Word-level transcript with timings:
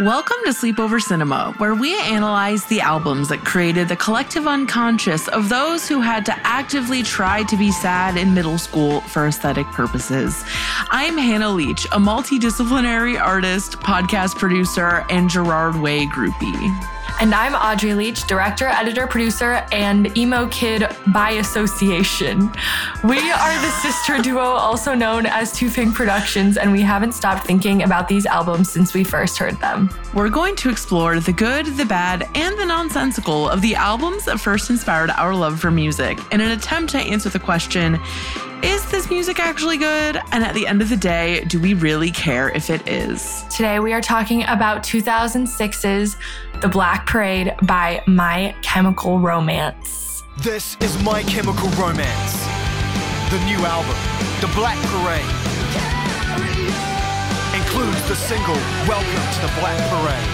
Welcome 0.00 0.38
to 0.44 0.52
Sleepover 0.52 0.98
Cinema, 0.98 1.52
where 1.58 1.74
we 1.74 1.94
analyze 2.00 2.64
the 2.64 2.80
albums 2.80 3.28
that 3.28 3.44
created 3.44 3.86
the 3.86 3.96
collective 3.96 4.46
unconscious 4.46 5.28
of 5.28 5.50
those 5.50 5.86
who 5.86 6.00
had 6.00 6.24
to 6.24 6.32
actively 6.38 7.02
try 7.02 7.42
to 7.42 7.54
be 7.54 7.70
sad 7.70 8.16
in 8.16 8.32
middle 8.32 8.56
school 8.56 9.02
for 9.02 9.26
aesthetic 9.26 9.66
purposes. 9.66 10.42
I'm 10.88 11.18
Hannah 11.18 11.50
Leach, 11.50 11.84
a 11.84 11.98
multidisciplinary 11.98 13.20
artist, 13.20 13.72
podcast 13.80 14.38
producer, 14.38 15.04
and 15.10 15.28
Gerard 15.28 15.76
Way 15.76 16.06
groupie. 16.06 16.86
And 17.20 17.34
I'm 17.34 17.54
Audrey 17.54 17.92
Leach, 17.92 18.26
director, 18.26 18.68
editor, 18.68 19.06
producer, 19.06 19.66
and 19.72 20.16
emo 20.16 20.48
kid 20.48 20.86
by 21.08 21.32
association. 21.32 22.50
We 23.04 23.30
are 23.30 23.60
the 23.60 23.70
sister 23.82 24.22
duo, 24.22 24.40
also 24.40 24.94
known 24.94 25.26
as 25.26 25.52
Too 25.52 25.68
Pink 25.68 25.94
Productions, 25.94 26.56
and 26.56 26.72
we 26.72 26.80
haven't 26.80 27.12
stopped 27.12 27.46
thinking 27.46 27.82
about 27.82 28.08
these 28.08 28.24
albums 28.24 28.70
since 28.70 28.94
we 28.94 29.04
first 29.04 29.36
heard 29.36 29.60
them. 29.60 29.89
We're 30.14 30.28
going 30.28 30.56
to 30.56 30.70
explore 30.70 31.20
the 31.20 31.32
good, 31.32 31.66
the 31.66 31.84
bad, 31.84 32.28
and 32.34 32.58
the 32.58 32.66
nonsensical 32.66 33.48
of 33.48 33.62
the 33.62 33.74
albums 33.74 34.24
that 34.24 34.40
first 34.40 34.68
inspired 34.70 35.10
our 35.10 35.34
love 35.34 35.60
for 35.60 35.70
music 35.70 36.18
in 36.32 36.40
an 36.40 36.50
attempt 36.50 36.90
to 36.92 36.98
answer 36.98 37.28
the 37.28 37.38
question 37.38 37.98
is 38.62 38.90
this 38.90 39.08
music 39.08 39.40
actually 39.40 39.78
good? 39.78 40.20
And 40.32 40.44
at 40.44 40.54
the 40.54 40.66
end 40.66 40.82
of 40.82 40.90
the 40.90 40.96
day, 40.96 41.44
do 41.44 41.58
we 41.58 41.72
really 41.72 42.10
care 42.10 42.50
if 42.50 42.68
it 42.68 42.86
is? 42.86 43.42
Today 43.48 43.80
we 43.80 43.94
are 43.94 44.02
talking 44.02 44.42
about 44.42 44.82
2006's 44.82 46.16
The 46.60 46.68
Black 46.68 47.06
Parade 47.06 47.54
by 47.62 48.02
My 48.06 48.54
Chemical 48.60 49.18
Romance. 49.18 50.22
This 50.40 50.76
is 50.80 51.02
My 51.02 51.22
Chemical 51.22 51.68
Romance, 51.70 52.32
the 53.30 53.42
new 53.46 53.64
album, 53.64 53.96
The 54.42 54.52
Black 54.54 54.78
Parade. 54.88 55.49
Includes 57.70 58.08
the 58.08 58.16
single 58.16 58.56
Welcome 58.88 59.32
to 59.32 59.40
the 59.42 59.52
Black 59.60 59.78
Parade. 59.90 60.26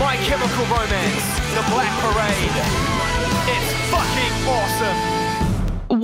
My 0.00 0.16
Chemical 0.16 0.64
Romance, 0.64 1.24
The 1.54 1.62
Black 1.70 1.92
Parade. 2.02 2.56
It's 3.46 3.72
fucking 3.92 4.48
awesome. 4.48 5.13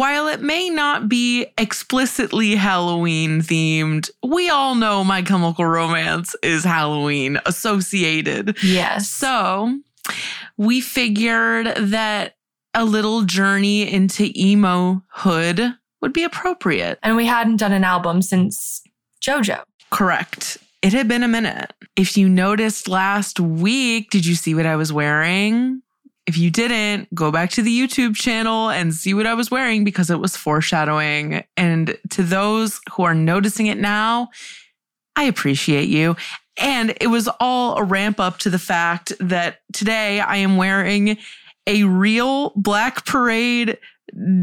While 0.00 0.28
it 0.28 0.40
may 0.40 0.70
not 0.70 1.10
be 1.10 1.48
explicitly 1.58 2.54
Halloween 2.54 3.42
themed, 3.42 4.08
we 4.22 4.48
all 4.48 4.74
know 4.74 5.04
My 5.04 5.20
Chemical 5.20 5.66
Romance 5.66 6.34
is 6.42 6.64
Halloween 6.64 7.38
associated. 7.44 8.56
Yes. 8.62 9.10
So 9.10 9.78
we 10.56 10.80
figured 10.80 11.74
that 11.76 12.36
a 12.72 12.86
little 12.86 13.24
journey 13.24 13.92
into 13.92 14.32
emo 14.34 15.02
hood 15.08 15.74
would 16.00 16.14
be 16.14 16.24
appropriate. 16.24 16.98
And 17.02 17.14
we 17.14 17.26
hadn't 17.26 17.56
done 17.56 17.72
an 17.72 17.84
album 17.84 18.22
since 18.22 18.82
JoJo. 19.20 19.64
Correct. 19.90 20.56
It 20.80 20.94
had 20.94 21.08
been 21.08 21.22
a 21.22 21.28
minute. 21.28 21.74
If 21.94 22.16
you 22.16 22.26
noticed 22.26 22.88
last 22.88 23.38
week, 23.38 24.08
did 24.08 24.24
you 24.24 24.34
see 24.34 24.54
what 24.54 24.64
I 24.64 24.76
was 24.76 24.94
wearing? 24.94 25.82
If 26.30 26.38
you 26.38 26.48
didn't, 26.48 27.12
go 27.12 27.32
back 27.32 27.50
to 27.50 27.62
the 27.62 27.76
YouTube 27.76 28.14
channel 28.14 28.70
and 28.70 28.94
see 28.94 29.14
what 29.14 29.26
I 29.26 29.34
was 29.34 29.50
wearing 29.50 29.82
because 29.82 30.10
it 30.10 30.20
was 30.20 30.36
foreshadowing. 30.36 31.42
And 31.56 31.98
to 32.10 32.22
those 32.22 32.80
who 32.92 33.02
are 33.02 33.16
noticing 33.16 33.66
it 33.66 33.78
now, 33.78 34.28
I 35.16 35.24
appreciate 35.24 35.88
you. 35.88 36.14
And 36.56 36.96
it 37.00 37.08
was 37.08 37.28
all 37.40 37.76
a 37.78 37.82
ramp 37.82 38.20
up 38.20 38.38
to 38.38 38.50
the 38.50 38.60
fact 38.60 39.12
that 39.18 39.62
today 39.72 40.20
I 40.20 40.36
am 40.36 40.56
wearing 40.56 41.18
a 41.66 41.82
real 41.82 42.50
Black 42.54 43.04
Parade 43.04 43.76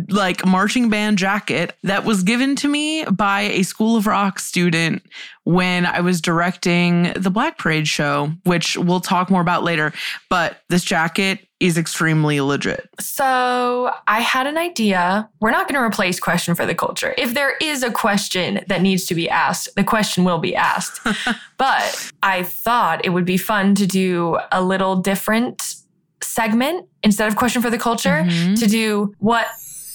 like 0.09 0.45
marching 0.45 0.89
band 0.89 1.17
jacket 1.17 1.73
that 1.83 2.03
was 2.03 2.23
given 2.23 2.57
to 2.57 2.67
me 2.67 3.05
by 3.05 3.43
a 3.43 3.63
School 3.63 3.95
of 3.95 4.07
Rock 4.07 4.39
student 4.39 5.03
when 5.45 5.85
I 5.85 6.01
was 6.01 6.19
directing 6.19 7.13
the 7.13 7.29
Black 7.29 7.57
Parade 7.57 7.87
show, 7.87 8.33
which 8.43 8.77
we'll 8.77 8.99
talk 8.99 9.29
more 9.29 9.41
about 9.41 9.63
later. 9.63 9.93
But 10.29 10.61
this 10.67 10.83
jacket 10.83 11.46
is 11.59 11.77
extremely 11.77 12.39
legit. 12.39 12.87
So 12.99 13.91
I 14.07 14.21
had 14.21 14.45
an 14.45 14.57
idea. 14.57 15.27
We're 15.39 15.51
not 15.51 15.67
going 15.67 15.79
to 15.79 15.83
replace 15.85 16.19
question 16.19 16.53
for 16.53 16.65
the 16.67 16.75
culture. 16.75 17.15
If 17.17 17.33
there 17.33 17.55
is 17.61 17.81
a 17.81 17.91
question 17.91 18.63
that 18.67 18.81
needs 18.81 19.05
to 19.05 19.15
be 19.15 19.27
asked, 19.29 19.69
the 19.75 19.83
question 19.83 20.23
will 20.23 20.37
be 20.37 20.55
asked. 20.55 20.99
but 21.57 22.11
I 22.21 22.43
thought 22.43 23.03
it 23.05 23.09
would 23.09 23.25
be 23.25 23.37
fun 23.37 23.73
to 23.75 23.87
do 23.87 24.37
a 24.51 24.61
little 24.61 24.97
different 24.97 25.75
segment 26.21 26.87
instead 27.03 27.27
of 27.27 27.35
question 27.35 27.61
for 27.61 27.69
the 27.69 27.77
culture 27.77 28.23
Mhm. 28.27 28.59
to 28.59 28.67
do 28.67 29.13
what 29.19 29.47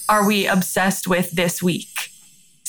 are 0.09 0.25
we 0.27 0.47
obsessed 0.47 1.07
with 1.07 1.31
this 1.31 1.61
week 1.63 2.09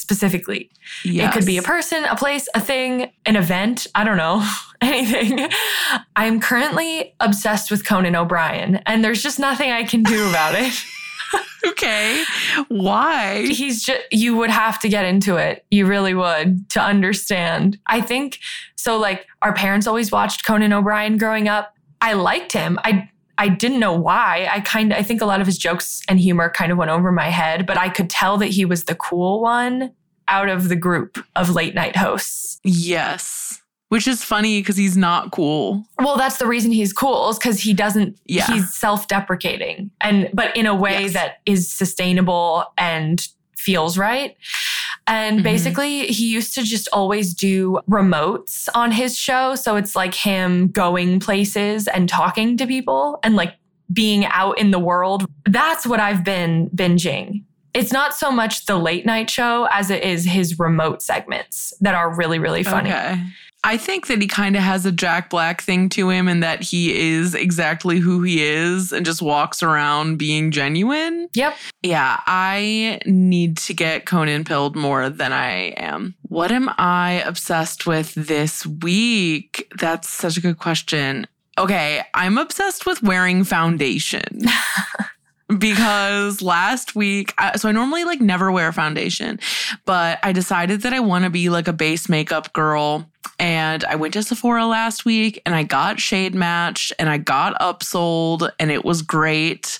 specifically. 0.04 0.70
It 1.02 1.32
could 1.32 1.46
be 1.46 1.56
a 1.56 1.62
person, 1.62 2.04
a 2.04 2.14
place, 2.14 2.46
a 2.54 2.60
thing, 2.60 3.10
an 3.24 3.36
event. 3.36 3.86
I 3.94 4.04
don't 4.04 4.18
know, 4.18 4.46
anything. 4.82 5.48
I'm 6.14 6.40
currently 6.40 7.14
obsessed 7.20 7.70
with 7.70 7.86
Conan 7.86 8.14
O'Brien, 8.14 8.76
and 8.84 9.02
there's 9.02 9.22
just 9.22 9.38
nothing 9.38 9.70
I 9.70 9.84
can 9.84 10.02
do 10.02 10.28
about 10.28 10.54
it. 10.54 10.74
Okay. 11.66 12.22
Why? 12.68 13.46
He's 13.46 13.82
just, 13.82 14.02
you 14.12 14.36
would 14.36 14.50
have 14.50 14.78
to 14.80 14.88
get 14.88 15.06
into 15.06 15.36
it. 15.36 15.64
You 15.70 15.86
really 15.86 16.12
would 16.12 16.68
to 16.70 16.80
understand. 16.80 17.78
I 17.86 18.02
think 18.02 18.38
so. 18.76 18.98
Like, 18.98 19.26
our 19.40 19.54
parents 19.54 19.86
always 19.86 20.12
watched 20.12 20.44
Conan 20.44 20.74
O'Brien 20.74 21.16
growing 21.16 21.48
up. 21.48 21.74
I 22.02 22.12
liked 22.12 22.52
him. 22.52 22.78
I, 22.84 23.08
I 23.38 23.48
didn't 23.48 23.80
know 23.80 23.92
why. 23.94 24.48
I 24.50 24.60
kind 24.60 24.92
of, 24.92 24.98
I 24.98 25.02
think 25.02 25.20
a 25.20 25.26
lot 25.26 25.40
of 25.40 25.46
his 25.46 25.58
jokes 25.58 26.02
and 26.08 26.20
humor 26.20 26.50
kind 26.50 26.70
of 26.70 26.78
went 26.78 26.90
over 26.90 27.10
my 27.10 27.30
head, 27.30 27.66
but 27.66 27.76
I 27.76 27.88
could 27.88 28.08
tell 28.10 28.38
that 28.38 28.46
he 28.48 28.64
was 28.64 28.84
the 28.84 28.94
cool 28.94 29.40
one 29.40 29.92
out 30.28 30.48
of 30.48 30.68
the 30.68 30.76
group 30.76 31.24
of 31.36 31.50
late 31.50 31.74
night 31.74 31.96
hosts. 31.96 32.60
Yes. 32.62 33.60
Which 33.90 34.08
is 34.08 34.24
funny 34.24 34.60
because 34.60 34.76
he's 34.76 34.96
not 34.96 35.30
cool. 35.30 35.84
Well, 35.98 36.16
that's 36.16 36.38
the 36.38 36.46
reason 36.46 36.72
he's 36.72 36.92
cool 36.92 37.28
is 37.30 37.38
because 37.38 37.60
he 37.60 37.74
doesn't. 37.74 38.18
Yeah. 38.24 38.46
He's 38.46 38.72
self-deprecating, 38.74 39.90
and 40.00 40.30
but 40.32 40.56
in 40.56 40.66
a 40.66 40.74
way 40.74 41.02
Yes. 41.02 41.12
that 41.12 41.40
is 41.46 41.70
sustainable 41.70 42.64
and 42.78 43.28
feels 43.56 43.96
right. 43.98 44.36
And 45.06 45.40
Mhm. 45.40 45.42
basically, 45.42 46.06
he 46.06 46.26
used 46.32 46.54
to 46.54 46.62
just 46.62 46.88
always 46.92 47.34
do 47.34 47.78
remotes 47.90 48.68
on 48.74 48.90
his 48.92 49.18
show, 49.18 49.54
so 49.54 49.76
it's 49.76 49.94
like 49.94 50.14
him 50.14 50.68
going 50.68 51.20
places 51.20 51.86
and 51.88 52.08
talking 52.08 52.56
to 52.56 52.66
people 52.66 53.18
and 53.22 53.36
like 53.36 53.54
being 53.92 54.24
out 54.26 54.58
in 54.58 54.70
the 54.70 54.78
world. 54.78 55.26
That's 55.44 55.86
what 55.86 56.00
I've 56.00 56.24
been 56.24 56.70
binging. 56.74 57.42
It's 57.74 57.92
not 57.92 58.14
so 58.14 58.30
much 58.30 58.66
the 58.66 58.76
late 58.78 59.04
night 59.04 59.28
show 59.28 59.68
as 59.70 59.90
it 59.90 60.02
is 60.04 60.24
his 60.24 60.58
remote 60.58 61.02
segments 61.02 61.74
that 61.80 61.94
are 61.94 62.14
really, 62.14 62.38
really 62.38 62.62
funny. 62.62 62.90
Okay. 62.90 63.20
I 63.66 63.78
think 63.78 64.08
that 64.08 64.20
he 64.20 64.28
kind 64.28 64.56
of 64.56 64.62
has 64.62 64.84
a 64.84 64.92
Jack 64.92 65.30
Black 65.30 65.62
thing 65.62 65.88
to 65.90 66.10
him 66.10 66.28
and 66.28 66.42
that 66.42 66.62
he 66.62 66.94
is 66.94 67.34
exactly 67.34 67.98
who 67.98 68.22
he 68.22 68.44
is 68.44 68.92
and 68.92 69.06
just 69.06 69.22
walks 69.22 69.62
around 69.62 70.18
being 70.18 70.50
genuine. 70.50 71.30
Yep. 71.34 71.56
Yeah, 71.82 72.20
I 72.26 73.00
need 73.06 73.56
to 73.58 73.72
get 73.72 74.04
Conan 74.04 74.44
pilled 74.44 74.76
more 74.76 75.08
than 75.08 75.32
I 75.32 75.68
am. 75.78 76.14
What 76.28 76.52
am 76.52 76.70
I 76.76 77.22
obsessed 77.24 77.86
with 77.86 78.14
this 78.14 78.66
week? 78.66 79.72
That's 79.78 80.10
such 80.10 80.36
a 80.36 80.42
good 80.42 80.58
question. 80.58 81.26
Okay, 81.56 82.02
I'm 82.12 82.36
obsessed 82.36 82.84
with 82.84 83.02
wearing 83.02 83.44
foundation. 83.44 84.42
because 85.58 86.42
last 86.42 86.94
week, 86.94 87.32
so 87.56 87.70
I 87.70 87.72
normally 87.72 88.04
like 88.04 88.20
never 88.20 88.52
wear 88.52 88.72
foundation, 88.72 89.40
but 89.86 90.18
I 90.22 90.32
decided 90.32 90.82
that 90.82 90.92
I 90.92 91.00
want 91.00 91.24
to 91.24 91.30
be 91.30 91.48
like 91.48 91.68
a 91.68 91.72
base 91.72 92.10
makeup 92.10 92.52
girl 92.52 93.08
And 93.38 93.84
I 93.84 93.96
went 93.96 94.14
to 94.14 94.22
Sephora 94.22 94.66
last 94.66 95.04
week 95.04 95.40
and 95.44 95.54
I 95.54 95.62
got 95.62 96.00
shade 96.00 96.34
matched 96.34 96.92
and 96.98 97.08
I 97.08 97.18
got 97.18 97.58
upsold 97.60 98.50
and 98.58 98.70
it 98.70 98.84
was 98.84 99.02
great. 99.02 99.78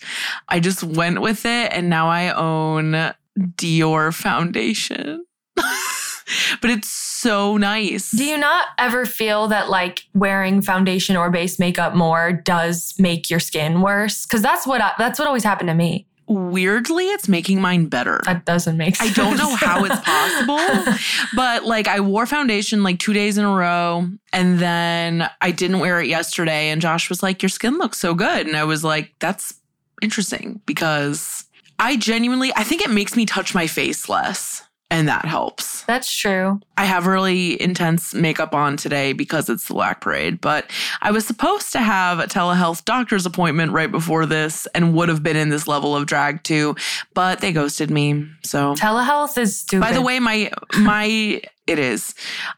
I 0.48 0.60
just 0.60 0.82
went 0.82 1.20
with 1.20 1.44
it 1.44 1.72
and 1.72 1.88
now 1.88 2.08
I 2.08 2.32
own 2.32 3.14
Dior 3.38 4.14
foundation. 4.14 5.24
but 6.60 6.70
it's 6.70 6.88
so 6.88 7.56
nice. 7.56 8.10
Do 8.10 8.24
you 8.24 8.38
not 8.38 8.68
ever 8.78 9.06
feel 9.06 9.48
that 9.48 9.70
like 9.70 10.04
wearing 10.14 10.62
foundation 10.62 11.16
or 11.16 11.30
base 11.30 11.58
makeup 11.58 11.94
more 11.94 12.32
does 12.32 12.94
make 12.98 13.30
your 13.30 13.40
skin 13.40 13.80
worse? 13.80 14.26
Because 14.26 14.42
that's 14.42 14.66
what 14.66 14.80
I, 14.80 14.92
that's 14.98 15.18
what 15.18 15.28
always 15.28 15.44
happened 15.44 15.68
to 15.68 15.74
me. 15.74 16.06
Weirdly, 16.26 17.04
it's 17.06 17.28
making 17.28 17.60
mine 17.60 17.86
better. 17.86 18.20
That 18.24 18.44
doesn't 18.44 18.76
make 18.76 18.96
sense. 18.96 19.10
I 19.10 19.22
don't 19.22 19.36
know 19.36 19.54
how 19.54 19.84
it's 19.84 20.00
possible, 20.00 20.94
but 21.36 21.64
like 21.64 21.86
I 21.86 22.00
wore 22.00 22.24
foundation 22.24 22.82
like 22.82 22.98
two 22.98 23.12
days 23.12 23.36
in 23.36 23.44
a 23.44 23.54
row 23.54 24.08
and 24.32 24.58
then 24.58 25.28
I 25.40 25.50
didn't 25.50 25.80
wear 25.80 26.00
it 26.00 26.08
yesterday. 26.08 26.70
And 26.70 26.80
Josh 26.80 27.10
was 27.10 27.22
like, 27.22 27.42
Your 27.42 27.50
skin 27.50 27.76
looks 27.76 27.98
so 27.98 28.14
good. 28.14 28.46
And 28.46 28.56
I 28.56 28.64
was 28.64 28.82
like, 28.82 29.12
That's 29.18 29.54
interesting 30.00 30.60
because 30.64 31.44
I 31.78 31.96
genuinely, 31.96 32.52
I 32.56 32.64
think 32.64 32.82
it 32.82 32.90
makes 32.90 33.16
me 33.16 33.26
touch 33.26 33.54
my 33.54 33.66
face 33.66 34.08
less. 34.08 34.63
And 34.90 35.08
that 35.08 35.24
helps. 35.24 35.82
That's 35.84 36.12
true. 36.14 36.60
I 36.76 36.84
have 36.84 37.06
really 37.06 37.60
intense 37.60 38.14
makeup 38.14 38.54
on 38.54 38.76
today 38.76 39.12
because 39.12 39.48
it's 39.48 39.66
the 39.66 39.74
Black 39.74 40.00
Parade, 40.00 40.40
but 40.40 40.70
I 41.02 41.10
was 41.10 41.26
supposed 41.26 41.72
to 41.72 41.80
have 41.80 42.20
a 42.20 42.26
telehealth 42.26 42.84
doctor's 42.84 43.26
appointment 43.26 43.72
right 43.72 43.90
before 43.90 44.24
this 44.24 44.66
and 44.74 44.94
would 44.94 45.08
have 45.08 45.22
been 45.22 45.36
in 45.36 45.48
this 45.48 45.66
level 45.66 45.96
of 45.96 46.06
drag 46.06 46.42
too, 46.44 46.76
but 47.12 47.40
they 47.40 47.52
ghosted 47.52 47.90
me. 47.90 48.28
So 48.42 48.74
Telehealth 48.74 49.36
is 49.36 49.58
stupid. 49.60 49.80
by 49.80 49.92
the 49.92 50.02
way, 50.02 50.20
my 50.20 50.50
my 50.78 51.40
it 51.66 51.78
is. 51.78 52.14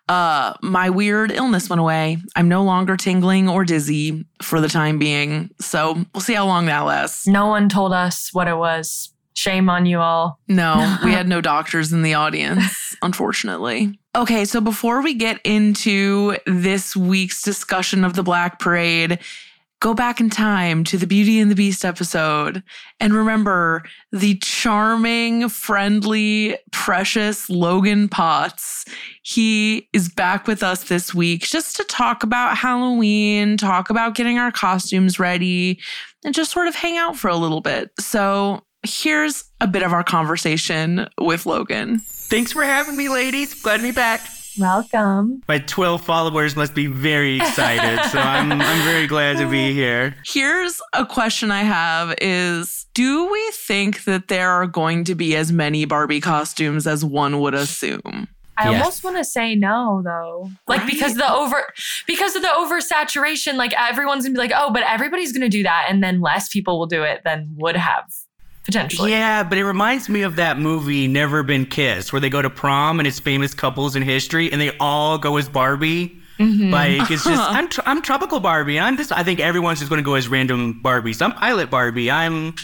Uh 0.09 0.55
my 0.63 0.91
weird 0.91 1.31
illness 1.31 1.71
went 1.71 1.81
away. 1.81 2.19
I'm 2.35 2.49
no 2.49 2.65
longer 2.65 2.97
tingling 2.97 3.49
or 3.49 3.65
dizzy 3.65 4.27
for 4.43 4.61
the 4.61 4.69
time 4.69 4.99
being. 4.99 5.51
So 5.61 6.05
we'll 6.13 6.21
see 6.21 6.35
how 6.35 6.47
long 6.47 6.67
that 6.67 6.81
lasts. 6.81 7.27
no 7.27 7.47
one 7.47 7.69
told 7.69 7.93
us 7.93 8.31
what 8.33 8.47
it 8.49 8.57
was. 8.57 9.13
Shame 9.37 9.69
on 9.69 9.85
you 9.85 10.01
all. 10.01 10.41
No, 10.49 10.97
we 11.05 11.13
had 11.13 11.29
no 11.29 11.43
doctors 11.43 11.93
in 11.93 12.01
the 12.01 12.15
audience, 12.15 12.97
unfortunately. 13.03 13.99
Okay, 14.17 14.47
so 14.47 14.63
before 14.63 15.03
we 15.03 15.13
get 15.13 15.41
into 15.45 16.39
this 16.47 16.97
week's 16.97 17.43
discussion 17.43 18.03
of 18.03 18.15
the 18.15 18.23
Black 18.23 18.59
Parade, 18.59 19.19
go 19.81 19.93
back 19.93 20.21
in 20.21 20.31
time 20.31 20.85
to 20.85 20.97
the 20.97 21.07
Beauty 21.07 21.39
and 21.39 21.51
the 21.51 21.55
Beast 21.55 21.85
episode 21.85 22.63
and 22.99 23.13
remember 23.13 23.83
the 24.11 24.39
charming, 24.39 25.51
friendly, 25.51 26.57
precious 26.73 27.51
Logan 27.51 28.09
Potts. 28.09 28.87
He 29.23 29.87
is 29.93 30.09
back 30.09 30.47
with 30.47 30.63
us 30.63 30.85
this 30.85 31.13
week 31.13 31.43
just 31.43 31.77
to 31.77 31.85
talk 31.85 32.23
about 32.23 32.57
Halloween, 32.57 33.59
talk 33.59 33.91
about 33.91 34.15
getting 34.15 34.39
our 34.39 34.51
costumes 34.51 35.19
ready, 35.19 35.79
and 36.25 36.35
just 36.35 36.53
sort 36.53 36.69
of 36.69 36.75
hang 36.75 36.97
out 36.97 37.19
for 37.19 37.29
a 37.29 37.37
little 37.37 37.61
bit. 37.61 37.91
So 38.01 38.63
here's 38.87 39.45
a 39.61 39.67
bit 39.67 39.83
of 39.83 39.93
our 39.93 40.05
conversation 40.05 41.09
with 41.21 41.47
Logan. 41.47 41.99
Thanks 42.05 42.53
for 42.53 42.65
having 42.65 42.97
me, 42.97 43.09
ladies. 43.09 43.55
Glad 43.63 43.79
to 43.79 43.83
be 43.83 43.93
back. 43.93 44.21
Welcome. 44.59 45.43
My 45.49 45.59
12 45.59 46.03
followers 46.03 46.57
must 46.57 46.75
be 46.75 46.87
very 46.87 47.37
excited, 47.37 48.03
so 48.11 48.19
I'm, 48.19 48.51
I'm 48.53 48.83
very 48.85 49.07
glad 49.07 49.37
to 49.39 49.49
be 49.51 49.73
here. 49.75 50.15
Here's 50.25 50.81
a 50.95 51.05
question 51.05 51.51
I 51.51 51.63
have 51.63 52.15
is 52.21 52.87
do 52.95 53.31
we 53.31 53.51
think 53.53 54.05
that 54.05 54.29
there 54.29 54.51
are 54.51 54.67
going 54.67 55.05
to 55.05 55.15
be 55.15 55.37
as 55.37 55.53
many 55.53 55.85
Barbie 55.85 56.21
costumes 56.23 56.87
as 56.87 57.05
one 57.05 57.41
would 57.41 57.55
assume? 57.55 58.29
I 58.59 58.71
Yes. 58.71 58.81
almost 58.81 59.05
want 59.05 59.17
to 59.19 59.25
say 59.25 59.55
no 59.55 60.01
though. 60.03 60.51
Like 60.67 60.81
Right? 60.81 60.91
because 60.91 61.15
the 61.15 61.31
over 61.31 61.63
because 62.07 62.35
of 62.35 62.41
the 62.41 62.49
oversaturation, 62.49 63.55
like 63.57 63.75
everyone's 63.79 64.25
gonna 64.25 64.33
be 64.33 64.39
like, 64.39 64.53
oh, 64.55 64.73
but 64.73 64.83
everybody's 64.85 65.33
gonna 65.33 65.51
do 65.51 65.63
that, 65.65 65.87
and 65.91 66.03
then 66.03 66.23
less 66.23 66.49
people 66.49 66.79
will 66.79 66.87
do 66.87 67.03
it 67.03 67.21
than 67.25 67.51
would 67.59 67.77
have 67.77 68.05
potentially. 68.67 69.11
Yeah, 69.13 69.43
but 69.43 69.57
it 69.59 69.65
reminds 69.65 70.09
me 70.09 70.23
of 70.23 70.37
that 70.37 70.59
movie 70.59 71.09
Never 71.09 71.43
Been 71.43 71.65
Kissed, 71.67 72.13
where 72.13 72.21
they 72.21 72.29
go 72.29 72.43
to 72.43 72.51
prom 72.51 73.01
and 73.01 73.07
it's 73.07 73.19
famous 73.19 73.55
couples 73.55 73.97
in 73.97 74.03
history, 74.03 74.53
and 74.53 74.61
they 74.61 74.77
all 74.79 75.17
go 75.19 75.37
as 75.39 75.49
Barbie. 75.49 76.21
Mhm. 76.39 76.71
Like 76.71 77.11
it's 77.11 77.25
just 77.25 77.41
I'm 77.51 77.67
tr- 77.69 77.81
I'm 77.87 78.03
tropical 78.03 78.41
Barbie. 78.41 78.79
I'm 78.79 78.99
just 78.99 79.11
I 79.11 79.23
think 79.23 79.41
everyone's 79.41 79.79
just 79.79 79.89
going 79.89 80.03
to 80.03 80.05
go 80.05 80.15
as 80.17 80.29
random 80.29 80.81
Barbies. 80.85 81.23
I'm 81.23 81.33
pilot 81.33 81.71
Barbie. 81.71 82.11
I'm 82.11 82.55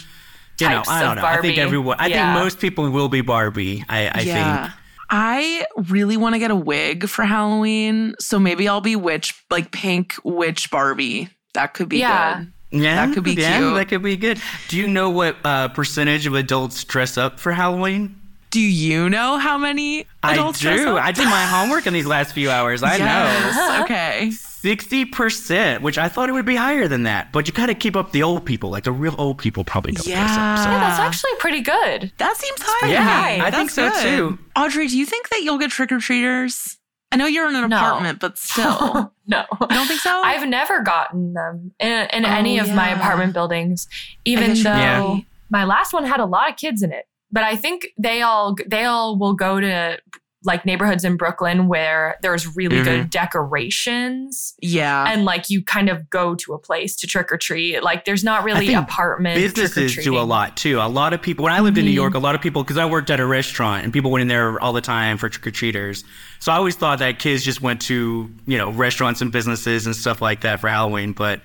you 0.59 0.69
know 0.69 0.75
Types 0.75 0.89
I 0.89 1.01
don't 1.01 1.17
of 1.17 1.23
know. 1.23 1.25
I 1.27 1.41
think 1.41 1.57
everyone. 1.57 1.97
I 1.99 2.07
Yeah. 2.07 2.33
think 2.35 2.43
most 2.43 2.59
people 2.59 2.87
will 2.91 3.09
be 3.09 3.21
Barbie. 3.21 3.83
I 3.89 4.09
I 4.09 4.23
think. 4.23 4.71
I 5.09 5.65
really 5.89 6.17
want 6.17 6.33
to 6.35 6.39
get 6.39 6.51
a 6.51 6.55
wig 6.55 7.07
for 7.09 7.25
Halloween. 7.25 8.13
So 8.19 8.39
maybe 8.39 8.67
I'll 8.67 8.79
be 8.81 8.95
witch, 8.95 9.33
like 9.49 9.71
pink 9.71 10.15
witch 10.23 10.69
Barbie. 10.71 11.29
That 11.55 11.73
could 11.73 11.89
be 11.89 11.97
Yeah. 11.99 12.39
good. 12.39 12.52
Yeah, 12.73 13.05
That 13.05 13.13
could 13.13 13.23
be 13.23 13.33
yeah, 13.33 13.57
cute. 13.59 13.75
That 13.75 13.87
could 13.87 14.01
be 14.03 14.17
good. 14.17 14.41
Do 14.67 14.77
you 14.77 14.87
know 14.87 15.09
what 15.09 15.37
uh, 15.45 15.67
percentage 15.69 16.25
of 16.25 16.33
adults 16.33 16.83
dress 16.83 17.17
up 17.17 17.39
for 17.39 17.51
Halloween? 17.51 18.19
Do 18.49 18.59
you 18.61 19.09
know 19.09 19.37
how 19.39 19.57
many 19.57 20.05
adults 20.21 20.59
I 20.59 20.61
dress 20.61 20.79
do. 20.81 20.97
up? 20.97 21.03
I 21.03 21.11
did 21.11 21.25
my 21.25 21.45
homework 21.45 21.87
in 21.87 21.93
these 21.93 22.05
last 22.05 22.33
few 22.33 22.51
hours. 22.51 22.83
I 22.83 22.97
know. 22.99 23.83
Okay. 23.83 24.29
Sixty 24.31 25.05
percent, 25.05 25.81
which 25.81 25.97
I 25.97 26.07
thought 26.07 26.29
it 26.29 26.33
would 26.33 26.45
be 26.45 26.55
higher 26.55 26.87
than 26.87 27.03
that. 27.03 27.31
But 27.31 27.47
you 27.47 27.53
got 27.53 27.65
to 27.65 27.73
keep 27.73 27.95
up 27.95 28.11
the 28.11 28.21
old 28.23 28.45
people. 28.45 28.69
Like 28.69 28.83
the 28.83 28.91
real 28.91 29.15
old 29.17 29.39
people 29.39 29.63
probably 29.63 29.93
don't 29.93 30.05
dress 30.05 30.17
up. 30.31 30.37
Yeah. 30.37 30.55
So. 30.55 30.69
Yeah, 30.69 30.79
that's 30.79 30.99
actually 30.99 31.31
pretty 31.39 31.61
good. 31.61 32.11
That 32.19 32.37
seems 32.37 32.59
high. 32.61 32.89
Yeah, 32.89 32.99
to 32.99 33.39
me. 33.39 33.45
I 33.47 33.51
think 33.51 33.71
so, 33.71 33.89
good. 33.89 34.01
too. 34.03 34.39
Audrey, 34.55 34.87
do 34.87 34.97
you 34.97 35.05
think 35.07 35.29
that 35.29 35.41
you'll 35.41 35.57
get 35.57 35.71
trick 35.71 35.91
or 35.91 35.99
treaters? 35.99 36.77
I 37.13 37.15
know 37.15 37.27
you're 37.27 37.47
in 37.47 37.55
an 37.55 37.69
No. 37.69 37.77
apartment, 37.77 38.19
but 38.19 38.37
still. 38.37 39.13
no. 39.27 39.43
you 39.61 39.67
don't 39.67 39.87
think 39.87 40.01
so? 40.01 40.21
I've 40.23 40.47
never 40.47 40.81
gotten 40.81 41.33
them 41.33 41.71
in, 41.79 42.07
in 42.11 42.25
Oh, 42.25 42.29
any 42.29 42.57
of 42.57 42.73
my 42.73 42.89
apartment 42.89 43.33
buildings, 43.33 43.87
even 44.25 44.55
though 44.63 45.13
you're 45.15 45.25
my 45.49 45.63
last 45.63 45.93
one 45.93 46.05
had 46.05 46.19
a 46.19 46.25
lot 46.25 46.49
of 46.49 46.55
kids 46.57 46.81
in 46.81 46.91
it. 46.91 47.05
But 47.31 47.43
I 47.43 47.55
think 47.55 47.87
they 47.97 48.21
all 48.23 48.55
they 48.67 48.85
all 48.85 49.17
will 49.17 49.33
go 49.35 49.59
to 49.59 49.99
like 50.45 50.65
neighborhoods 50.65 51.03
in 51.05 51.15
Brooklyn 51.17 51.67
where 51.67 52.17
there's 52.21 52.55
really 52.55 52.77
Mhm. 52.77 52.83
good 52.83 53.09
decorations 53.09 54.53
yeah. 54.61 55.05
and 55.07 55.25
like 55.25 55.49
you 55.49 55.63
kind 55.63 55.89
of 55.89 56.09
go 56.09 56.35
to 56.35 56.53
a 56.53 56.59
place 56.59 56.95
to 56.97 57.07
trick 57.07 57.31
or 57.31 57.37
treat. 57.37 57.81
Like 57.83 58.05
there's 58.05 58.23
not 58.23 58.43
really 58.43 58.73
apartments. 58.73 59.39
Businesses 59.39 59.95
do 60.03 60.17
a 60.17 60.21
lot 60.21 60.57
too. 60.57 60.79
A 60.79 60.87
lot 60.89 61.13
of 61.13 61.21
people. 61.21 61.43
When 61.43 61.53
I 61.53 61.59
lived 61.61 61.77
in 61.77 61.85
New 61.85 61.91
Mhm. 61.91 61.95
York, 61.95 62.13
a 62.13 62.19
lot 62.19 62.35
of 62.35 62.41
people 62.41 62.63
because 62.63 62.77
I 62.77 62.85
worked 62.85 63.09
at 63.09 63.19
a 63.19 63.25
restaurant 63.25 63.83
and 63.83 63.93
people 63.93 64.11
went 64.11 64.21
in 64.21 64.27
there 64.27 64.59
all 64.61 64.73
the 64.73 64.81
time 64.81 65.17
for 65.17 65.29
trick 65.29 65.47
or 65.47 65.51
treaters. 65.51 66.03
So 66.39 66.51
I 66.51 66.55
always 66.55 66.75
thought 66.75 66.99
that 66.99 67.19
kids 67.19 67.43
just 67.43 67.61
went 67.61 67.81
to 67.83 68.29
you 68.45 68.57
know 68.57 68.69
restaurants 68.71 69.21
and 69.21 69.31
businesses 69.31 69.85
and 69.85 69.95
stuff 69.95 70.21
like 70.21 70.41
that 70.41 70.59
for 70.59 70.67
Halloween. 70.69 71.13
But 71.13 71.41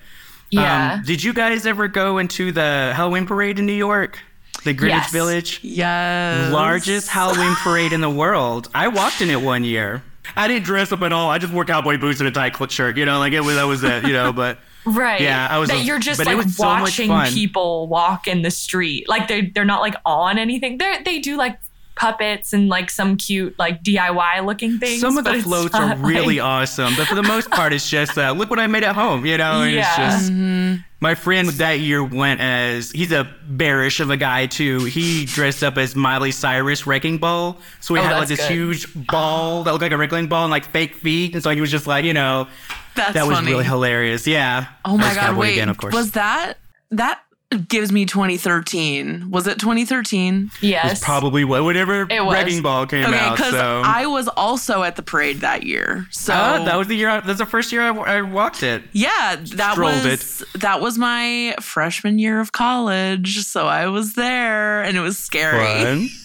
Yeah. 0.51 0.93
um, 0.95 1.03
did 1.03 1.23
you 1.23 1.31
guys 1.33 1.65
ever 1.65 1.87
go 1.87 2.17
into 2.17 2.51
the 2.51 2.91
Halloween 2.95 3.25
parade 3.25 3.59
in 3.59 3.65
New 3.65 3.73
York? 3.73 4.19
The 4.63 4.73
Greenwich 4.73 5.01
Yes. 5.03 5.11
Village? 5.11 5.59
yes. 5.63 6.51
largest 6.51 7.07
Halloween 7.07 7.55
parade 7.55 7.93
in 7.93 8.01
the 8.01 8.09
world. 8.09 8.69
I 8.75 8.87
walked 8.89 9.21
in 9.21 9.29
it 9.29 9.41
one 9.41 9.63
year. 9.63 10.03
I 10.35 10.47
didn't 10.47 10.65
dress 10.65 10.91
up 10.91 11.01
at 11.01 11.11
all. 11.13 11.29
I 11.29 11.37
just 11.39 11.51
wore 11.53 11.65
cowboy 11.65 11.97
boots 11.97 12.19
and 12.19 12.27
a 12.27 12.31
tight 12.31 12.53
clip 12.53 12.69
shirt. 12.71 12.97
You 12.97 13.05
know, 13.05 13.19
like 13.19 13.33
it 13.33 13.39
was 13.41 13.55
that 13.55 13.63
was 13.63 13.83
it. 13.83 14.05
You 14.05 14.13
know, 14.13 14.31
but 14.33 14.59
Right. 14.85 15.21
Yeah, 15.21 15.47
I 15.49 15.57
was 15.59 15.69
That 15.69 15.79
a- 15.79 15.83
you're 15.83 15.99
just 15.99 16.17
but 16.19 16.27
it 16.27 16.35
like 16.35 16.45
was 16.45 16.55
so 16.55 16.65
watching 16.65 17.09
people 17.33 17.87
walk 17.87 18.27
in 18.27 18.41
the 18.43 18.51
street. 18.51 19.07
Like 19.09 19.27
they 19.27 19.41
they're 19.47 19.65
not 19.65 19.81
like 19.81 19.95
on 20.05 20.37
anything. 20.37 20.77
They 20.77 21.01
they 21.03 21.19
do 21.19 21.35
like 21.35 21.59
puppets 21.99 22.53
and 22.53 22.69
like 22.69 22.89
some 22.89 23.17
cute 23.17 23.53
like 23.59 23.83
DIY 23.83 24.45
looking 24.45 24.79
things. 24.79 25.01
some 25.01 25.17
of 25.17 25.25
the 25.25 25.33
it's 25.33 25.43
floats 25.43 25.75
are 25.75 25.95
really 25.97 26.37
like- 26.39 26.45
awesome. 26.63 26.93
But 26.95 27.07
for 27.07 27.15
the 27.15 27.23
most 27.23 27.51
part, 27.51 27.73
it's 27.73 27.89
just 27.89 28.17
uh, 28.17 28.31
look 28.31 28.49
what 28.49 28.57
I 28.59 28.67
made 28.67 28.83
at 28.83 28.95
home. 28.95 29.25
You 29.25 29.37
know, 29.37 29.61
and 29.61 29.75
it's 29.75 29.85
Yeah. 29.97 30.09
just. 30.11 30.31
Mhm. 30.31 30.83
My 31.01 31.15
friend 31.15 31.47
that 31.49 31.79
year 31.79 32.03
went 32.03 32.41
as 32.41 32.91
he's 32.91 33.13
a 33.13 33.25
bearish 33.47 34.01
of 34.01 34.09
a 34.09 34.17
guy 34.17 34.47
too. 34.47 34.83
He 34.85 35.23
dressed 35.25 35.63
up 35.63 35.77
as 35.77 35.95
Miley 35.95 36.31
Cyrus 36.31 36.85
wrecking 36.85 37.19
ball. 37.19 37.57
So 37.79 37.93
he 37.95 38.01
Oh, 38.01 38.03
had 38.03 38.17
like 38.17 38.27
this 38.27 38.39
good. 38.39 38.51
huge 38.51 38.87
ball 39.07 39.63
that 39.63 39.71
looked 39.71 39.81
like 39.81 39.93
a 39.93 39.97
wrestling 39.97 40.27
ball 40.27 40.43
and 40.43 40.51
like 40.51 40.65
fake 40.65 40.95
feet. 40.95 41.33
And 41.35 41.41
so 41.43 41.51
he 41.51 41.61
was 41.61 41.71
just 41.71 41.87
like, 41.87 42.03
you 42.03 42.13
know, 42.13 42.47
That's 42.95 43.13
that 43.13 43.27
was 43.27 43.37
funny. 43.37 43.51
really 43.51 43.63
hilarious. 43.63 44.27
Yeah. 44.27 44.65
Oh 44.83 44.97
my 44.97 45.09
As 45.11 45.15
god! 45.15 45.37
Wait, 45.37 45.53
again, 45.53 45.69
of 45.69 45.77
course. 45.77 45.93
was 45.93 46.11
that 46.11 46.57
that 46.91 47.21
gives 47.67 47.91
me 47.91 48.05
2013? 48.05 49.31
Was 49.31 49.47
it 49.47 49.59
2013? 49.59 50.51
Yes. 50.61 50.89
was 50.91 50.99
probably 50.99 51.43
what 51.43 51.63
whenever 51.63 52.05
It 52.09 52.23
was. 52.23 52.33
Wrecking 52.33 52.61
Ball 52.61 52.85
came 52.85 53.05
Okay, 53.05 53.17
out. 53.17 53.35
because 53.35 53.51
So 53.53 53.81
I 53.83 54.05
was 54.05 54.27
also 54.27 54.83
at 54.83 54.95
the 54.95 55.01
parade 55.01 55.37
that 55.41 55.63
year. 55.63 56.05
So 56.11 56.33
Oh, 56.33 56.63
that 56.65 56.75
was 56.77 56.87
the 56.87 56.95
year. 56.95 57.09
I, 57.09 57.19
that's 57.21 57.39
the 57.39 57.45
first 57.47 57.71
year 57.71 57.81
I, 57.81 58.17
I 58.17 58.21
walked 58.21 58.61
it. 58.61 58.83
yeah, 58.91 59.35
that 59.55 59.71
Strolled 59.73 60.03
was 60.05 60.43
that 60.55 60.79
was 60.79 60.97
my 60.99 61.55
freshman 61.59 62.19
year 62.19 62.39
of 62.39 62.51
college. 62.51 63.39
So 63.45 63.65
I 63.67 63.87
was 63.87 64.13
there, 64.13 64.83
and 64.83 64.95
it 64.95 65.01
was 65.01 65.17
scary. 65.17 66.09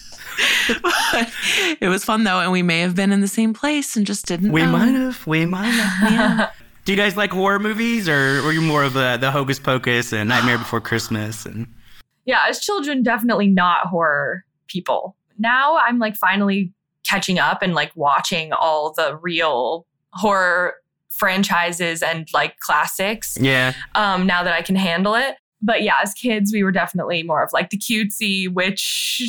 But 0.67 1.31
it 1.79 1.87
was 1.87 2.03
fun 2.03 2.25
though, 2.25 2.41
and 2.41 2.51
we 2.51 2.61
may 2.61 2.81
have 2.81 2.93
been 2.93 3.13
in 3.13 3.21
the 3.21 3.27
same 3.27 3.53
place 3.53 3.95
and 3.95 4.05
just 4.05 4.25
didn't. 4.25 4.51
We 4.51 4.63
know. 4.63 4.71
might 4.73 4.91
have. 4.91 5.25
We 5.25 5.45
might 5.45 5.67
have. 5.69 6.51
Do 6.85 6.91
you 6.91 6.97
guys 6.97 7.17
like 7.17 7.31
horror 7.31 7.57
movies, 7.59 8.07
or 8.07 8.43
were 8.43 8.51
you 8.51 8.61
more 8.61 8.83
of 8.83 8.93
the 8.93 9.17
the 9.19 9.31
Hocus 9.31 9.59
Pocus 9.59 10.13
and 10.13 10.29
Nightmare 10.29 10.57
Before 10.59 10.79
Christmas? 10.79 11.45
And 11.45 11.67
yeah, 12.25 12.41
as 12.47 12.59
children, 12.59 13.01
definitely 13.03 13.47
not 13.47 13.87
horror 13.87 14.45
people. 14.67 15.15
Now 15.39 15.77
I'm 15.77 15.97
like 15.99 16.15
finally 16.15 16.71
catching 17.03 17.39
up 17.39 17.61
and 17.61 17.73
like 17.73 17.91
watching 17.95 18.53
all 18.53 18.93
the 18.93 19.17
real 19.21 19.85
horror 20.13 20.75
franchises 21.09 22.01
and 22.03 22.27
like 22.33 22.59
classics 22.59 23.37
Yeah. 23.39 23.73
um, 23.95 24.25
now 24.27 24.43
that 24.43 24.53
I 24.53 24.61
can 24.61 24.75
handle 24.75 25.15
it. 25.15 25.35
But 25.61 25.81
yeah, 25.83 25.95
as 26.03 26.13
kids, 26.13 26.51
we 26.53 26.63
were 26.63 26.71
definitely 26.71 27.23
more 27.23 27.43
of 27.43 27.51
like 27.53 27.69
the 27.69 27.77
cutesy 27.77 28.51
witch 28.51 29.21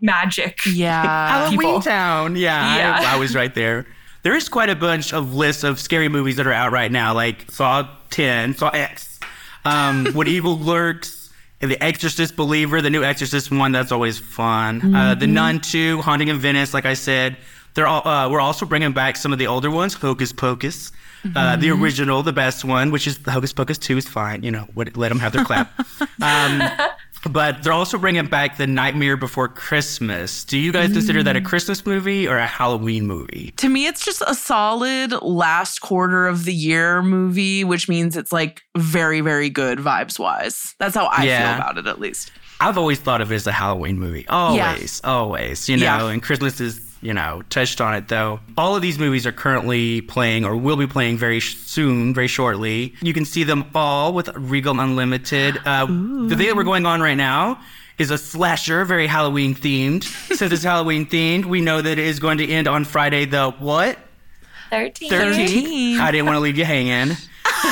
magic. 0.00 0.58
Yeah. 0.66 1.02
Halloween. 1.48 1.80
Town. 1.82 2.36
Yeah, 2.36 2.76
Yeah. 2.76 3.08
I, 3.10 3.14
I 3.14 3.18
was 3.18 3.34
right 3.34 3.54
there. 3.54 3.86
There 4.26 4.34
is 4.34 4.48
quite 4.48 4.70
a 4.70 4.74
bunch 4.74 5.12
of 5.12 5.34
lists 5.36 5.62
of 5.62 5.78
scary 5.78 6.08
movies 6.08 6.34
that 6.34 6.48
are 6.48 6.52
out 6.52 6.72
right 6.72 6.90
now, 6.90 7.14
like 7.14 7.48
Saw 7.48 7.88
10, 8.10 8.56
Saw 8.56 8.70
X, 8.70 9.20
um, 9.64 10.06
What 10.14 10.26
Evil 10.26 10.58
Lurks, 10.58 11.30
and 11.60 11.70
The 11.70 11.80
Exorcist 11.80 12.34
Believer, 12.34 12.82
the 12.82 12.90
new 12.90 13.04
Exorcist 13.04 13.52
one. 13.52 13.70
That's 13.70 13.92
always 13.92 14.18
fun. 14.18 14.96
Uh, 14.96 15.14
the 15.14 15.28
Nun 15.28 15.60
2, 15.60 16.02
Haunting 16.02 16.26
in 16.26 16.40
Venice. 16.40 16.74
Like 16.74 16.86
I 16.86 16.94
said, 16.94 17.36
they're 17.74 17.86
all. 17.86 18.04
Uh, 18.04 18.28
we're 18.28 18.40
also 18.40 18.66
bringing 18.66 18.90
back 18.90 19.14
some 19.16 19.32
of 19.32 19.38
the 19.38 19.46
older 19.46 19.70
ones, 19.70 19.94
Hocus 19.94 20.32
Pocus. 20.32 20.90
Uh, 21.36 21.54
the 21.54 21.70
original, 21.70 22.24
the 22.24 22.32
best 22.32 22.64
one, 22.64 22.90
which 22.90 23.06
is 23.06 23.18
the 23.18 23.30
Hocus 23.30 23.52
Pocus 23.52 23.78
2 23.78 23.96
is 23.96 24.08
fine. 24.08 24.42
You 24.42 24.50
know, 24.50 24.66
what- 24.74 24.96
let 24.96 25.10
them 25.10 25.20
have 25.20 25.34
their 25.34 25.44
clap. 25.44 25.72
um, 26.20 26.62
but 27.24 27.62
they're 27.62 27.72
also 27.72 27.98
bringing 27.98 28.26
back 28.26 28.56
The 28.56 28.66
Nightmare 28.66 29.16
Before 29.16 29.48
Christmas. 29.48 30.44
Do 30.44 30.58
you 30.58 30.72
guys 30.72 30.92
consider 30.92 31.22
that 31.22 31.36
a 31.36 31.40
mm. 31.40 31.44
Christmas 31.44 31.84
movie 31.84 32.28
or 32.28 32.36
a 32.38 32.46
Halloween 32.46 33.06
movie? 33.06 33.52
To 33.56 33.68
me, 33.68 33.86
it's 33.86 34.04
just 34.04 34.22
a 34.26 34.34
solid 34.34 35.12
last 35.22 35.80
quarter 35.80 36.26
of 36.26 36.44
the 36.44 36.54
year 36.54 37.02
movie, 37.02 37.64
which 37.64 37.88
means 37.88 38.16
it's 38.16 38.32
like 38.32 38.62
very, 38.76 39.20
very 39.20 39.50
good 39.50 39.78
vibes 39.78 40.18
wise. 40.18 40.74
That's 40.78 40.94
how 40.94 41.06
I 41.06 41.24
Yeah. 41.24 41.54
feel 41.54 41.62
about 41.64 41.78
it, 41.78 41.86
at 41.86 42.00
least. 42.00 42.30
I've 42.60 42.78
always 42.78 42.98
thought 42.98 43.20
of 43.20 43.32
it 43.32 43.34
as 43.34 43.46
a 43.46 43.52
Halloween 43.52 43.98
movie. 43.98 44.26
Always, 44.28 45.00
always. 45.04 45.68
You 45.68 45.76
know, 45.76 45.84
Yeah. 45.84 46.06
and 46.08 46.22
Christmas 46.22 46.60
is, 46.60 46.80
you 47.06 47.14
know, 47.14 47.42
touched 47.50 47.80
on 47.80 47.94
it 47.94 48.08
though. 48.08 48.40
All 48.56 48.74
of 48.74 48.82
these 48.82 48.98
movies 48.98 49.26
are 49.26 49.32
currently 49.32 50.00
playing 50.00 50.44
or 50.44 50.56
will 50.56 50.76
be 50.76 50.88
playing 50.88 51.18
very 51.18 51.40
soon, 51.40 52.12
very 52.12 52.26
shortly. 52.26 52.94
You 53.00 53.14
can 53.14 53.24
see 53.24 53.44
them 53.44 53.64
all 53.76 54.12
with 54.12 54.28
Regal 54.36 54.80
Unlimited. 54.80 55.56
Uh, 55.64 55.86
the 55.86 56.34
thing 56.36 56.48
that 56.48 56.56
we're 56.56 56.64
going 56.64 56.84
on 56.84 57.00
right 57.00 57.14
now 57.14 57.60
is 57.96 58.10
a 58.10 58.18
slasher, 58.18 58.84
very 58.84 59.06
Halloween 59.06 59.54
themed. 59.54 60.02
Since 60.36 60.52
it's 60.52 60.64
Halloween 60.64 61.06
themed, 61.06 61.44
we 61.44 61.60
know 61.60 61.80
that 61.80 61.92
it 61.92 62.04
is 62.04 62.18
going 62.18 62.38
to 62.38 62.48
end 62.48 62.66
on 62.66 62.84
Friday 62.84 63.24
the 63.24 63.52
what? 63.52 63.98
13. 64.70 65.12
13th. 65.12 66.00
I 66.00 66.10
didn't 66.10 66.26
want 66.26 66.36
to 66.36 66.40
leave 66.40 66.58
you 66.58 66.64
hanging. 66.64 67.16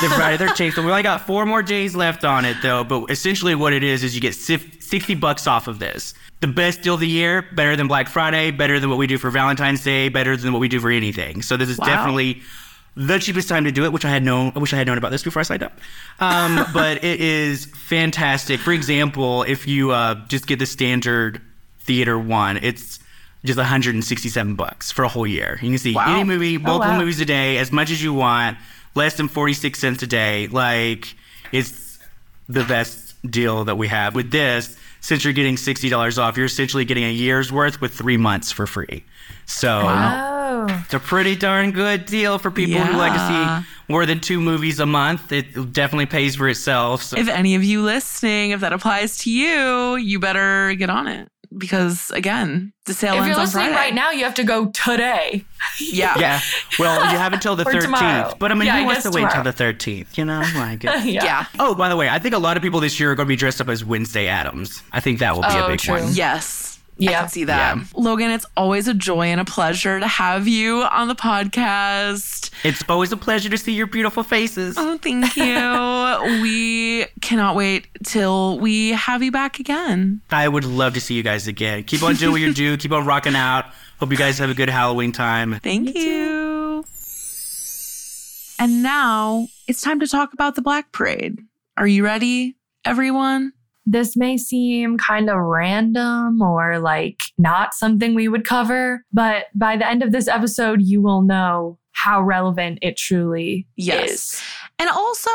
The 0.01 0.09
Friday 0.11 0.45
13th. 0.45 0.73
So 0.75 0.83
we 0.83 0.91
only 0.91 1.03
got 1.03 1.21
four 1.27 1.47
more 1.47 1.63
days 1.63 1.95
left 1.95 2.25
on 2.25 2.45
it, 2.45 2.57
though. 2.63 2.85
But 2.85 3.11
essentially, 3.11 3.55
what 3.55 3.73
it 3.73 3.83
is 3.85 4.03
is 4.03 4.15
you 4.15 4.21
get 4.21 4.35
60 4.35 5.15
bucks 5.15 5.47
off 5.47 5.69
of 5.69 5.79
this. 5.79 6.15
The 6.41 6.49
best 6.49 6.83
deal 6.83 6.95
of 6.95 7.01
the 7.01 7.09
year, 7.09 7.43
better 7.53 7.77
than 7.77 7.87
Black 7.89 8.09
Friday, 8.09 8.51
better 8.51 8.79
than 8.81 8.91
what 8.91 8.99
we 8.99 9.07
do 9.07 9.19
for 9.19 9.31
Valentine's 9.31 9.83
Day, 9.83 10.09
better 10.09 10.37
than 10.37 10.53
what 10.53 10.59
we 10.59 10.69
do 10.69 10.81
for 10.81 10.91
anything. 10.91 11.43
So 11.43 11.57
this 11.57 11.69
is 11.69 11.79
Wow. 11.79 11.87
definitely 11.87 12.43
the 12.97 13.19
cheapest 13.19 13.49
time 13.49 13.65
to 13.65 13.73
do 13.73 13.85
it, 13.85 13.93
which 13.93 14.05
I 14.05 14.11
had 14.11 14.23
known. 14.23 14.53
I 14.55 14.59
wish 14.59 14.73
I 14.73 14.77
had 14.77 14.87
known 14.87 14.99
about 14.99 15.11
this 15.11 15.23
before 15.23 15.41
I 15.41 15.43
signed 15.45 15.63
up. 15.63 15.73
Um, 16.21 16.65
but 16.75 17.03
it 17.03 17.21
is 17.21 17.67
fantastic. 17.67 18.61
For 18.61 18.73
example, 18.73 19.43
if 19.45 19.67
you 19.67 19.93
uh, 19.93 20.17
just 20.29 20.47
get 20.47 20.59
the 20.59 20.67
standard 20.67 21.41
theater 21.81 22.19
one, 22.19 22.59
it's 22.59 22.99
just 23.45 23.57
167 23.59 24.55
bucks 24.55 24.91
for 24.91 25.05
a 25.05 25.09
whole 25.09 25.27
year. 25.27 25.59
You 25.63 25.71
can 25.71 25.79
see 25.79 25.95
Wow. 25.95 26.15
any 26.15 26.25
movie, 26.25 26.59
multiple 26.59 26.93
wow. 26.95 26.99
movies 27.01 27.21
a 27.21 27.25
day, 27.25 27.59
as 27.59 27.71
much 27.73 27.91
as 27.91 28.03
you 28.03 28.13
want, 28.13 28.59
less 28.95 29.17
than 29.17 29.29
46 29.29 29.79
cents 29.79 30.03
a 30.03 30.07
day. 30.07 30.47
Like, 30.49 31.15
it's 31.53 31.99
the 32.49 32.65
best 32.65 33.15
deal 33.31 33.65
that 33.65 33.77
we 33.77 33.89
have. 33.89 34.15
With 34.15 34.31
this, 34.31 34.77
since 35.01 35.25
you're 35.25 35.33
getting 35.33 35.57
$60 35.57 36.19
off, 36.19 36.37
you're 36.37 36.47
essentially 36.47 36.85
getting 36.85 37.05
a 37.05 37.11
year's 37.11 37.53
worth 37.53 37.81
with 37.81 37.93
three 37.95 38.17
months 38.17 38.53
for 38.53 38.67
free. 38.67 39.05
So 39.47 39.83
Oh. 39.87 40.67
it's 40.85 40.95
a 40.95 40.99
pretty 40.99 41.37
darn 41.37 41.71
good 41.73 42.07
deal 42.07 42.39
for 42.39 42.51
people 42.51 42.81
who 42.81 42.97
like 42.97 43.13
to 43.13 43.29
see 43.63 43.67
more 43.89 44.07
than 44.07 44.21
two 44.21 44.41
movies 44.41 44.81
a 44.81 44.87
month. 44.87 45.31
It 45.33 45.73
definitely 45.73 46.07
pays 46.07 46.37
for 46.37 46.49
itself. 46.49 47.03
So 47.03 47.19
If 47.19 47.29
any 47.29 47.55
of 47.55 47.63
you 47.65 47.83
listening, 47.83 48.53
if 48.53 48.61
that 48.61 48.73
applies 48.73 49.19
to 49.19 49.31
you, 49.31 49.97
you 49.97 50.19
better 50.19 50.75
get 50.75 50.89
on 50.89 51.07
it. 51.09 51.29
Because 51.57 52.11
again, 52.11 52.73
the 52.87 52.95
sale 52.95 53.15
If 53.15 53.19
ends 53.21 53.29
you're 53.29 53.37
on 53.37 53.43
listening 53.45 53.67
Friday. 53.69 53.77
right 53.77 53.95
now, 53.95 54.11
you 54.11 54.25
have 54.25 54.35
to 54.35 54.45
go 54.45 54.67
today. 54.71 55.45
yeah. 55.81 56.19
yeah, 56.19 56.41
well, 56.79 57.01
you 57.13 57.19
have 57.19 57.33
until 57.33 57.55
the 57.57 57.65
13th. 57.67 57.81
tomorrow. 57.83 58.35
But 58.39 58.51
I 58.51 58.55
mean, 58.55 58.67
Yeah, 58.67 58.77
who 58.79 58.83
I 58.83 58.87
wants 58.87 59.03
to 59.05 59.09
guess 59.11 59.15
wait 59.15 59.25
until 59.25 59.43
the 59.45 59.53
13th? 59.53 60.17
You 60.19 60.25
know, 60.25 60.43
like 60.57 60.83
yeah. 60.85 61.01
Yeah. 61.05 61.47
Oh, 61.59 61.75
by 61.75 61.89
the 61.89 61.97
way, 61.97 62.09
I 62.09 62.19
think 62.19 62.35
a 62.35 62.39
lot 62.39 62.57
of 62.57 62.63
people 62.63 62.81
this 62.81 62.99
year 62.99 63.13
are 63.13 63.15
going 63.15 63.27
to 63.27 63.33
be 63.33 63.37
dressed 63.37 63.61
up 63.61 63.69
as 63.69 63.85
Wednesday 63.85 64.27
Addams. 64.27 64.83
I 64.93 65.01
think 65.01 65.21
that 65.21 65.35
will 65.35 65.43
be 65.43 65.49
a 65.49 65.65
Oh, 65.65 65.69
big 65.69 65.81
true. 65.81 65.95
one. 66.01 66.13
Yes. 66.15 66.74
I 67.01 67.03
Yeah. 67.11 67.21
can 67.21 67.29
see 67.29 67.45
that. 67.45 67.77
Yeah. 67.77 67.85
Logan, 67.97 68.31
it's 68.31 68.47
always 68.57 68.87
a 68.87 68.95
joy 68.95 69.27
and 69.27 69.41
a 69.41 69.45
pleasure 69.45 69.99
to 69.99 70.07
have 70.07 70.47
you 70.47 70.83
on 70.83 71.09
the 71.09 71.15
podcast. 71.17 72.51
It's 72.63 72.85
always 72.89 73.11
a 73.11 73.17
pleasure 73.17 73.49
to 73.49 73.59
see 73.59 73.73
your 73.73 73.87
beautiful 73.89 74.23
faces. 74.23 74.77
Oh, 74.79 74.97
thank 74.99 75.37
you. 75.37 76.41
we 76.43 77.07
cannot 77.21 77.57
wait 77.57 77.89
till 78.05 78.59
we 78.61 78.91
have 78.91 79.23
you 79.25 79.33
back 79.33 79.59
again. 79.59 80.21
I 80.31 80.47
would 80.47 80.65
love 80.65 80.95
to 80.95 81.01
see 81.01 81.15
you 81.15 81.23
guys 81.25 81.49
again. 81.49 81.83
Keep 81.83 82.03
on 82.05 82.15
doing 82.15 82.31
what 82.33 82.41
you 82.41 82.55
do. 82.55 82.77
Keep 82.77 82.93
on 82.93 83.05
rocking 83.07 83.35
out. 83.35 83.67
Hope 83.99 84.11
you 84.13 84.17
guys 84.17 84.39
have 84.39 84.51
a 84.51 84.55
good 84.55 84.71
Halloween 84.71 85.11
time. 85.13 85.59
Thank 85.63 85.95
you. 85.97 86.85
And 88.59 88.83
now 88.85 89.49
it's 89.67 89.81
time 89.81 89.99
to 90.01 90.07
talk 90.07 90.33
about 90.33 90.55
the 90.55 90.63
Black 90.63 90.93
Parade. 90.93 91.41
Are 91.77 91.87
you 91.89 92.05
ready, 92.05 92.55
everyone? 92.85 93.53
This 93.87 94.17
may 94.17 94.37
seem 94.37 94.97
kind 94.99 95.29
of 95.29 95.39
random 95.39 96.41
or 96.41 96.79
like 96.79 97.21
not 97.39 97.75
something 97.75 98.15
we 98.15 98.29
would 98.29 98.45
cover, 98.45 99.05
but 99.13 99.47
by 99.55 99.77
the 99.77 99.89
end 99.89 100.03
of 100.03 100.13
this 100.13 100.29
episode, 100.29 100.81
you 100.83 101.01
will 101.03 101.23
know 101.23 101.79
how 101.93 102.21
relevant 102.21 102.79
it 102.83 102.97
truly 102.97 103.67
Yes. 103.77 104.11
is. 104.11 104.43
And 104.81 104.91
also, 104.91 105.31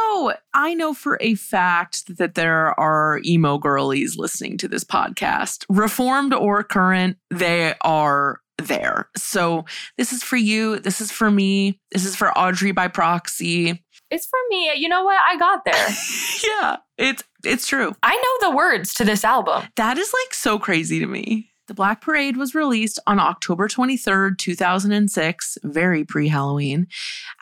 I 0.53 0.73
know 0.73 0.93
for 0.93 1.17
a 1.21 1.35
fact 1.35 2.17
that 2.17 2.35
there 2.35 2.77
are 2.79 3.21
emo 3.25 3.57
girlies 3.57 4.17
listening 4.17 4.57
to 4.57 4.67
this 4.67 4.83
podcast, 4.83 5.63
reformed 5.69 6.33
or 6.33 6.63
current, 6.63 7.17
they 7.31 7.73
are 7.81 8.41
there. 8.57 9.07
So 9.15 9.63
this 9.97 10.11
is 10.11 10.21
for 10.21 10.35
you. 10.35 10.79
This 10.79 10.99
is 10.99 11.11
for 11.11 11.31
me. 11.31 11.79
This 11.93 12.03
is 12.05 12.17
for 12.17 12.37
Audrey 12.37 12.73
by 12.73 12.89
proxy. 12.89 13.81
It's 14.11 14.25
for 14.25 14.39
me. 14.49 14.73
You 14.75 14.89
know 14.89 15.03
what? 15.03 15.19
I 15.21 15.37
got 15.37 15.65
there. 15.65 15.73
yeah, 16.47 16.77
it's 16.97 17.23
it's 17.43 17.67
true. 17.67 17.95
I 18.03 18.15
know 18.15 18.49
the 18.49 18.55
words 18.55 18.93
to 18.95 19.05
this 19.05 19.23
album. 19.23 19.63
That 19.75 19.97
is 19.97 20.13
like 20.25 20.33
so 20.33 20.59
crazy 20.59 20.99
to 20.99 21.07
me. 21.07 21.48
The 21.69 21.75
Black 21.75 22.01
Parade 22.01 22.35
was 22.35 22.55
released 22.55 22.97
on 23.05 23.19
October 23.19 23.67
23rd, 23.67 24.39
2006, 24.39 25.59
very 25.63 26.03
pre 26.03 26.27
Halloween. 26.27 26.87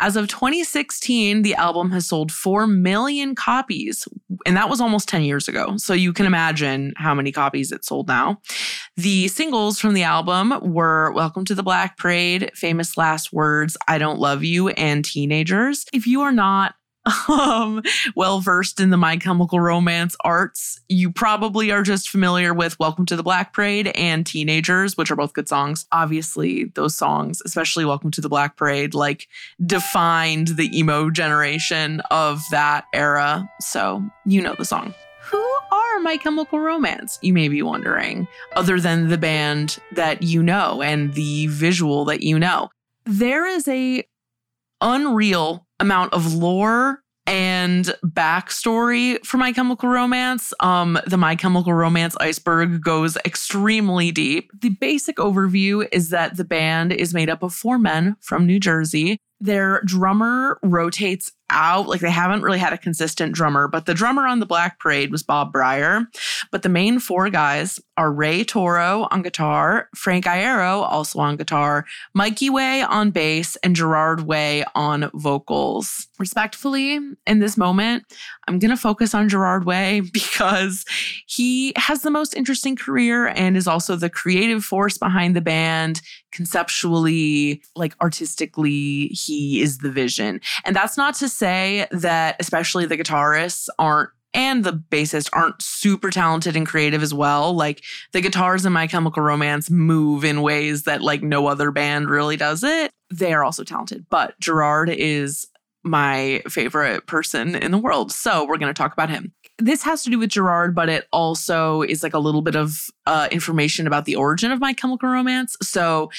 As 0.02 0.18
of 0.18 0.28
2016, 0.28 1.44
the 1.44 1.56
album 1.56 1.92
has 1.92 2.08
sold 2.08 2.34
4 2.34 2.68
million 2.68 3.36
copies, 3.36 4.06
and 4.46 4.58
that 4.58 4.70
was 4.70 4.82
almost 4.82 5.08
10 5.08 5.22
years 5.22 5.48
ago. 5.48 5.78
So 5.78 5.94
you 5.94 6.12
can 6.12 6.26
imagine 6.26 6.92
how 6.98 7.16
many 7.16 7.32
copies 7.32 7.72
it 7.72 7.86
sold 7.86 8.10
now. 8.10 8.42
The 8.98 9.30
singles 9.30 9.80
from 9.80 9.94
the 9.94 10.04
album 10.04 10.60
were 10.62 11.14
Welcome 11.14 11.46
to 11.46 11.56
the 11.56 11.64
Black 11.64 11.98
Parade, 11.98 12.52
Famous 12.54 12.98
Last 12.98 13.32
Words, 13.32 13.78
I 13.88 13.98
Don't 13.98 14.20
Love 14.20 14.44
You, 14.44 14.68
and 14.68 15.06
Teenagers. 15.06 15.86
If 15.94 16.06
you 16.06 16.20
are 16.20 16.34
not 16.34 16.76
um, 17.30 17.82
well 18.16 18.40
versed 18.40 18.80
in 18.80 18.90
the 18.90 18.98
My 18.98 19.18
Chemical 19.18 19.60
Romance 19.60 20.16
arts, 20.22 20.80
you 20.90 21.12
probably 21.12 21.72
are 21.72 21.84
just 21.84 22.10
familiar 22.10 22.54
with 22.54 22.78
Welcome 22.80 23.06
to 23.08 23.16
the 23.16 23.24
Black 23.24 23.54
Parade 23.54 23.88
and 23.96 24.26
Teenagers, 24.26 24.98
which 24.98 25.12
are 25.12 25.16
both 25.16 25.34
good 25.34 25.48
songs. 25.48 25.86
Obviously, 25.92 26.66
those 26.76 26.96
songs, 26.96 27.42
especially 27.46 27.86
Welcome 27.86 28.12
to 28.12 28.22
the 28.22 28.30
Black 28.30 28.58
Parade, 28.58 28.94
like 28.94 29.28
defined 29.66 30.50
the 30.50 30.76
emo 30.78 31.10
generation 31.10 32.02
of 32.12 32.44
that 32.52 32.86
era. 32.94 33.50
So 33.62 34.04
you 34.26 34.42
know 34.42 34.56
the 34.58 34.66
song. 34.66 34.94
Who 35.22 35.46
are 35.72 36.00
My 36.00 36.18
Chemical 36.18 36.60
Romance? 36.60 37.20
You 37.22 37.34
may 37.34 37.48
be 37.48 37.62
wondering, 37.62 38.28
other 38.56 38.80
than 38.80 39.10
the 39.10 39.18
band 39.18 39.78
that 39.94 40.24
you 40.24 40.42
know 40.42 40.82
and 40.82 41.14
the 41.14 41.48
visual 41.48 42.06
that 42.06 42.22
you 42.22 42.40
know. 42.40 42.70
There 43.06 43.46
is 43.46 43.68
a 43.68 44.04
unreal 44.82 45.67
amount 45.80 46.14
of 46.14 46.34
lore 46.34 47.02
and 47.28 47.94
backstory 48.06 49.24
for 49.26 49.38
My 49.38 49.52
Chemical 49.52 49.90
Romance. 49.90 50.54
Um, 50.62 50.98
the 51.06 51.18
My 51.18 51.36
Chemical 51.36 51.74
Romance 51.74 52.16
iceberg 52.22 52.82
goes 52.82 53.18
extremely 53.26 54.12
deep. 54.12 54.50
The 54.62 54.70
basic 54.70 55.18
overview 55.18 55.88
is 55.92 56.10
that 56.10 56.38
the 56.38 56.46
band 56.46 56.94
is 56.94 57.14
made 57.14 57.30
up 57.30 57.44
of 57.44 57.54
four 57.54 57.78
men 57.78 58.16
from 58.22 58.46
New 58.46 58.60
Jersey. 58.60 59.18
Their 59.40 59.82
drummer 59.84 60.60
rotates 60.64 61.32
out, 61.50 61.88
like 61.88 62.02
they 62.02 62.12
haven't 62.12 62.42
really 62.42 62.60
had 62.60 62.74
a 62.74 62.78
consistent 62.78 63.34
drummer, 63.34 63.68
but 63.68 63.86
the 63.86 63.94
drummer 63.94 64.28
on 64.28 64.40
the 64.40 64.46
Black 64.46 64.80
Parade 64.80 65.12
was 65.12 65.24
Bob 65.24 65.54
Bryar. 65.54 66.06
But 66.52 66.64
the 66.64 66.70
main 66.70 67.00
four 67.00 67.30
guys 67.30 67.80
are 67.96 68.12
Ray 68.12 68.44
Toro 68.44 69.08
on 69.12 69.22
guitar, 69.22 69.90
Frank 69.96 70.26
Iero 70.26 70.82
also 70.84 71.20
on 71.20 71.38
guitar, 71.38 71.86
Mikey 72.14 72.50
Way 72.50 72.82
on 72.82 73.12
bass, 73.12 73.56
and 73.58 73.76
Gerard 73.76 74.22
Way 74.22 74.64
on 74.76 75.10
vocals. 75.14 76.08
Respectfully, 76.20 77.00
in 77.26 77.40
this 77.40 77.58
moment, 77.58 78.04
I'm 78.48 78.60
going 78.60 78.72
to 78.72 78.78
focus 78.78 79.14
on 79.14 79.30
Gerard 79.30 79.66
Way 79.66 80.00
because 80.14 80.86
he 81.28 81.74
has 81.76 82.02
the 82.02 82.12
most 82.12 82.36
interesting 82.36 82.76
career 82.76 83.28
and 83.28 83.58
is 83.58 83.68
also 83.68 83.96
the 83.96 84.10
creative 84.10 84.64
force 84.64 84.98
behind 84.98 85.36
the 85.36 85.42
band. 85.42 86.02
Conceptually, 86.32 87.62
like 87.76 87.96
artistically, 88.02 89.08
he 89.08 89.62
is 89.62 89.80
the 89.80 89.92
vision. 89.92 90.42
And 90.66 90.76
that's 90.76 90.98
not 90.98 91.16
to 91.16 91.30
say 91.30 91.88
that, 91.92 92.36
especially 92.40 92.86
the 92.86 92.98
guitarists, 92.98 93.68
aren't 93.80 94.10
and 94.34 94.64
the 94.64 94.74
bassist 94.74 95.30
aren't 95.34 95.62
super 95.62 96.12
talented 96.12 96.56
and 96.56 96.68
creative 96.68 97.02
as 97.02 97.14
well. 97.14 97.54
Like 97.54 97.84
the 98.12 98.22
guitars 98.22 98.66
in 98.66 98.74
My 98.74 98.86
Chemical 98.86 99.24
Romance 99.24 99.70
move 99.72 100.24
in 100.24 100.42
ways 100.42 100.84
that 100.84 101.02
like 101.02 101.24
no 101.24 101.48
other 101.48 101.72
band 101.72 102.10
really 102.10 102.38
does 102.38 102.64
it. 102.64 102.92
They 103.10 103.34
are 103.34 103.44
also 103.44 103.64
talented, 103.64 104.06
but 104.10 104.40
Gerard 104.40 104.90
is 104.90 105.48
my 105.88 106.42
favorite 106.48 107.08
person 107.08 107.56
in 107.56 107.72
the 107.72 107.78
world. 107.78 108.12
So 108.12 108.46
we're 108.46 108.58
going 108.58 108.74
to 108.74 108.78
talk 108.78 108.94
about 108.94 109.10
him. 109.10 109.34
This 109.60 109.82
has 109.84 110.04
to 110.04 110.10
do 110.10 110.20
with 110.20 110.30
Gerard, 110.30 110.76
but 110.76 110.88
it 110.88 111.08
also 111.12 111.82
is 111.82 112.04
like 112.04 112.14
a 112.14 112.20
little 112.20 112.44
bit 112.44 112.56
of 112.56 112.88
uh, 113.06 113.28
information 113.32 113.88
about 113.88 114.06
the 114.06 114.16
origin 114.16 114.52
of 114.52 114.60
My 114.60 114.74
Chemical 114.74 115.10
Romance. 115.10 115.58
So 115.62 116.12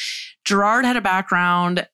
Gerard 0.45 0.85
had 0.85 0.97
a 0.97 1.01
background 1.01 1.87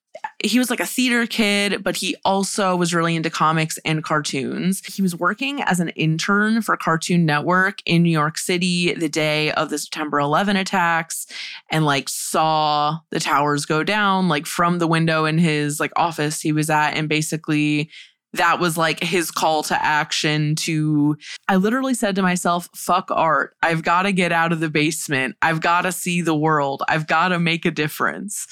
he 0.44 0.58
was 0.58 0.68
like 0.68 0.80
a 0.80 0.86
theater 0.86 1.26
kid, 1.26 1.82
but 1.82 1.96
he 1.96 2.14
also 2.24 2.76
was 2.76 2.92
really 2.92 3.16
into 3.16 3.30
comics 3.30 3.78
and 3.84 4.04
cartoons. 4.04 4.84
He 4.84 5.00
was 5.00 5.16
working 5.16 5.62
as 5.62 5.80
an 5.80 5.88
intern 5.90 6.60
for 6.60 6.76
Cartoon 6.76 7.24
Network 7.24 7.78
in 7.86 8.02
New 8.02 8.10
York 8.10 8.36
City 8.36 8.92
the 8.92 9.08
day 9.08 9.52
of 9.52 9.70
the 9.70 9.78
September 9.78 10.20
11 10.20 10.56
attacks 10.56 11.26
and 11.70 11.86
like 11.86 12.10
saw 12.10 12.98
the 13.10 13.20
towers 13.20 13.64
go 13.64 13.82
down 13.82 14.28
like 14.28 14.46
from 14.46 14.78
the 14.78 14.86
window 14.86 15.24
in 15.24 15.38
his 15.38 15.80
like 15.80 15.92
office 15.96 16.40
he 16.40 16.52
was 16.52 16.68
at 16.68 16.90
and 16.90 17.08
basically 17.08 17.90
that 18.34 18.58
was 18.58 18.76
like 18.76 19.02
his 19.02 19.30
call 19.30 19.62
to 19.62 19.84
action 19.84 20.56
to 20.56 21.16
I 21.48 21.56
literally 21.56 21.94
said 21.94 22.16
to 22.16 22.22
myself, 22.22 22.68
fuck 22.74 23.10
art. 23.10 23.56
I've 23.62 23.82
got 23.82 24.02
to 24.02 24.12
get 24.12 24.32
out 24.32 24.52
of 24.52 24.60
the 24.60 24.68
basement. 24.68 25.36
I've 25.40 25.60
got 25.60 25.82
to 25.82 25.92
see 25.92 26.20
the 26.20 26.34
world. 26.34 26.82
I've 26.88 27.06
got 27.06 27.28
to 27.28 27.38
make 27.38 27.64
a 27.64 27.70
difference. 27.70 28.46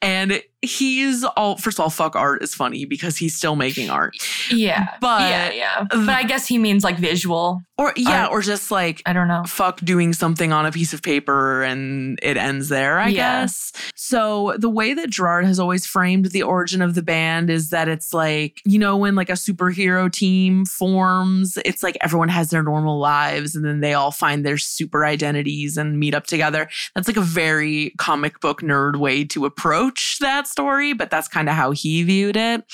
And 0.00 0.42
he's 0.62 1.22
all 1.24 1.56
first 1.56 1.78
of 1.78 1.82
all, 1.84 1.90
fuck 1.90 2.16
art 2.16 2.42
is 2.42 2.54
funny 2.54 2.84
because 2.84 3.16
he's 3.16 3.36
still 3.36 3.56
making 3.56 3.90
art. 3.90 4.14
Yeah. 4.50 4.88
But 5.00 5.22
yeah, 5.22 5.50
yeah. 5.52 5.84
But 5.90 6.08
I 6.08 6.22
guess 6.24 6.46
he 6.46 6.58
means 6.58 6.82
like 6.84 6.98
visual. 6.98 7.60
Or 7.78 7.92
yeah, 7.94 8.22
Art. 8.24 8.32
or 8.32 8.40
just 8.40 8.70
like 8.70 9.02
I 9.04 9.12
don't 9.12 9.28
know. 9.28 9.42
fuck 9.46 9.80
doing 9.80 10.14
something 10.14 10.50
on 10.50 10.64
a 10.64 10.72
piece 10.72 10.94
of 10.94 11.02
paper 11.02 11.62
and 11.62 12.18
it 12.22 12.38
ends 12.38 12.70
there, 12.70 12.98
I 12.98 13.08
Yeah. 13.08 13.42
guess. 13.42 13.70
So 13.94 14.54
the 14.58 14.70
way 14.70 14.94
that 14.94 15.10
Gerard 15.10 15.44
has 15.44 15.58
always 15.60 15.84
framed 15.84 16.26
the 16.26 16.42
origin 16.42 16.80
of 16.80 16.94
the 16.94 17.02
band 17.02 17.50
is 17.50 17.68
that 17.70 17.86
it's 17.88 18.14
like, 18.14 18.62
you 18.64 18.78
know, 18.78 18.96
when 18.96 19.14
like 19.14 19.28
a 19.28 19.32
superhero 19.34 20.10
team 20.10 20.64
forms, 20.64 21.58
it's 21.66 21.82
like 21.82 21.98
everyone 22.00 22.30
has 22.30 22.48
their 22.48 22.62
normal 22.62 22.98
lives 22.98 23.54
and 23.54 23.62
then 23.64 23.80
they 23.80 23.92
all 23.92 24.10
find 24.10 24.44
their 24.46 24.56
super 24.56 25.04
identities 25.04 25.76
and 25.76 25.98
meet 25.98 26.14
up 26.14 26.26
together. 26.26 26.70
That's 26.94 27.08
like 27.08 27.18
a 27.18 27.20
very 27.22 27.92
comic 27.98 28.40
book 28.40 28.62
nerd 28.62 28.96
way 28.96 29.22
to 29.26 29.44
approach 29.44 30.16
that 30.20 30.45
story, 30.46 30.92
but 30.92 31.10
that's 31.10 31.28
kind 31.28 31.48
of 31.48 31.54
how 31.54 31.72
he 31.72 32.02
viewed 32.02 32.36
it. 32.36 32.64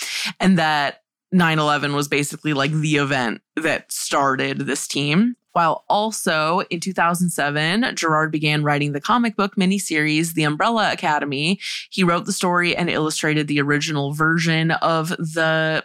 And 0.41 0.59
that 0.59 1.03
9 1.33 1.59
11 1.59 1.95
was 1.95 2.09
basically 2.09 2.53
like 2.53 2.73
the 2.73 2.97
event 2.97 3.41
that 3.57 3.91
started 3.91 4.59
this 4.59 4.87
team. 4.87 5.37
While 5.53 5.85
also 5.89 6.61
in 6.71 6.81
2007, 6.81 7.95
Gerard 7.95 8.33
began 8.33 8.63
writing 8.63 8.93
the 8.93 9.01
comic 9.01 9.37
book 9.37 9.57
miniseries, 9.57 10.33
The 10.33 10.45
Umbrella 10.45 10.93
Academy. 10.93 11.61
He 11.91 12.05
wrote 12.05 12.25
the 12.25 12.33
story 12.33 12.75
and 12.75 12.89
illustrated 12.89 13.49
the 13.49 13.61
original 13.61 14.15
version 14.15 14.71
of 14.71 15.09
the 15.11 15.85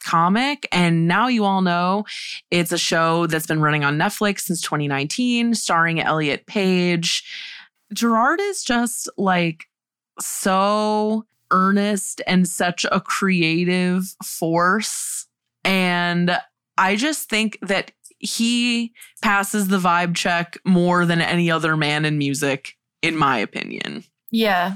comic. 0.00 0.66
And 0.70 1.08
now 1.08 1.26
you 1.26 1.44
all 1.44 1.60
know 1.60 2.04
it's 2.50 2.72
a 2.72 2.78
show 2.78 3.26
that's 3.26 3.46
been 3.46 3.60
running 3.60 3.84
on 3.84 3.98
Netflix 3.98 4.40
since 4.42 4.60
2019, 4.60 5.54
starring 5.54 6.00
Elliot 6.00 6.46
Page. 6.46 7.24
Gerard 7.92 8.40
is 8.40 8.62
just 8.62 9.08
like 9.16 9.64
so 10.20 11.26
earnest 11.50 12.20
and 12.26 12.46
such 12.46 12.86
a 12.90 13.00
creative 13.00 14.04
force. 14.24 15.26
And 15.64 16.38
I 16.78 16.96
just 16.96 17.28
think 17.28 17.58
that 17.62 17.92
he 18.18 18.92
passes 19.22 19.68
the 19.68 19.78
vibe 19.78 20.14
check 20.14 20.58
more 20.64 21.06
than 21.06 21.20
any 21.20 21.50
other 21.50 21.76
man 21.76 22.04
in 22.04 22.18
music, 22.18 22.76
in 23.02 23.16
my 23.16 23.38
opinion. 23.38 24.04
Yeah. 24.30 24.74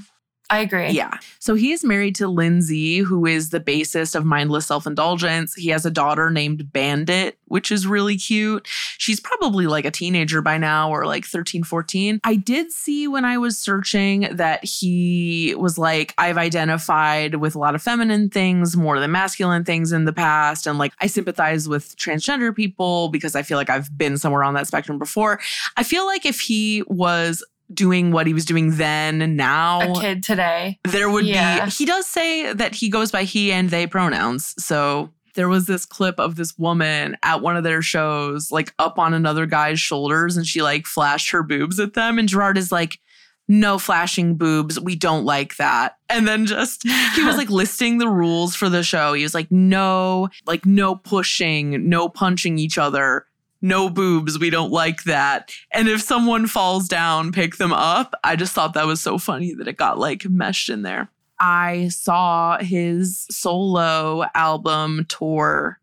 I 0.51 0.61
agree. 0.61 0.91
Yeah. 0.91 1.19
So 1.39 1.55
he 1.55 1.73
is 1.73 1.83
married 1.85 2.15
to 2.17 2.29
Lindsay, 2.29 2.99
who 2.99 3.25
is 3.25 3.49
the 3.49 3.61
bassist 3.61 4.15
of 4.15 4.27
Mindless 4.27 4.67
Self 4.67 4.87
Indulgence. 4.87 5.55
He 5.55 5.71
has 5.71 5.87
a 5.87 5.91
daughter 5.91 6.31
named 6.31 6.71
Bandit, 6.71 7.39
which 7.47 7.73
is 7.73 7.87
really 7.87 8.17
cute. 8.17 8.67
She's 8.99 9.21
probably 9.21 9.67
like 9.67 9.87
a 9.87 9.91
teenager 9.91 10.43
by 10.43 10.59
now 10.59 10.91
or 10.91 11.07
like 11.07 11.25
13, 11.25 11.65
14. 11.65 12.21
I 12.25 12.37
did 12.37 12.73
see 12.73 13.09
when 13.09 13.25
I 13.25 13.39
was 13.39 13.57
searching 13.57 14.29
that 14.33 14.63
he 14.65 15.55
was 15.57 15.79
like, 15.79 16.13
I've 16.19 16.39
identified 16.39 17.37
with 17.37 17.55
a 17.55 17.59
lot 17.59 17.75
of 17.75 17.83
feminine 17.83 18.29
things 18.29 18.77
more 18.77 19.01
than 19.01 19.13
masculine 19.13 19.65
things 19.65 19.93
in 19.93 20.05
the 20.05 20.13
past. 20.13 20.67
And 20.67 20.79
like, 20.79 20.93
I 21.01 21.07
sympathize 21.07 21.69
with 21.71 21.97
transgender 21.97 22.55
people 22.55 23.09
because 23.09 23.35
I 23.35 23.43
feel 23.43 23.57
like 23.57 23.71
I've 23.71 23.97
been 23.97 24.19
somewhere 24.19 24.45
on 24.45 24.53
that 24.55 24.67
spectrum 24.67 24.99
before. 24.99 25.41
I 25.79 25.85
feel 25.85 26.05
like 26.05 26.27
if 26.27 26.39
he 26.39 26.83
was 26.87 27.43
doing 27.73 28.13
what 28.13 28.27
he 28.27 28.35
was 28.35 28.45
doing 28.45 28.77
then 28.77 29.23
and 29.23 29.37
now 29.37 29.81
A 29.97 30.01
kid 30.01 30.23
today. 30.23 30.79
there 30.85 31.09
would 31.09 31.25
Yeah. 31.27 31.65
be 31.65 31.71
he 31.71 31.85
does 31.87 32.07
say 32.07 32.53
that 32.53 32.75
he 32.75 32.89
goes 32.89 33.11
by 33.11 33.25
he 33.25 33.53
and 33.53 33.71
they 33.71 33.87
pronouns. 33.87 34.55
So 34.63 35.11
there 35.35 35.49
was 35.49 35.67
this 35.67 35.85
clip 35.87 36.21
of 36.21 36.37
this 36.37 36.57
woman 36.59 37.17
at 37.23 37.41
one 37.41 37.57
of 37.57 37.65
their 37.65 37.83
shows 37.83 38.51
like 38.53 38.73
up 38.79 38.99
on 38.99 39.15
another 39.15 39.47
guy's 39.47 39.81
shoulders 39.81 40.37
and 40.37 40.47
she 40.47 40.63
like 40.63 40.87
flashed 40.87 41.31
her 41.31 41.43
boobs 41.43 41.81
at 41.81 41.95
them 41.95 42.19
and 42.19 42.29
gerard 42.29 42.57
is 42.59 42.71
like 42.71 42.99
no 43.47 43.79
flashing 43.79 44.37
boobs. 44.37 44.81
We 44.81 44.97
don't 44.97 45.27
like 45.27 45.57
that. 45.57 45.97
And 46.09 46.27
then 46.27 46.47
just 46.47 46.83
he 47.15 47.23
was 47.25 47.37
like 47.37 47.51
listing 47.51 47.99
the 47.99 48.09
rules 48.09 48.55
for 48.55 48.71
the 48.71 48.83
show. 48.83 49.13
He 49.13 49.23
was 49.23 49.35
like 49.35 49.51
no 49.51 50.29
like 50.47 50.65
no 50.65 50.95
pushing 50.95 51.89
no 51.89 52.09
punching 52.09 52.59
each 52.59 52.79
other 52.79 53.27
no 53.65 53.89
boobs 53.89 54.39
we 54.39 54.51
don't 54.51 54.71
like 54.71 55.05
that 55.05 55.51
and 55.73 55.89
if 55.89 56.01
someone 56.01 56.47
falls 56.47 56.87
down 56.87 57.33
pick 57.33 57.57
them 57.57 57.73
up 57.73 58.15
i 58.23 58.37
just 58.37 58.53
thought 58.53 58.75
that 58.75 58.87
was 58.87 59.03
so 59.03 59.19
funny 59.19 59.55
that 59.55 59.69
it 59.69 59.77
got 59.77 59.99
like 59.99 60.25
meshed 60.27 60.69
in 60.69 60.83
there 60.83 61.11
i 61.41 61.89
saw 61.89 62.59
his 62.59 63.27
solo 63.31 64.25
album 64.35 65.05
tour 65.09 65.79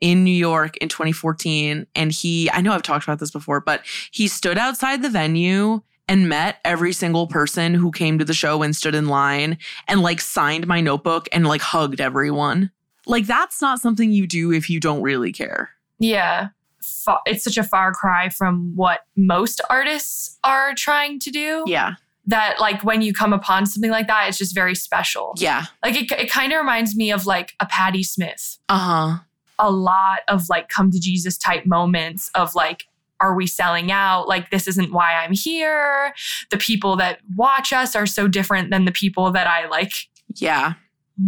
in 0.00 0.24
New 0.24 0.32
York 0.32 0.76
in 0.78 0.88
2014 0.88 1.86
and 1.94 2.10
he 2.10 2.50
I 2.50 2.60
know 2.60 2.72
I've 2.72 2.82
talked 2.82 3.04
about 3.04 3.20
this 3.20 3.30
before 3.30 3.60
but 3.60 3.82
he 4.10 4.26
stood 4.26 4.58
outside 4.58 5.00
the 5.00 5.08
venue 5.08 5.80
and 6.08 6.28
met 6.28 6.58
every 6.64 6.92
single 6.92 7.26
person 7.26 7.74
who 7.74 7.90
came 7.90 8.18
to 8.18 8.24
the 8.24 8.34
show 8.34 8.62
and 8.62 8.74
stood 8.76 8.94
in 8.94 9.06
line 9.06 9.58
and 9.88 10.02
like 10.02 10.20
signed 10.20 10.66
my 10.66 10.80
notebook 10.80 11.28
and 11.32 11.46
like 11.46 11.60
hugged 11.60 12.00
everyone. 12.00 12.70
Like 13.06 13.26
that's 13.26 13.62
not 13.62 13.80
something 13.80 14.12
you 14.12 14.26
do 14.26 14.52
if 14.52 14.68
you 14.68 14.80
don't 14.80 15.02
really 15.02 15.32
care. 15.32 15.70
Yeah. 15.98 16.48
Fa- 16.82 17.18
It's 17.26 17.44
such 17.44 17.56
a 17.58 17.62
far 17.62 17.92
cry 17.92 18.28
from 18.28 18.72
what 18.76 19.00
most 19.16 19.60
artists 19.70 20.38
are 20.44 20.74
trying 20.74 21.18
to 21.20 21.30
do. 21.30 21.64
Yeah. 21.66 21.94
That, 22.26 22.60
like, 22.60 22.84
when 22.84 23.02
you 23.02 23.12
come 23.12 23.32
upon 23.32 23.66
something 23.66 23.90
like 23.90 24.06
that, 24.06 24.28
it's 24.28 24.38
just 24.38 24.54
very 24.54 24.74
special. 24.76 25.34
Yeah. 25.38 25.64
Like, 25.84 25.96
it, 25.96 26.12
it 26.12 26.30
kind 26.30 26.52
of 26.52 26.58
reminds 26.58 26.94
me 26.94 27.10
of 27.10 27.26
like 27.26 27.52
a 27.58 27.66
Patti 27.66 28.02
Smith. 28.04 28.58
Uh-huh. 28.68 29.18
a 29.58 29.70
lot 29.70 30.20
of 30.28 30.48
like 30.48 30.68
come 30.68 30.90
to 30.90 31.00
Jesus 31.00 31.36
type 31.36 31.66
moments 31.66 32.30
of 32.34 32.54
like, 32.54 32.84
are 33.20 33.34
we 33.36 33.46
selling 33.46 33.92
out? 33.92 34.26
Like, 34.28 34.50
this 34.50 34.66
isn't 34.68 34.92
why 34.92 35.14
I'm 35.14 35.32
here. 35.32 36.12
The 36.50 36.56
people 36.58 36.96
that 36.96 37.18
watch 37.36 37.72
us 37.72 37.94
are 37.96 38.06
so 38.06 38.26
different 38.28 38.70
than 38.70 38.84
the 38.84 38.92
people 38.92 39.30
that 39.32 39.46
I 39.46 39.66
like 39.68 39.92
Yeah. 40.36 40.74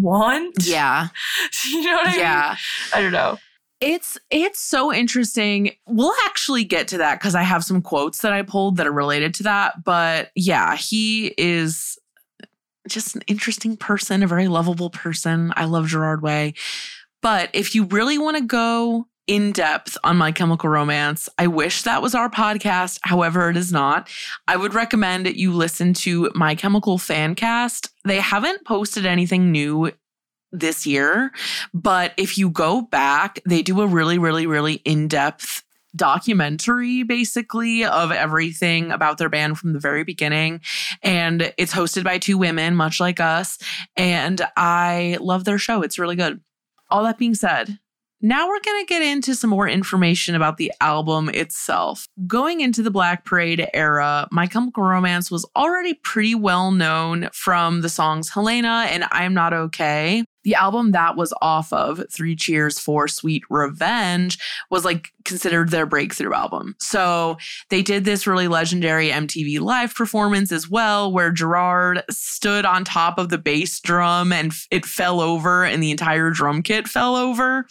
want. 0.00 0.54
Yeah. 0.66 1.08
you 1.70 1.82
know 1.84 1.92
what 1.96 2.06
I 2.08 2.10
mean? 2.12 2.20
Yeah. 2.20 2.56
I 2.92 3.00
don't 3.02 3.12
know. 3.12 3.38
It's 3.80 4.18
it's 4.30 4.60
so 4.60 4.92
interesting. 4.92 5.72
We'll 5.86 6.14
actually 6.24 6.64
get 6.64 6.88
to 6.88 6.98
that 6.98 7.18
because 7.18 7.34
I 7.34 7.42
have 7.42 7.64
some 7.64 7.82
quotes 7.82 8.20
that 8.22 8.32
I 8.32 8.42
pulled 8.42 8.76
that 8.76 8.86
are 8.86 8.92
related 8.92 9.34
to 9.34 9.42
that. 9.44 9.84
But 9.84 10.30
yeah, 10.34 10.76
he 10.76 11.34
is 11.36 11.98
just 12.88 13.16
an 13.16 13.22
interesting 13.26 13.76
person, 13.76 14.22
a 14.22 14.26
very 14.26 14.48
lovable 14.48 14.90
person. 14.90 15.52
I 15.56 15.64
love 15.64 15.88
Gerard 15.88 16.22
Way. 16.22 16.54
But 17.22 17.50
if 17.52 17.74
you 17.74 17.84
really 17.84 18.18
want 18.18 18.36
to 18.36 18.44
go 18.44 19.06
in 19.26 19.52
depth 19.52 19.96
on 20.04 20.18
My 20.18 20.32
Chemical 20.32 20.68
Romance, 20.68 21.28
I 21.38 21.46
wish 21.46 21.82
that 21.82 22.02
was 22.02 22.14
our 22.14 22.28
podcast. 22.28 22.98
However, 23.02 23.48
it 23.48 23.56
is 23.56 23.72
not. 23.72 24.08
I 24.46 24.56
would 24.56 24.74
recommend 24.74 25.26
you 25.34 25.52
listen 25.52 25.94
to 25.94 26.30
My 26.34 26.54
Chemical 26.54 26.98
Fancast. 26.98 27.88
They 28.04 28.20
haven't 28.20 28.66
posted 28.66 29.06
anything 29.06 29.50
new 29.50 29.92
this 30.58 30.86
year, 30.86 31.32
but 31.72 32.12
if 32.16 32.38
you 32.38 32.50
go 32.50 32.82
back, 32.82 33.40
they 33.46 33.62
do 33.62 33.80
a 33.80 33.86
really, 33.86 34.18
really, 34.18 34.46
really 34.46 34.74
in 34.84 35.08
depth 35.08 35.64
documentary 35.96 37.02
basically 37.02 37.84
of 37.84 38.10
everything 38.10 38.90
about 38.90 39.18
their 39.18 39.28
band 39.28 39.58
from 39.58 39.72
the 39.72 39.78
very 39.78 40.04
beginning. 40.04 40.60
And 41.02 41.52
it's 41.56 41.72
hosted 41.72 42.04
by 42.04 42.18
two 42.18 42.38
women, 42.38 42.74
much 42.74 43.00
like 43.00 43.20
us. 43.20 43.58
And 43.96 44.42
I 44.56 45.18
love 45.20 45.44
their 45.44 45.58
show. 45.58 45.82
It's 45.82 45.98
really 45.98 46.16
good. 46.16 46.40
All 46.90 47.04
that 47.04 47.18
being 47.18 47.34
said, 47.34 47.78
Now 48.20 48.48
we're 48.48 48.60
going 48.60 48.84
to 48.84 48.88
get 48.88 49.02
into 49.02 49.34
some 49.34 49.50
more 49.50 49.68
information 49.68 50.34
about 50.34 50.56
the 50.56 50.72
album 50.80 51.28
itself. 51.30 52.06
Going 52.26 52.60
into 52.60 52.82
the 52.82 52.90
Black 52.90 53.24
Parade 53.24 53.68
era, 53.72 54.28
My 54.30 54.46
Chemical 54.46 54.82
Romance 54.82 55.30
was 55.30 55.48
already 55.56 55.94
pretty 55.94 56.34
well 56.34 56.70
known 56.70 57.28
from 57.32 57.80
the 57.80 57.88
songs 57.88 58.30
Helena 58.30 58.86
and 58.88 59.04
I'm 59.10 59.34
Not 59.34 59.52
Okay. 59.52 60.24
The 60.44 60.54
album 60.54 60.92
that 60.92 61.16
was 61.16 61.34
off 61.42 61.72
of 61.72 62.02
Three 62.10 62.36
Cheers 62.36 62.78
for 62.78 63.08
Sweet 63.08 63.42
Revenge 63.50 64.38
was 64.70 64.84
like 64.84 65.12
considered 65.24 65.70
their 65.70 65.86
breakthrough 65.86 66.34
album. 66.34 66.76
So 66.78 67.38
they 67.70 67.82
did 67.82 68.04
this 68.04 68.26
really 68.26 68.48
legendary 68.48 69.08
MTV 69.08 69.60
live 69.60 69.94
performance 69.94 70.52
as 70.52 70.68
well, 70.68 71.10
where 71.10 71.30
Gerard 71.30 72.02
stood 72.10 72.64
on 72.64 72.84
top 72.84 73.18
of 73.18 73.30
the 73.30 73.38
bass 73.38 73.80
drum 73.80 74.32
and 74.32 74.52
it 74.70 74.84
fell 74.84 75.20
over 75.20 75.64
and 75.64 75.82
the 75.82 75.90
entire 75.90 76.30
drum 76.30 76.62
kit 76.62 76.86
fell 76.86 77.16
over. 77.16 77.66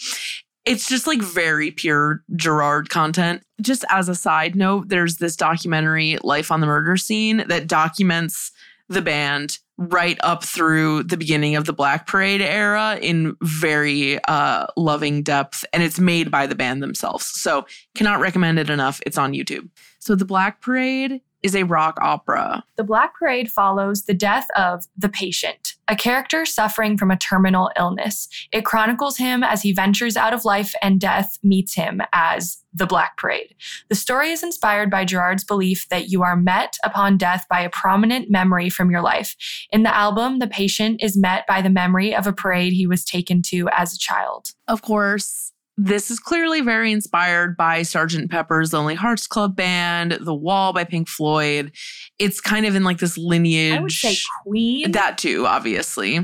It's 0.65 0.87
just 0.87 1.07
like 1.07 1.21
very 1.21 1.71
pure 1.71 2.23
Gerard 2.35 2.89
content. 2.89 3.43
Just 3.61 3.83
as 3.89 4.07
a 4.07 4.15
side 4.15 4.55
note, 4.55 4.87
there's 4.87 5.17
this 5.17 5.35
documentary, 5.35 6.17
Life 6.23 6.51
on 6.51 6.61
the 6.61 6.67
Murder 6.67 6.95
Scene, 6.95 7.43
that 7.47 7.67
documents 7.67 8.51
the 8.93 9.01
band 9.01 9.57
right 9.77 10.17
up 10.21 10.43
through 10.43 11.03
the 11.03 11.17
beginning 11.17 11.55
of 11.55 11.65
the 11.65 11.73
Black 11.73 12.07
Parade 12.07 12.41
era 12.41 12.97
in 13.01 13.35
very 13.41 14.23
uh, 14.25 14.67
loving 14.77 15.23
depth. 15.23 15.65
And 15.73 15.81
it's 15.81 15.99
made 15.99 16.29
by 16.29 16.47
the 16.47 16.55
band 16.55 16.83
themselves. 16.83 17.25
So 17.25 17.65
cannot 17.95 18.19
recommend 18.19 18.59
it 18.59 18.69
enough. 18.69 19.01
It's 19.05 19.17
on 19.17 19.33
YouTube. 19.33 19.69
So 19.99 20.15
the 20.15 20.25
Black 20.25 20.61
Parade 20.61 21.21
is 21.43 21.55
a 21.55 21.63
rock 21.63 21.97
opera. 22.01 22.63
The 22.77 22.83
Black 22.83 23.13
Parade 23.15 23.51
follows 23.51 24.03
the 24.03 24.13
death 24.13 24.47
of 24.55 24.85
the 24.97 25.09
patient, 25.09 25.75
a 25.87 25.95
character 25.95 26.45
suffering 26.45 26.97
from 26.97 27.11
a 27.11 27.17
terminal 27.17 27.69
illness. 27.77 28.27
It 28.51 28.65
chronicles 28.65 29.17
him 29.17 29.43
as 29.43 29.61
he 29.61 29.73
ventures 29.73 30.17
out 30.17 30.33
of 30.33 30.45
life 30.45 30.73
and 30.81 30.99
death 30.99 31.37
meets 31.43 31.75
him 31.75 32.01
as 32.13 32.63
the 32.73 32.87
Black 32.87 33.17
Parade. 33.17 33.53
The 33.89 33.95
story 33.95 34.31
is 34.31 34.41
inspired 34.41 34.89
by 34.89 35.05
Gerard's 35.05 35.43
belief 35.43 35.87
that 35.89 36.09
you 36.09 36.23
are 36.23 36.35
met 36.35 36.75
upon 36.83 37.17
death 37.17 37.45
by 37.49 37.61
a 37.61 37.69
prominent 37.69 38.31
memory 38.31 38.69
from 38.69 38.89
your 38.89 39.01
life. 39.01 39.35
In 39.69 39.83
the 39.83 39.95
album, 39.95 40.39
the 40.39 40.47
patient 40.47 41.03
is 41.03 41.15
met 41.15 41.45
by 41.45 41.61
the 41.61 41.69
memory 41.69 42.15
of 42.15 42.25
a 42.25 42.33
parade 42.33 42.73
he 42.73 42.87
was 42.87 43.05
taken 43.05 43.41
to 43.43 43.69
as 43.69 43.93
a 43.93 43.99
child. 43.99 44.47
Of 44.67 44.81
course, 44.81 45.52
this 45.77 46.11
is 46.11 46.19
clearly 46.19 46.61
very 46.61 46.91
inspired 46.91 47.57
by 47.57 47.81
Sgt. 47.81 48.29
Pepper's 48.29 48.73
Lonely 48.73 48.95
Hearts 48.95 49.27
Club 49.27 49.55
Band, 49.55 50.17
The 50.21 50.33
Wall 50.35 50.73
by 50.73 50.83
Pink 50.83 51.07
Floyd. 51.07 51.71
It's 52.19 52.39
kind 52.39 52.65
of 52.65 52.75
in 52.75 52.83
like 52.83 52.99
this 52.99 53.17
lineage. 53.17 53.77
I 53.77 53.81
would 53.81 53.91
say 53.91 54.15
Queen. 54.43 54.91
That 54.91 55.17
too, 55.17 55.45
obviously. 55.47 56.19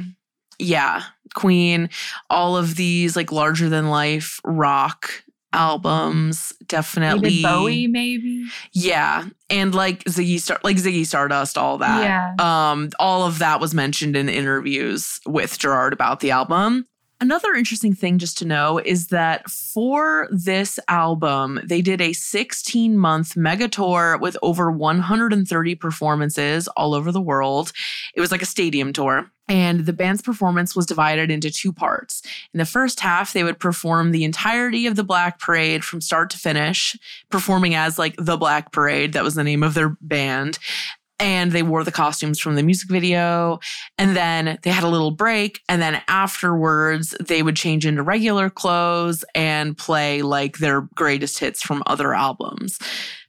Yeah, 0.59 1.03
Queen, 1.35 1.89
all 2.29 2.57
of 2.57 2.75
these 2.75 3.15
like 3.15 3.31
larger 3.31 3.69
than 3.69 3.89
life 3.89 4.39
rock 4.43 5.23
albums 5.51 6.53
definitely 6.67 7.29
David 7.38 7.41
Bowie 7.43 7.88
maybe 7.88 8.45
yeah 8.71 9.25
and 9.49 9.73
like 9.73 10.03
Ziggy 10.03 10.39
Star 10.39 10.59
like 10.63 10.77
Ziggy 10.77 11.03
Stardust 11.07 11.57
all 11.57 11.79
that 11.79 12.03
Yeah. 12.03 12.69
um 12.71 12.89
all 12.99 13.25
of 13.25 13.39
that 13.39 13.59
was 13.59 13.73
mentioned 13.73 14.15
in 14.15 14.29
interviews 14.29 15.19
with 15.25 15.57
Gerard 15.57 15.91
about 15.91 16.19
the 16.19 16.29
album 16.29 16.85
Another 17.21 17.53
interesting 17.53 17.93
thing 17.93 18.17
just 18.17 18.38
to 18.38 18.45
know 18.45 18.77
is 18.77 19.08
that 19.08 19.49
for 19.49 20.29
this 20.32 20.79
album, 20.88 21.60
they 21.65 21.82
did 21.82 21.99
a 21.99 22.13
16 22.13 22.97
month 22.97 23.36
mega 23.36 23.67
tour 23.67 24.17
with 24.21 24.38
over 24.41 24.71
130 24.71 25.75
performances 25.75 26.69
all 26.69 26.93
over 26.93 27.12
the 27.12 27.19
world. 27.19 27.73
It 28.15 28.21
was 28.21 28.32
like 28.32 28.41
a 28.41 28.45
stadium 28.45 28.93
tour. 28.93 29.29
And 29.49 29.88
the 29.88 29.93
band's 29.93 30.21
performance 30.21 30.75
was 30.75 30.86
divided 30.86 31.32
into 31.32 31.49
two 31.49 31.73
parts. 31.73 32.21
In 32.53 32.60
the 32.60 32.65
first 32.65 32.99
half, 32.99 33.34
they 33.34 33.43
would 33.43 33.60
perform 33.60 34.12
the 34.12 34.23
entirety 34.23 34.86
of 34.86 34.95
the 34.95 35.03
Black 35.03 35.39
Parade 35.39 35.84
from 35.84 36.01
start 36.01 36.29
to 36.29 36.38
finish, 36.38 36.95
performing 37.32 37.73
as 37.73 37.97
like 37.97 38.15
the 38.17 38.38
Black 38.38 38.71
Parade. 38.71 39.13
That 39.13 39.23
was 39.23 39.34
the 39.34 39.43
name 39.43 39.63
of 39.63 39.73
their 39.73 39.97
band 40.01 40.60
and 41.19 41.51
they 41.51 41.63
wore 41.63 41.84
the 41.84 41.91
costumes 41.91 42.39
from 42.39 42.55
the 42.55 42.63
music 42.63 42.89
video. 42.89 43.60
And 43.97 44.15
then 44.15 44.58
they 44.63 44.69
had 44.69 44.84
a 44.84 44.88
little 44.89 45.12
break. 45.12 45.62
And 45.67 45.82
then 45.82 46.01
afterwards 46.08 47.15
they 47.19 47.43
would 47.43 47.55
change 47.55 47.86
into 47.86 48.03
regular 48.03 48.49
clothes 48.49 49.25
and 49.36 49.77
play 49.77 50.21
like 50.21 50.58
their 50.60 50.82
greatest 50.95 51.39
hits 51.39 51.62
from 51.62 51.84
other 51.88 52.13
albums. 52.13 52.79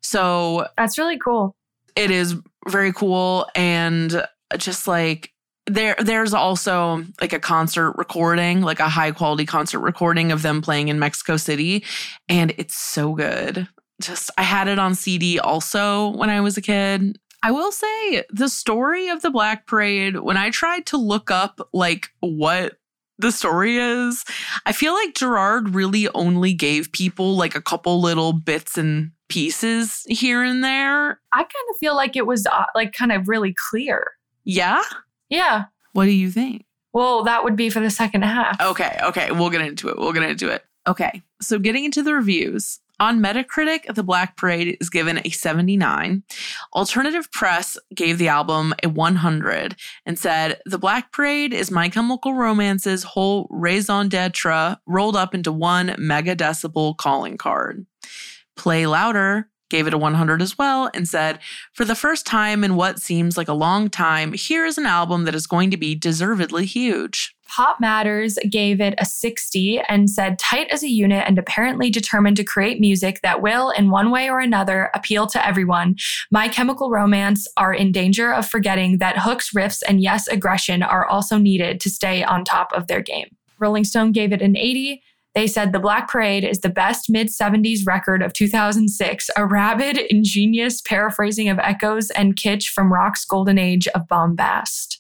So 0.03 0.66
That's 0.76 0.98
really 0.98 1.18
cool. 1.18 1.57
it 1.96 2.11
is 2.11 2.37
very 2.68 2.92
cool. 2.92 3.46
And 3.55 4.24
just 4.57 4.87
like 4.88 5.33
there 5.66 5.94
there's 6.00 6.35
also 6.35 7.05
like 7.20 7.33
a 7.33 7.38
concert 7.38 7.92
recording 7.92 8.61
like 8.62 8.81
a 8.81 8.88
high 8.88 9.12
quality 9.12 9.46
concert 9.46 9.79
recording 9.81 10.33
of 10.33 10.42
them 10.42 10.62
playing 10.62 10.88
in 10.88 10.98
Mexico 10.98 11.37
City. 11.37 11.85
And 12.29 12.53
it's 12.59 12.76
so 12.76 13.14
good. 13.14 13.68
Just 14.00 14.31
I 14.38 14.42
had 14.42 14.66
it 14.68 14.79
on 14.79 14.94
CD 14.94 15.38
also 15.38 16.09
when 16.16 16.31
I 16.31 16.40
was 16.40 16.57
a 16.57 16.62
kid 16.62 17.18
I 17.42 17.50
will 17.50 17.72
say 17.72 18.24
the 18.31 18.48
story 18.48 19.09
of 19.09 19.22
the 19.22 19.31
Black 19.31 19.66
Parade 19.66 20.20
when 20.20 20.37
I 20.37 20.50
tried 20.50 20.87
to 20.87 20.96
look 20.96 21.31
up 21.31 21.66
like 21.72 22.11
what 22.20 22.76
the 23.18 23.33
story 23.33 23.76
is 23.76 24.24
I 24.64 24.72
feel 24.72 24.94
like 24.94 25.14
Gerard 25.14 25.74
really 25.74 26.09
only 26.09 26.55
gave 26.55 26.92
people 26.92 27.37
like 27.37 27.55
a 27.55 27.61
couple 27.61 28.00
little 28.00 28.33
bits 28.33 28.79
and 28.79 29.12
pieces 29.29 30.05
here 30.09 30.42
and 30.42 30.64
there 30.64 31.20
I 31.33 31.38
kind 31.38 31.66
of 31.70 31.76
feel 31.79 31.94
like 31.94 32.16
it 32.16 32.26
was 32.26 32.46
uh, 32.46 32.64
like 32.74 32.92
kind 32.92 33.12
of 33.12 33.29
really 33.29 33.55
clear. 33.70 34.12
yeah 34.44 34.83
Yeah. 35.29 35.64
What 35.92 36.07
do 36.07 36.12
you 36.12 36.31
think? 36.31 36.64
Well, 36.92 37.24
that 37.24 37.44
would 37.44 37.57
be 37.57 37.70
for 37.70 37.81
the 37.81 37.90
second 37.90 38.22
half. 38.22 38.61
Okay, 38.61 38.98
okay, 39.03 39.31
we'll 39.31 39.50
get 39.50 39.61
into 39.61 39.88
it. 39.88 39.98
We'll 39.98 40.12
get 40.12 40.24
into 40.24 40.48
it. 40.48 40.64
Okay, 40.88 41.22
so 41.40 41.59
getting 41.59 41.85
into 41.85 42.03
the 42.03 42.14
reviews. 42.14 42.81
On 43.00 43.18
Metacritic, 43.18 43.94
The 43.94 44.02
Black 44.02 44.36
Parade 44.36 44.76
is 44.78 44.90
given 44.90 45.22
a 45.24 45.30
79. 45.30 46.22
Alternative 46.74 47.32
Press 47.32 47.78
gave 47.94 48.18
the 48.18 48.28
album 48.28 48.74
a 48.82 48.90
100 48.90 49.74
and 50.04 50.18
said, 50.18 50.60
The 50.66 50.76
Black 50.76 51.10
Parade 51.10 51.54
is 51.54 51.70
My 51.70 51.88
Chemical 51.88 52.34
Romance's 52.34 53.02
whole 53.02 53.48
raison 53.50 54.10
d'etre 54.10 54.76
rolled 54.86 55.16
up 55.16 55.34
into 55.34 55.50
one 55.50 55.94
mega 55.96 56.36
decibel 56.36 56.94
calling 56.94 57.38
card. 57.38 57.86
Play 58.54 58.86
Louder 58.86 59.48
gave 59.70 59.86
it 59.86 59.94
a 59.94 59.98
100 59.98 60.42
as 60.42 60.58
well 60.58 60.90
and 60.92 61.08
said, 61.08 61.38
For 61.72 61.86
the 61.86 61.94
first 61.94 62.26
time 62.26 62.62
in 62.62 62.76
what 62.76 63.00
seems 63.00 63.38
like 63.38 63.48
a 63.48 63.54
long 63.54 63.88
time, 63.88 64.34
here 64.34 64.66
is 64.66 64.76
an 64.76 64.84
album 64.84 65.24
that 65.24 65.34
is 65.34 65.46
going 65.46 65.70
to 65.70 65.78
be 65.78 65.94
deservedly 65.94 66.66
huge. 66.66 67.34
Pop 67.50 67.80
Matters 67.80 68.38
gave 68.48 68.80
it 68.80 68.94
a 68.98 69.04
60 69.04 69.80
and 69.88 70.08
said, 70.08 70.38
tight 70.38 70.68
as 70.70 70.84
a 70.84 70.88
unit 70.88 71.24
and 71.26 71.36
apparently 71.36 71.90
determined 71.90 72.36
to 72.36 72.44
create 72.44 72.78
music 72.78 73.20
that 73.22 73.42
will, 73.42 73.70
in 73.70 73.90
one 73.90 74.12
way 74.12 74.30
or 74.30 74.38
another, 74.38 74.88
appeal 74.94 75.26
to 75.26 75.44
everyone. 75.44 75.96
My 76.30 76.46
Chemical 76.46 76.90
Romance 76.90 77.48
are 77.56 77.74
in 77.74 77.90
danger 77.90 78.32
of 78.32 78.48
forgetting 78.48 78.98
that 78.98 79.18
hooks, 79.18 79.50
riffs, 79.50 79.82
and 79.88 80.00
yes, 80.00 80.28
aggression 80.28 80.84
are 80.84 81.04
also 81.04 81.38
needed 81.38 81.80
to 81.80 81.90
stay 81.90 82.22
on 82.22 82.44
top 82.44 82.72
of 82.72 82.86
their 82.86 83.00
game. 83.00 83.36
Rolling 83.58 83.84
Stone 83.84 84.12
gave 84.12 84.32
it 84.32 84.42
an 84.42 84.56
80. 84.56 85.02
They 85.34 85.48
said 85.48 85.72
The 85.72 85.80
Black 85.80 86.08
Parade 86.08 86.44
is 86.44 86.60
the 86.60 86.68
best 86.68 87.10
mid 87.10 87.28
70s 87.28 87.84
record 87.84 88.22
of 88.22 88.32
2006, 88.32 89.28
a 89.36 89.44
rabid, 89.44 89.98
ingenious 89.98 90.80
paraphrasing 90.80 91.48
of 91.48 91.58
echoes 91.58 92.10
and 92.10 92.36
kitsch 92.36 92.68
from 92.68 92.92
rock's 92.92 93.24
golden 93.24 93.58
age 93.58 93.88
of 93.88 94.06
bombast. 94.06 94.99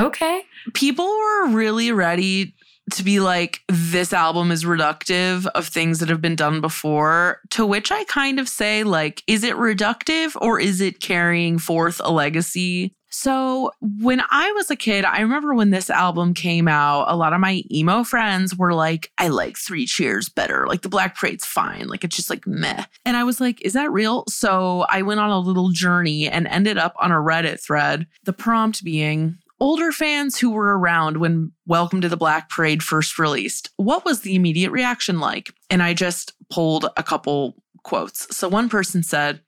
Okay. 0.00 0.42
people 0.74 1.06
were 1.06 1.48
really 1.48 1.92
ready 1.92 2.54
to 2.92 3.04
be 3.04 3.20
like, 3.20 3.60
this 3.68 4.12
album 4.12 4.50
is 4.50 4.64
reductive 4.64 5.46
of 5.54 5.66
things 5.68 6.00
that 6.00 6.08
have 6.08 6.20
been 6.20 6.34
done 6.36 6.60
before. 6.60 7.40
To 7.50 7.64
which 7.64 7.92
I 7.92 8.04
kind 8.04 8.40
of 8.40 8.48
say, 8.48 8.82
like, 8.82 9.22
is 9.26 9.44
it 9.44 9.54
reductive 9.54 10.36
or 10.40 10.58
is 10.58 10.80
it 10.80 11.00
carrying 11.00 11.58
forth 11.58 12.00
a 12.02 12.10
legacy? 12.10 12.94
So, 13.12 13.72
when 13.80 14.22
I 14.30 14.52
was 14.52 14.70
a 14.70 14.76
kid, 14.76 15.04
I 15.04 15.20
remember 15.20 15.52
when 15.52 15.70
this 15.70 15.90
album 15.90 16.32
came 16.32 16.68
out, 16.68 17.06
a 17.08 17.16
lot 17.16 17.32
of 17.32 17.40
my 17.40 17.62
emo 17.68 18.04
friends 18.04 18.56
were 18.56 18.72
like, 18.72 19.10
I 19.18 19.28
like 19.28 19.56
Three 19.58 19.84
Cheers 19.84 20.28
better. 20.28 20.66
Like, 20.68 20.82
the 20.82 20.88
Black 20.88 21.16
Parade's 21.16 21.44
fine. 21.44 21.88
Like, 21.88 22.04
it's 22.04 22.14
just 22.14 22.30
like 22.30 22.46
meh. 22.46 22.84
And 23.04 23.16
I 23.16 23.24
was 23.24 23.40
like, 23.40 23.60
is 23.62 23.72
that 23.72 23.90
real? 23.90 24.24
So, 24.28 24.86
I 24.88 25.02
went 25.02 25.18
on 25.18 25.30
a 25.30 25.40
little 25.40 25.70
journey 25.70 26.28
and 26.28 26.46
ended 26.46 26.78
up 26.78 26.94
on 27.00 27.10
a 27.10 27.16
Reddit 27.16 27.60
thread. 27.60 28.06
The 28.26 28.32
prompt 28.32 28.84
being, 28.84 29.38
older 29.60 29.92
fans 29.92 30.38
who 30.38 30.50
were 30.50 30.76
around 30.78 31.18
when 31.18 31.52
Welcome 31.66 32.00
to 32.00 32.08
the 32.08 32.16
Black 32.16 32.48
Parade 32.48 32.82
first 32.82 33.18
released, 33.18 33.70
what 33.76 34.04
was 34.04 34.22
the 34.22 34.34
immediate 34.34 34.70
reaction 34.70 35.20
like? 35.20 35.52
And 35.68 35.82
I 35.82 35.94
just 35.94 36.32
pulled 36.50 36.86
a 36.96 37.02
couple 37.02 37.54
quotes. 37.82 38.34
So 38.36 38.48
one 38.48 38.68
person 38.68 39.02
said, 39.02 39.40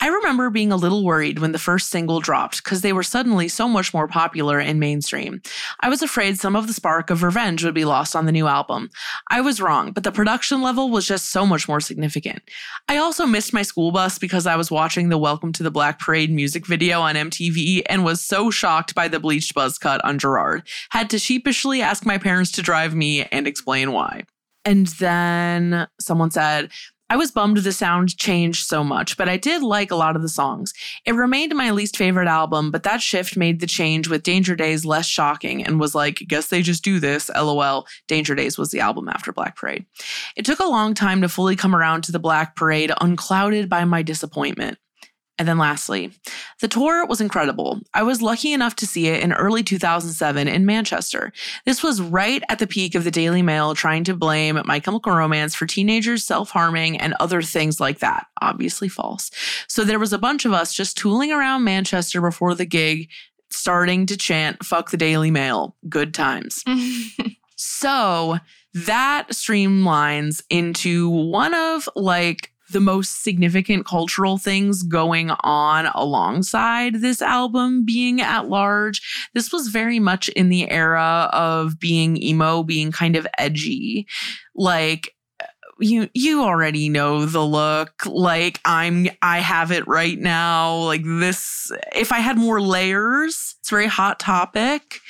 I 0.00 0.08
remember 0.08 0.50
being 0.50 0.72
a 0.72 0.76
little 0.76 1.04
worried 1.04 1.38
when 1.38 1.52
the 1.52 1.58
first 1.58 1.90
single 1.90 2.20
dropped 2.20 2.62
because 2.62 2.80
they 2.80 2.92
were 2.92 3.02
suddenly 3.02 3.48
so 3.48 3.68
much 3.68 3.92
more 3.92 4.08
popular 4.08 4.58
and 4.58 4.80
mainstream. 4.80 5.42
I 5.80 5.88
was 5.88 6.02
afraid 6.02 6.38
some 6.38 6.56
of 6.56 6.66
the 6.66 6.72
spark 6.72 7.10
of 7.10 7.22
revenge 7.22 7.64
would 7.64 7.74
be 7.74 7.84
lost 7.84 8.14
on 8.16 8.26
the 8.26 8.32
new 8.32 8.46
album. 8.46 8.90
I 9.30 9.40
was 9.40 9.60
wrong, 9.60 9.92
but 9.92 10.04
the 10.04 10.12
production 10.12 10.62
level 10.62 10.90
was 10.90 11.06
just 11.06 11.30
so 11.30 11.46
much 11.46 11.68
more 11.68 11.80
significant. 11.80 12.42
I 12.88 12.96
also 12.96 13.26
missed 13.26 13.52
my 13.52 13.62
school 13.62 13.92
bus 13.92 14.18
because 14.18 14.46
I 14.46 14.56
was 14.56 14.70
watching 14.70 15.08
the 15.08 15.18
Welcome 15.18 15.52
to 15.54 15.62
the 15.62 15.70
Black 15.70 15.98
Parade 15.98 16.30
music 16.30 16.66
video 16.66 17.00
on 17.00 17.14
MTV 17.14 17.82
and 17.86 18.04
was 18.04 18.20
so 18.20 18.50
shocked 18.50 18.94
by 18.94 19.08
the 19.08 19.20
bleached 19.20 19.54
buzz 19.54 19.78
cut 19.78 20.04
on 20.04 20.18
Gerard. 20.18 20.62
Had 20.90 21.10
to 21.10 21.18
sheepishly 21.18 21.82
ask 21.82 22.06
my 22.06 22.18
parents 22.18 22.50
to 22.52 22.62
drive 22.62 22.94
me 22.94 23.24
and 23.24 23.46
explain 23.46 23.92
why. 23.92 24.24
And 24.64 24.86
then 24.86 25.86
someone 26.00 26.30
said, 26.30 26.70
I 27.10 27.16
was 27.16 27.30
bummed 27.30 27.58
the 27.58 27.72
sound 27.72 28.16
changed 28.16 28.66
so 28.66 28.82
much, 28.82 29.16
but 29.16 29.28
I 29.28 29.36
did 29.36 29.62
like 29.62 29.90
a 29.90 29.96
lot 29.96 30.16
of 30.16 30.22
the 30.22 30.28
songs. 30.28 30.72
It 31.04 31.14
remained 31.14 31.54
my 31.54 31.70
least 31.70 31.96
favorite 31.96 32.28
album, 32.28 32.70
but 32.70 32.82
that 32.84 33.02
shift 33.02 33.36
made 33.36 33.60
the 33.60 33.66
change 33.66 34.08
with 34.08 34.22
Danger 34.22 34.56
Days 34.56 34.86
less 34.86 35.06
shocking 35.06 35.64
and 35.64 35.78
was 35.78 35.94
like, 35.94 36.16
guess 36.26 36.48
they 36.48 36.62
just 36.62 36.82
do 36.82 36.98
this. 36.98 37.28
LOL. 37.28 37.86
Danger 38.08 38.34
Days 38.34 38.56
was 38.56 38.70
the 38.70 38.80
album 38.80 39.08
after 39.08 39.32
Black 39.32 39.56
Parade. 39.56 39.84
It 40.34 40.46
took 40.46 40.60
a 40.60 40.64
long 40.64 40.94
time 40.94 41.20
to 41.20 41.28
fully 41.28 41.56
come 41.56 41.76
around 41.76 42.04
to 42.04 42.12
the 42.12 42.18
Black 42.18 42.56
Parade, 42.56 42.92
unclouded 43.00 43.68
by 43.68 43.84
my 43.84 44.02
disappointment. 44.02 44.78
And 45.36 45.48
then 45.48 45.58
lastly, 45.58 46.12
the 46.60 46.68
tour 46.68 47.04
was 47.06 47.20
incredible. 47.20 47.80
I 47.92 48.04
was 48.04 48.22
lucky 48.22 48.52
enough 48.52 48.76
to 48.76 48.86
see 48.86 49.08
it 49.08 49.20
in 49.20 49.32
early 49.32 49.64
2007 49.64 50.46
in 50.46 50.64
Manchester. 50.64 51.32
This 51.64 51.82
was 51.82 52.00
right 52.00 52.42
at 52.48 52.60
the 52.60 52.68
peak 52.68 52.94
of 52.94 53.02
the 53.02 53.10
Daily 53.10 53.42
Mail 53.42 53.74
trying 53.74 54.04
to 54.04 54.14
blame 54.14 54.60
My 54.64 54.78
Chemical 54.78 55.12
Romance 55.12 55.54
for 55.54 55.66
teenagers 55.66 56.24
self 56.24 56.50
harming 56.50 56.98
and 56.98 57.14
other 57.18 57.42
things 57.42 57.80
like 57.80 57.98
that. 57.98 58.26
Obviously 58.40 58.88
false. 58.88 59.32
So 59.66 59.82
there 59.82 59.98
was 59.98 60.12
a 60.12 60.18
bunch 60.18 60.44
of 60.44 60.52
us 60.52 60.72
just 60.72 60.96
tooling 60.96 61.32
around 61.32 61.64
Manchester 61.64 62.20
before 62.20 62.54
the 62.54 62.66
gig, 62.66 63.10
starting 63.50 64.06
to 64.06 64.16
chant, 64.16 64.64
fuck 64.64 64.92
the 64.92 64.96
Daily 64.96 65.32
Mail. 65.32 65.74
Good 65.88 66.14
times. 66.14 66.62
so 67.56 68.38
that 68.72 69.28
streamlines 69.30 70.42
into 70.48 71.08
one 71.08 71.54
of 71.54 71.88
like 71.96 72.52
the 72.70 72.80
most 72.80 73.22
significant 73.22 73.86
cultural 73.86 74.38
things 74.38 74.82
going 74.82 75.30
on 75.40 75.86
alongside 75.94 76.96
this 76.96 77.20
album 77.20 77.84
being 77.84 78.20
at 78.20 78.48
large. 78.48 79.02
This 79.34 79.52
was 79.52 79.68
very 79.68 79.98
much 79.98 80.28
in 80.30 80.48
the 80.48 80.70
era 80.70 81.28
of 81.32 81.78
being 81.78 82.20
emo, 82.22 82.62
being 82.62 82.92
kind 82.92 83.16
of 83.16 83.26
edgy. 83.38 84.06
Like 84.54 85.14
you 85.80 86.08
you 86.14 86.42
already 86.42 86.88
know 86.88 87.26
the 87.26 87.44
look 87.44 88.06
like 88.06 88.60
i'm 88.64 89.08
i 89.22 89.40
have 89.40 89.72
it 89.72 89.86
right 89.88 90.18
now 90.18 90.76
like 90.76 91.02
this 91.04 91.72
if 91.94 92.12
i 92.12 92.20
had 92.20 92.38
more 92.38 92.60
layers 92.60 93.56
it's 93.58 93.70
a 93.70 93.74
very 93.74 93.86
hot 93.86 94.20
topic 94.20 95.00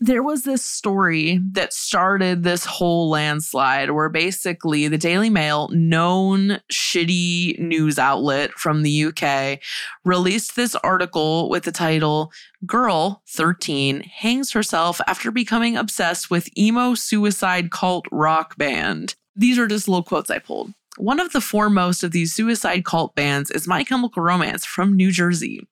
there 0.00 0.22
was 0.22 0.42
this 0.42 0.64
story 0.64 1.40
that 1.52 1.72
started 1.72 2.42
this 2.42 2.64
whole 2.64 3.10
landslide 3.10 3.90
where 3.90 4.08
basically 4.08 4.86
the 4.86 4.98
Daily 4.98 5.28
Mail, 5.28 5.68
known 5.72 6.60
shitty 6.72 7.58
news 7.58 7.98
outlet 7.98 8.52
from 8.52 8.82
the 8.82 9.04
UK, 9.06 9.58
released 10.04 10.54
this 10.54 10.76
article 10.76 11.48
with 11.48 11.64
the 11.64 11.72
title 11.72 12.32
Girl 12.64 13.22
13 13.28 14.02
Hangs 14.02 14.52
Herself 14.52 15.00
After 15.08 15.32
Becoming 15.32 15.76
Obsessed 15.76 16.30
with 16.30 16.56
Emo 16.56 16.94
Suicide 16.94 17.72
Cult 17.72 18.06
Rock 18.12 18.56
Band. 18.56 19.16
These 19.34 19.58
are 19.58 19.66
just 19.66 19.88
little 19.88 20.04
quotes 20.04 20.30
I 20.30 20.38
pulled. 20.38 20.72
One 20.98 21.20
of 21.20 21.30
the 21.30 21.40
foremost 21.40 22.02
of 22.02 22.10
these 22.10 22.34
suicide 22.34 22.84
cult 22.84 23.14
bands 23.14 23.52
is 23.52 23.68
My 23.68 23.84
Chemical 23.84 24.20
Romance 24.20 24.64
from 24.64 24.96
New 24.96 25.12
Jersey. 25.12 25.64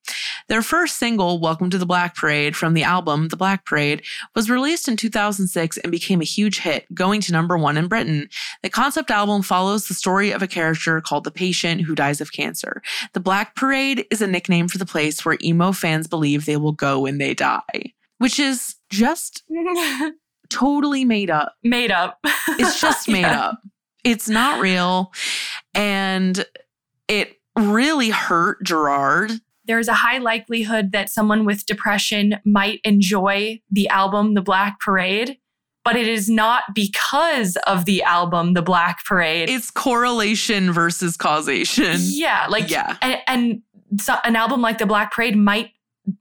Their 0.49 0.63
first 0.63 0.99
single, 0.99 1.41
Welcome 1.41 1.71
to 1.71 1.79
the 1.79 1.87
Black 1.87 2.15
Parade, 2.15 2.55
from 2.55 2.75
the 2.75 2.85
album 2.85 3.29
The 3.29 3.37
Black 3.37 3.65
Parade, 3.65 4.03
was 4.37 4.49
released 4.49 4.87
in 4.87 4.97
2006 4.97 5.77
and 5.79 5.91
became 5.91 6.21
a 6.21 6.25
huge 6.25 6.61
hit, 6.61 6.87
going 6.95 7.21
to 7.23 7.33
number 7.33 7.59
one 7.59 7.77
in 7.77 7.89
Britain. 7.89 8.29
The 8.63 8.71
concept 8.71 9.11
album 9.11 9.43
follows 9.43 9.89
the 9.89 9.95
story 9.95 10.31
of 10.31 10.43
a 10.43 10.47
character 10.47 11.01
called 11.01 11.25
the 11.25 11.33
patient 11.33 11.81
who 11.81 11.97
dies 11.97 12.21
of 12.21 12.31
cancer. 12.33 12.81
The 13.13 13.19
Black 13.19 13.57
Parade 13.57 14.07
is 14.13 14.23
a 14.23 14.27
nickname 14.29 14.69
for 14.69 14.79
the 14.79 14.87
place 14.87 15.25
where 15.25 15.37
emo 15.43 15.73
fans 15.73 16.07
believe 16.07 16.45
they 16.47 16.57
will 16.57 16.71
go 16.73 17.01
when 17.01 17.19
they 17.19 17.35
die, 17.35 17.93
which 18.19 18.39
is 18.39 18.77
just 18.89 19.43
totally 20.49 21.05
made 21.05 21.29
up. 21.29 21.55
Made 21.65 21.91
up. 21.91 22.21
It's 22.51 22.81
just 22.81 23.09
made 23.09 23.23
Yeah. 23.23 23.47
up. 23.47 23.63
It's 24.05 24.29
not 24.29 24.61
real. 24.61 25.13
And 25.75 26.47
it 27.09 27.33
really 27.59 28.11
hurt 28.11 28.63
Gerard. 28.63 29.33
There's 29.67 29.89
a 29.89 29.95
high 29.95 30.19
likelihood 30.19 30.93
that 30.93 31.11
someone 31.11 31.45
with 31.45 31.67
depression 31.67 32.39
might 32.45 32.81
enjoy 32.85 33.61
the 33.71 33.89
album 33.89 34.35
The 34.35 34.43
Black 34.43 34.81
Parade, 34.81 35.39
but 35.85 35.97
it 35.97 36.09
is 36.09 36.29
not 36.29 36.65
because 36.75 37.57
of 37.67 37.85
the 37.85 38.03
album 38.03 38.55
The 38.55 38.63
Black 38.63 39.05
Parade. 39.05 39.49
It's 39.51 39.71
correlation 39.71 40.73
versus 40.73 41.17
causation. 41.17 41.97
yeah, 41.99 42.47
like 42.49 42.71
Yeah. 42.71 42.97
and, 43.03 43.19
and 43.27 43.63
so 44.01 44.17
an 44.25 44.37
album 44.37 44.61
like 44.63 44.79
The 44.79 44.87
Black 44.87 45.13
Parade 45.13 45.37
might 45.37 45.71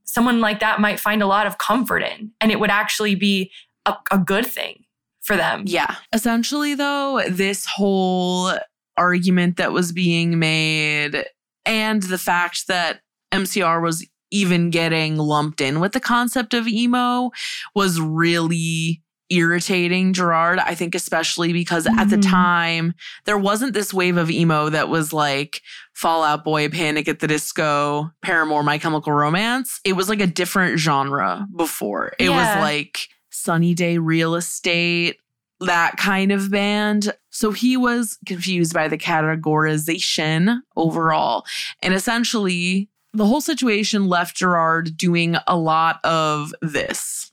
someone 0.03 0.41
like 0.41 0.59
that 0.61 0.79
might 0.81 0.99
find 0.99 1.21
a 1.21 1.27
lot 1.27 1.45
of 1.45 1.57
comfort 1.59 2.01
in, 2.01 2.31
and 2.41 2.51
it 2.51 2.59
would 2.59 2.71
actually 2.71 3.13
be 3.13 3.51
a, 3.85 3.93
a 4.11 4.17
good 4.17 4.45
thing 4.45 4.83
for 5.21 5.35
them. 5.35 5.63
Yeah. 5.67 5.95
Essentially, 6.11 6.73
though, 6.73 7.21
this 7.29 7.65
whole 7.65 8.53
argument 8.97 9.57
that 9.57 9.73
was 9.73 9.91
being 9.91 10.39
made 10.39 11.25
and 11.65 12.01
the 12.03 12.17
fact 12.17 12.67
that 12.67 13.01
MCR 13.35 13.81
was 13.81 14.07
even 14.31 14.69
getting 14.69 15.17
lumped 15.17 15.61
in 15.61 15.79
with 15.79 15.91
the 15.93 15.99
concept 15.99 16.53
of 16.53 16.67
emo 16.67 17.29
was 17.75 17.99
really 18.01 19.01
irritating 19.29 20.13
Gerard. 20.13 20.59
I 20.59 20.75
think, 20.75 20.93
especially 20.93 21.51
because 21.53 21.87
at 21.87 22.09
the 22.09 22.17
Mhm. 22.17 22.29
time, 22.29 22.93
there 23.25 23.37
wasn't 23.37 23.73
this 23.73 23.93
wave 23.93 24.17
of 24.17 24.29
emo 24.29 24.69
that 24.69 24.87
was 24.89 25.11
like 25.13 25.61
Fall 25.93 26.23
Out 26.23 26.43
Boy, 26.43 26.69
Panic 26.69 27.07
at 27.07 27.19
the 27.19 27.27
Disco, 27.27 28.11
Paramore, 28.21 28.61
My 28.63 28.77
Chemical 28.77 29.13
Romance. 29.13 29.79
It 29.83 29.93
was 29.93 30.09
like 30.09 30.21
a 30.21 30.27
different 30.27 30.77
genre 30.79 31.47
before. 31.55 32.13
It 32.19 32.29
Yeah. 32.29 32.37
was 32.55 32.61
like 32.61 33.07
Sunny 33.31 33.73
Day 33.73 33.97
Real 33.97 34.35
Estate, 34.35 35.17
that 35.59 35.97
kind 35.97 36.31
of 36.31 36.51
band. 36.51 37.13
So 37.31 37.51
he 37.51 37.77
was 37.77 38.17
confused 38.27 38.73
by 38.73 38.87
the 38.87 38.97
categorization 38.97 40.59
overall. 40.75 41.45
And 41.81 41.93
essentially, 41.93 42.89
the 43.15 43.25
whole 43.25 43.41
situation 43.41 44.07
left 44.07 44.35
Gerard 44.35 44.97
doing 44.97 45.37
a 45.47 45.55
lot 45.55 46.03
of 46.03 46.53
this. 46.61 47.31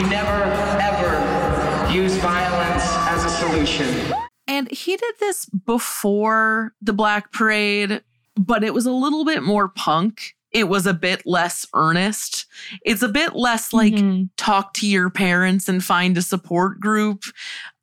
We 0.00 0.08
never, 0.08 0.44
ever 0.80 1.92
use 1.92 2.16
violence 2.16 2.84
as 3.10 3.22
a 3.26 3.28
solution. 3.28 4.14
And 4.46 4.70
he 4.70 4.96
did 4.96 5.14
this 5.20 5.44
before 5.44 6.72
the 6.80 6.94
Black 6.94 7.32
Parade, 7.32 8.00
but 8.34 8.64
it 8.64 8.72
was 8.72 8.86
a 8.86 8.92
little 8.92 9.26
bit 9.26 9.42
more 9.42 9.68
punk. 9.68 10.34
It 10.52 10.68
was 10.70 10.86
a 10.86 10.94
bit 10.94 11.26
less 11.26 11.66
earnest. 11.74 12.46
It's 12.82 13.02
a 13.02 13.08
bit 13.08 13.36
less 13.36 13.74
like 13.74 13.92
Mhm. 13.92 14.30
talk 14.38 14.72
to 14.74 14.86
your 14.88 15.10
parents 15.10 15.68
and 15.68 15.84
find 15.84 16.16
a 16.16 16.22
support 16.22 16.80
group. 16.80 17.22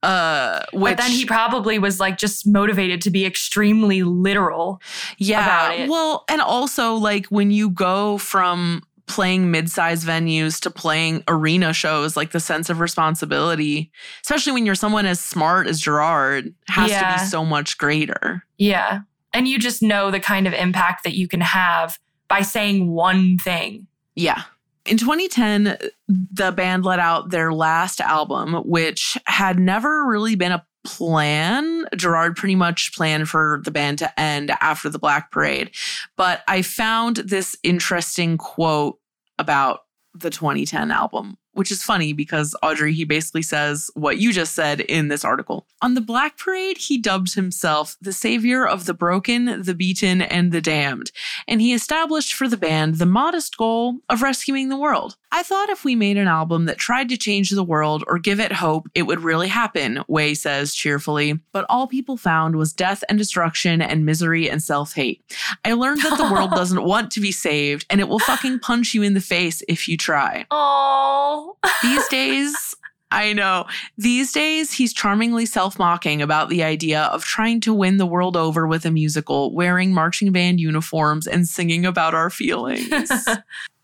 Uh, 0.02 0.62
which 0.74 0.98
but 0.98 1.04
then 1.04 1.12
he 1.12 1.24
probably 1.24 1.78
was 1.78 2.00
like 2.00 2.18
just 2.18 2.48
motivated 2.48 3.00
to 3.04 3.12
be 3.12 3.26
extremely 3.28 4.02
literal. 4.02 4.82
yeah, 5.20 5.44
about 5.68 5.80
it. 5.82 5.88
well, 5.90 6.26
and 6.30 6.42
also 6.42 6.96
like 6.96 7.28
when 7.28 7.52
you 7.52 7.70
go 7.70 8.18
from 8.18 8.82
playing 9.08 9.50
mid-sized 9.50 10.06
venues 10.06 10.60
to 10.62 10.70
playing 10.70 11.24
arena 11.28 11.74
shows, 11.74 12.18
like 12.18 12.32
the 12.32 12.40
sense 12.40 12.70
of 12.70 12.80
responsibility, 12.80 13.92
especially 14.22 14.52
when 14.52 14.66
you're 14.66 14.76
someone 14.76 15.06
as 15.06 15.20
smart 15.20 15.68
as 15.68 15.80
Gerard, 15.80 16.54
has 16.68 16.92
to 16.92 17.14
be 17.18 17.30
so 17.30 17.46
much 17.46 17.78
greater. 17.78 18.44
Yeah. 18.58 19.00
And 19.34 19.48
you 19.48 19.58
just 19.60 19.82
know 19.82 20.12
the 20.12 20.20
kind 20.20 20.46
of 20.46 20.54
impact 20.54 21.04
that 21.06 21.14
you 21.14 21.28
can 21.28 21.42
have 21.42 21.98
by 22.28 22.42
saying 22.42 22.92
one 22.92 23.38
thing. 23.38 23.88
Yeah. 24.16 24.44
In 24.86 24.98
2010, 24.98 25.78
the 26.08 26.52
band 26.52 26.86
let 26.86 27.00
out 27.00 27.30
their 27.30 27.54
last 27.54 28.02
album, 28.02 28.56
which 28.66 29.18
had 29.26 29.60
never 29.60 30.06
really 30.06 30.36
been 30.36 30.52
a 30.52 30.66
plan. 30.88 31.86
Gerard 31.96 32.38
pretty 32.38 32.56
much 32.56 32.94
planned 32.96 33.30
for 33.30 33.62
the 33.64 33.72
band 33.72 34.00
to 34.00 34.20
end 34.20 34.52
after 34.62 34.90
the 34.90 34.98
Black 34.98 35.32
Parade. 35.32 35.72
But 36.16 36.44
I 36.48 36.62
found 36.62 37.18
this 37.18 37.58
interesting 37.62 38.38
quote 38.38 38.98
about 39.38 39.82
the 40.14 40.30
2010 40.30 40.90
album, 40.90 41.38
which 41.54 41.72
is 41.72 41.84
funny 41.84 42.14
because 42.14 42.56
Audrey, 42.64 42.94
he 42.94 43.04
basically 43.04 43.42
says 43.42 43.92
what 43.94 44.18
you 44.18 44.32
just 44.32 44.54
said 44.54 44.82
in 44.82 45.10
this 45.10 45.26
article. 45.26 45.68
On 45.82 45.94
the 45.94 46.02
Black 46.02 46.38
Parade, 46.38 46.78
he 46.78 46.98
dubbed 46.98 47.36
himself 47.36 47.98
the 48.02 48.14
savior 48.14 48.66
of 48.66 48.86
the 48.86 48.94
broken, 48.94 49.62
the 49.62 49.76
beaten, 49.76 50.22
and 50.22 50.52
the 50.52 50.62
damned, 50.62 51.12
and 51.48 51.62
he 51.62 51.74
established 51.74 52.34
for 52.34 52.48
the 52.48 52.58
band 52.58 52.96
the 52.96 53.06
modest 53.06 53.58
goal 53.58 53.98
of 54.10 54.22
rescuing 54.22 54.70
the 54.70 54.78
world. 54.78 55.18
I 55.32 55.44
thought 55.44 55.70
if 55.70 55.84
we 55.84 55.96
made 55.96 56.18
an 56.18 56.28
album 56.28 56.66
that 56.66 56.78
tried 56.78 57.10
to 57.10 57.18
change 57.18 57.50
the 57.50 57.64
world 57.64 58.04
or 58.08 58.18
give 58.18 58.40
it 58.40 58.52
hope, 58.52 58.88
it 58.96 59.04
would 59.04 59.22
really 59.22 59.48
happen, 59.48 60.04
Way 60.08 60.34
says 60.34 60.74
cheerfully. 60.74 61.40
But 61.52 61.66
all 61.70 61.88
people 61.88 62.18
found 62.18 62.56
was 62.56 62.74
death 62.74 63.04
and 63.10 63.18
destruction 63.18 63.82
and 63.82 64.06
misery 64.06 64.50
and 64.50 64.64
self 64.64 64.94
hate. 64.94 65.22
I 65.66 65.74
learned 65.74 66.02
that 66.04 66.18
the 66.18 66.32
world 66.32 66.52
doesn't 66.56 66.84
want 66.84 67.12
to 67.12 67.20
be 67.20 67.32
saved 67.32 67.86
and 67.90 68.00
it 68.00 68.08
will 68.08 68.20
fucking 68.20 68.60
punch 68.62 68.94
you 68.94 69.04
in 69.04 69.14
the 69.14 69.22
face 69.22 69.62
if 69.68 69.88
you 69.88 69.98
try. 69.98 70.46
Oh. 70.50 71.58
These 71.84 72.08
days, 72.08 72.76
I 73.12 73.34
know. 73.34 73.66
These 73.98 74.34
days, 74.34 74.74
he's 74.74 74.94
charmingly 74.94 75.46
self 75.46 75.80
mocking 75.80 76.22
about 76.22 76.50
the 76.50 76.64
idea 76.64 77.04
of 77.04 77.24
trying 77.24 77.62
to 77.62 77.74
win 77.74 77.98
the 77.98 78.06
world 78.06 78.36
over 78.36 78.68
with 78.68 78.86
a 78.86 78.92
musical, 78.92 79.54
wearing 79.54 79.94
marching 79.94 80.32
band 80.32 80.60
uniforms 80.60 81.26
and 81.26 81.48
singing 81.48 81.86
about 81.86 82.14
our 82.14 82.30
feelings. 82.30 83.10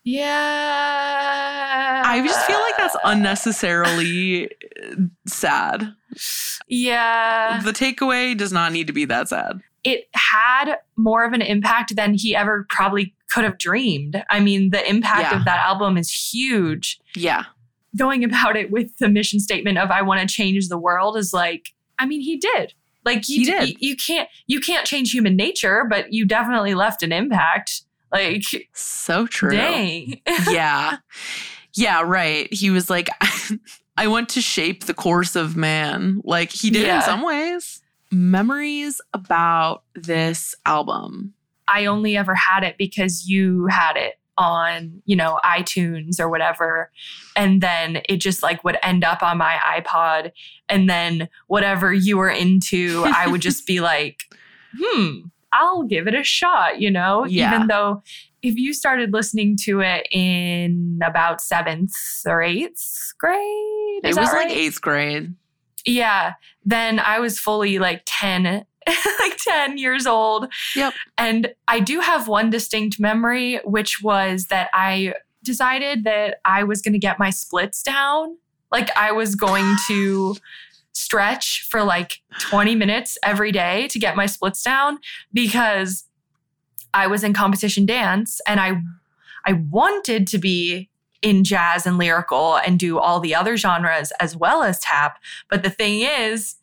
Yeah. 0.04 2.02
I 2.04 2.22
just 2.24 2.46
feel 2.46 2.58
like 2.60 2.76
that's 2.76 2.96
unnecessarily 3.04 4.46
uh, 4.46 4.96
sad. 5.26 5.94
Yeah. 6.68 7.60
The 7.64 7.72
takeaway 7.72 8.36
does 8.36 8.52
not 8.52 8.72
need 8.72 8.86
to 8.86 8.92
be 8.92 9.04
that 9.06 9.28
sad. 9.28 9.60
It 9.82 10.08
had 10.14 10.76
more 10.96 11.24
of 11.24 11.32
an 11.32 11.42
impact 11.42 11.96
than 11.96 12.14
he 12.14 12.34
ever 12.36 12.66
probably 12.70 13.14
could 13.30 13.44
have 13.44 13.58
dreamed. 13.58 14.22
I 14.30 14.40
mean, 14.40 14.70
the 14.70 14.88
impact 14.88 15.32
Yeah. 15.32 15.38
of 15.38 15.44
that 15.44 15.64
album 15.66 15.96
is 15.98 16.10
huge. 16.10 17.00
Yeah. 17.16 17.44
Going 17.96 18.24
about 18.24 18.56
it 18.56 18.70
with 18.70 18.96
the 18.98 19.08
mission 19.08 19.40
statement 19.40 19.78
of 19.78 19.90
I 19.90 20.02
want 20.02 20.20
to 20.20 20.26
change 20.32 20.68
the 20.68 20.78
world 20.78 21.16
is 21.16 21.32
like, 21.32 21.70
I 21.98 22.06
mean, 22.06 22.20
he 22.20 22.36
did. 22.36 22.72
Like 23.04 23.28
you, 23.28 23.40
He 23.40 23.44
did. 23.44 23.68
You, 23.68 23.74
you 23.80 23.96
can't 23.96 24.28
you 24.46 24.60
can't 24.60 24.86
change 24.86 25.10
human 25.12 25.36
nature, 25.36 25.84
but 25.88 26.12
you 26.14 26.24
definitely 26.24 26.74
left 26.74 27.02
an 27.02 27.12
impact. 27.12 27.82
Like, 28.14 28.44
So 28.72 29.26
true. 29.26 29.50
dang. 29.50 30.20
yeah. 30.50 30.98
Yeah, 31.76 32.02
right. 32.02 32.46
He 32.54 32.70
was 32.70 32.88
like, 32.88 33.08
I 33.96 34.06
want 34.06 34.28
to 34.30 34.40
shape 34.40 34.84
the 34.84 34.94
course 34.94 35.34
of 35.34 35.56
man. 35.56 36.20
Like 36.22 36.52
he 36.52 36.70
did 36.70 36.86
Yeah. 36.86 36.98
in 36.98 37.02
some 37.02 37.22
ways. 37.22 37.82
Memories 38.12 39.00
about 39.12 39.82
this 39.96 40.54
album. 40.64 41.34
I 41.66 41.86
only 41.86 42.16
ever 42.16 42.36
had 42.36 42.62
it 42.62 42.76
because 42.78 43.26
you 43.28 43.66
had 43.66 43.96
it 43.96 44.20
on, 44.38 45.02
you 45.04 45.16
know, 45.16 45.40
iTunes 45.44 46.20
or 46.20 46.28
whatever. 46.28 46.92
And 47.34 47.60
then 47.60 48.02
it 48.08 48.18
just 48.18 48.40
like 48.40 48.62
would 48.62 48.76
end 48.84 49.02
up 49.02 49.24
on 49.24 49.36
my 49.38 49.56
iPod. 49.64 50.30
And 50.68 50.88
then 50.88 51.28
whatever 51.48 51.92
you 51.92 52.18
were 52.18 52.30
into, 52.30 53.02
I 53.04 53.26
would 53.26 53.40
just 53.40 53.66
be 53.66 53.80
like, 53.80 54.22
hmm, 54.80 55.22
I'll 55.54 55.84
give 55.84 56.06
it 56.06 56.14
a 56.14 56.24
shot, 56.24 56.80
you 56.80 56.90
know? 56.90 57.24
Yeah. 57.24 57.54
Even 57.54 57.68
though 57.68 58.02
if 58.42 58.56
you 58.56 58.74
started 58.74 59.12
listening 59.12 59.56
to 59.62 59.80
it 59.80 60.06
in 60.10 60.98
about 61.02 61.40
seventh 61.40 61.94
or 62.26 62.42
eighth 62.42 63.14
grade, 63.18 64.00
it 64.02 64.08
was 64.08 64.16
that 64.16 64.32
like 64.32 64.50
eighth 64.50 64.80
grade. 64.80 65.34
Yeah. 65.86 66.34
Then 66.64 66.98
I 66.98 67.20
was 67.20 67.38
fully 67.38 67.78
like 67.78 68.02
10, 68.06 68.44
like 68.86 69.36
10 69.38 69.78
years 69.78 70.06
old. 70.06 70.52
Yep. 70.76 70.94
And 71.16 71.54
I 71.68 71.80
do 71.80 72.00
have 72.00 72.28
one 72.28 72.50
distinct 72.50 72.98
memory, 73.00 73.60
which 73.64 74.02
was 74.02 74.46
that 74.46 74.68
I 74.74 75.14
decided 75.42 76.04
that 76.04 76.38
I 76.44 76.64
was 76.64 76.82
going 76.82 76.94
to 76.94 76.98
get 76.98 77.18
my 77.18 77.30
splits 77.30 77.82
down. 77.82 78.36
Like 78.72 78.94
I 78.96 79.12
was 79.12 79.34
going 79.34 79.76
to 79.88 80.36
stretch 80.94 81.66
for 81.68 81.82
like 81.82 82.20
20 82.40 82.74
minutes 82.74 83.18
every 83.22 83.52
day 83.52 83.88
to 83.88 83.98
get 83.98 84.16
my 84.16 84.26
splits 84.26 84.62
down 84.62 84.98
because 85.32 86.04
I 86.94 87.08
was 87.08 87.24
in 87.24 87.32
competition 87.34 87.84
dance 87.84 88.40
and 88.46 88.60
I 88.60 88.80
I 89.46 89.54
wanted 89.70 90.26
to 90.28 90.38
be 90.38 90.88
in 91.20 91.44
jazz 91.44 91.86
and 91.86 91.98
lyrical 91.98 92.56
and 92.56 92.78
do 92.78 92.98
all 92.98 93.20
the 93.20 93.34
other 93.34 93.56
genres 93.56 94.12
as 94.20 94.36
well 94.36 94.62
as 94.62 94.78
tap. 94.78 95.18
But 95.50 95.62
the 95.62 95.70
thing 95.70 96.00
is, 96.00 96.56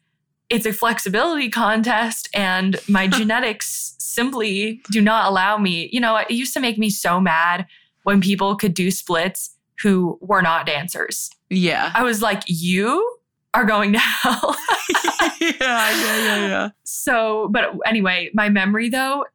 it's 0.50 0.66
a 0.66 0.74
flexibility 0.74 1.50
contest 1.50 2.30
and 2.34 2.80
my 2.88 3.08
genetics 3.20 3.96
simply 4.00 4.82
do 4.92 5.02
not 5.02 5.30
allow 5.30 5.58
me. 5.58 5.90
You 5.92 6.00
know, 6.00 6.16
it 6.16 6.32
used 6.32 6.54
to 6.54 6.60
make 6.60 6.78
me 6.78 6.90
so 6.90 7.20
mad 7.20 7.68
when 8.04 8.22
people 8.22 8.56
could 8.56 8.74
do 8.74 8.92
splits 8.92 9.56
who 9.82 10.18
were 10.22 10.42
not 10.42 10.66
dancers. 10.66 11.30
Yeah. 11.50 11.92
I 11.94 12.04
was 12.04 12.22
like, 12.22 12.44
you 12.46 13.18
are 13.54 13.66
going 13.66 13.94
to 13.94 14.00
hell. 14.00 14.56
yeah, 15.42 15.50
yeah, 15.60 16.18
yeah, 16.18 16.48
yeah. 16.48 16.70
so, 16.84 17.50
but 17.52 17.72
anyway, 17.86 18.30
my 18.34 18.50
memory 18.50 18.90
though, 18.90 19.26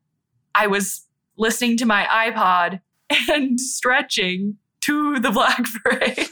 I 0.55 0.67
was 0.67 1.07
listening 1.37 1.77
to 1.79 1.87
my 1.87 2.05
iPod 2.05 2.81
and 3.31 3.61
stretching 3.61 4.57
to 4.83 5.19
the 5.19 5.31
Black 5.31 5.65
Parade. 5.83 6.29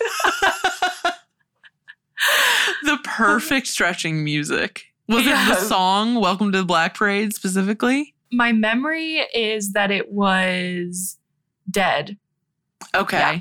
the 2.84 2.98
perfect 3.04 3.66
stretching 3.66 4.24
music. 4.24 4.84
Was 5.08 5.26
it 5.26 5.30
the 5.30 5.56
song 5.56 6.14
Welcome 6.14 6.52
to 6.52 6.58
the 6.58 6.64
Black 6.64 6.94
Parade 6.94 7.34
specifically? 7.34 8.14
my 8.34 8.52
memory 8.52 9.18
is 9.34 9.72
that 9.72 9.90
it 9.90 10.10
was 10.10 11.18
dead. 11.70 12.18
Okay. 12.94 13.16
Yeah. 13.18 13.40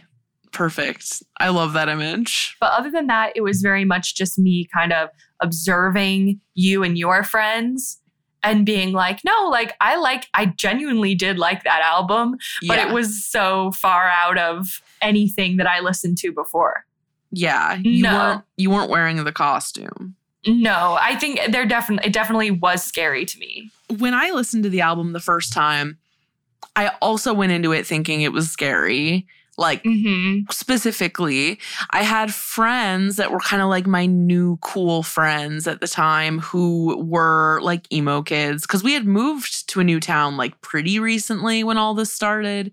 Perfect. 0.54 1.24
I 1.40 1.50
love 1.50 1.74
that 1.74 1.90
image. 1.90 2.56
But 2.60 2.72
other 2.74 2.92
than 2.92 3.08
that, 3.08 3.34
it 3.36 3.42
was 3.42 3.62
very 3.62 3.84
much 3.86 4.16
just 4.16 4.40
me 4.40 4.68
kind 4.74 4.94
of 4.94 5.10
observing 5.42 6.40
you 6.54 6.84
and 6.84 6.98
your 6.98 7.24
friends 7.24 8.00
and 8.44 8.66
being 8.66 8.92
like, 8.92 9.20
no, 9.24 9.50
like 9.50 9.74
I 9.82 9.96
like, 9.96 10.28
I 10.34 10.48
genuinely 10.48 11.16
did 11.16 11.40
like 11.40 11.64
that 11.64 11.82
album, 11.82 12.38
but 12.68 12.78
yeah. 12.78 12.88
it 12.90 12.94
was 12.94 13.26
so 13.26 13.72
far 13.72 14.08
out 14.08 14.38
of 14.38 14.82
anything 15.02 15.58
that 15.58 15.68
I 15.68 15.80
listened 15.80 16.18
to 16.20 16.32
before. 16.32 16.86
Yeah. 17.32 17.76
You 17.76 18.04
No. 18.04 18.14
weren't 18.14 18.44
you 18.58 18.70
weren't 18.70 18.90
wearing 18.90 19.24
the 19.24 19.32
costume. 19.32 20.16
No, 20.46 20.98
I 21.00 21.16
think 21.16 21.40
there 21.52 21.66
definitely, 21.66 22.08
it 22.08 22.14
definitely 22.14 22.52
was 22.52 22.84
scary 22.84 23.26
to 23.26 23.40
me. 23.40 23.72
When 23.98 24.14
I 24.14 24.32
listened 24.32 24.64
to 24.64 24.70
the 24.70 24.82
album 24.82 25.14
the 25.14 25.20
first 25.22 25.54
time, 25.54 25.98
I 26.76 26.90
also 27.02 27.34
went 27.34 27.54
into 27.54 27.72
it 27.72 27.88
thinking 27.88 28.22
it 28.22 28.34
was 28.34 28.52
scary. 28.52 29.26
Like 29.58 29.84
Mm-hmm. 29.84 30.50
specifically, 30.52 31.60
I 31.92 32.04
had 32.04 32.34
friends 32.34 33.18
that 33.18 33.32
were 33.32 33.40
kind 33.40 33.62
of 33.62 33.70
like 33.70 33.86
my 33.86 34.06
new 34.08 34.58
cool 34.62 35.04
friends 35.04 35.68
at 35.68 35.80
the 35.80 35.88
time 35.88 36.40
who 36.40 36.98
were 37.04 37.60
like 37.62 37.92
emo 37.94 38.22
kids 38.24 38.64
because 38.64 38.84
we 38.84 38.94
had 38.94 39.06
moved 39.06 39.70
to 39.70 39.80
a 39.80 39.84
new 39.84 40.00
town 40.00 40.38
like 40.38 40.60
pretty 40.62 40.98
recently 41.00 41.64
when 41.64 41.78
all 41.78 41.94
this 41.94 42.12
started. 42.12 42.72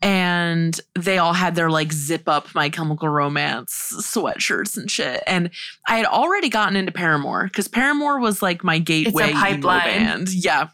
And 0.00 0.80
they 0.94 1.18
all 1.18 1.32
had 1.32 1.56
their 1.56 1.70
like 1.70 1.92
zip 1.92 2.28
up 2.28 2.54
My 2.54 2.68
Chemical 2.70 3.08
Romance 3.08 3.92
sweatshirts 4.00 4.76
and 4.76 4.88
shit. 4.88 5.22
And 5.26 5.50
I 5.88 5.96
had 5.96 6.06
already 6.06 6.48
gotten 6.48 6.76
into 6.76 6.92
Paramore 6.92 7.44
because 7.44 7.66
Paramore 7.66 8.20
was 8.20 8.40
like 8.40 8.62
my 8.62 8.78
gateway 8.78 9.30
emo 9.30 9.40
pipeline. 9.40 9.82
band. 9.84 10.32
Yeah. 10.32 10.68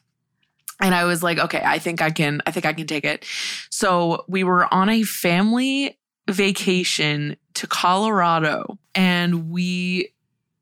And 0.81 0.95
I 0.95 1.05
was 1.05 1.23
like, 1.23 1.39
okay, 1.39 1.63
I 1.65 1.79
think 1.79 2.03
I 2.03 2.11
can, 2.11 2.43
I 2.47 2.51
think 2.51 2.67
I 2.67 2.73
can 2.73 2.87
take 2.87 3.05
it. 3.05 3.25
So 3.71 4.25
we 4.29 4.45
were 4.45 4.73
on 4.73 4.89
a 4.89 5.03
family 5.03 5.99
vacation 6.29 7.37
to 7.55 7.67
Colorado 7.67 8.79
and 8.95 9.51
we 9.51 10.13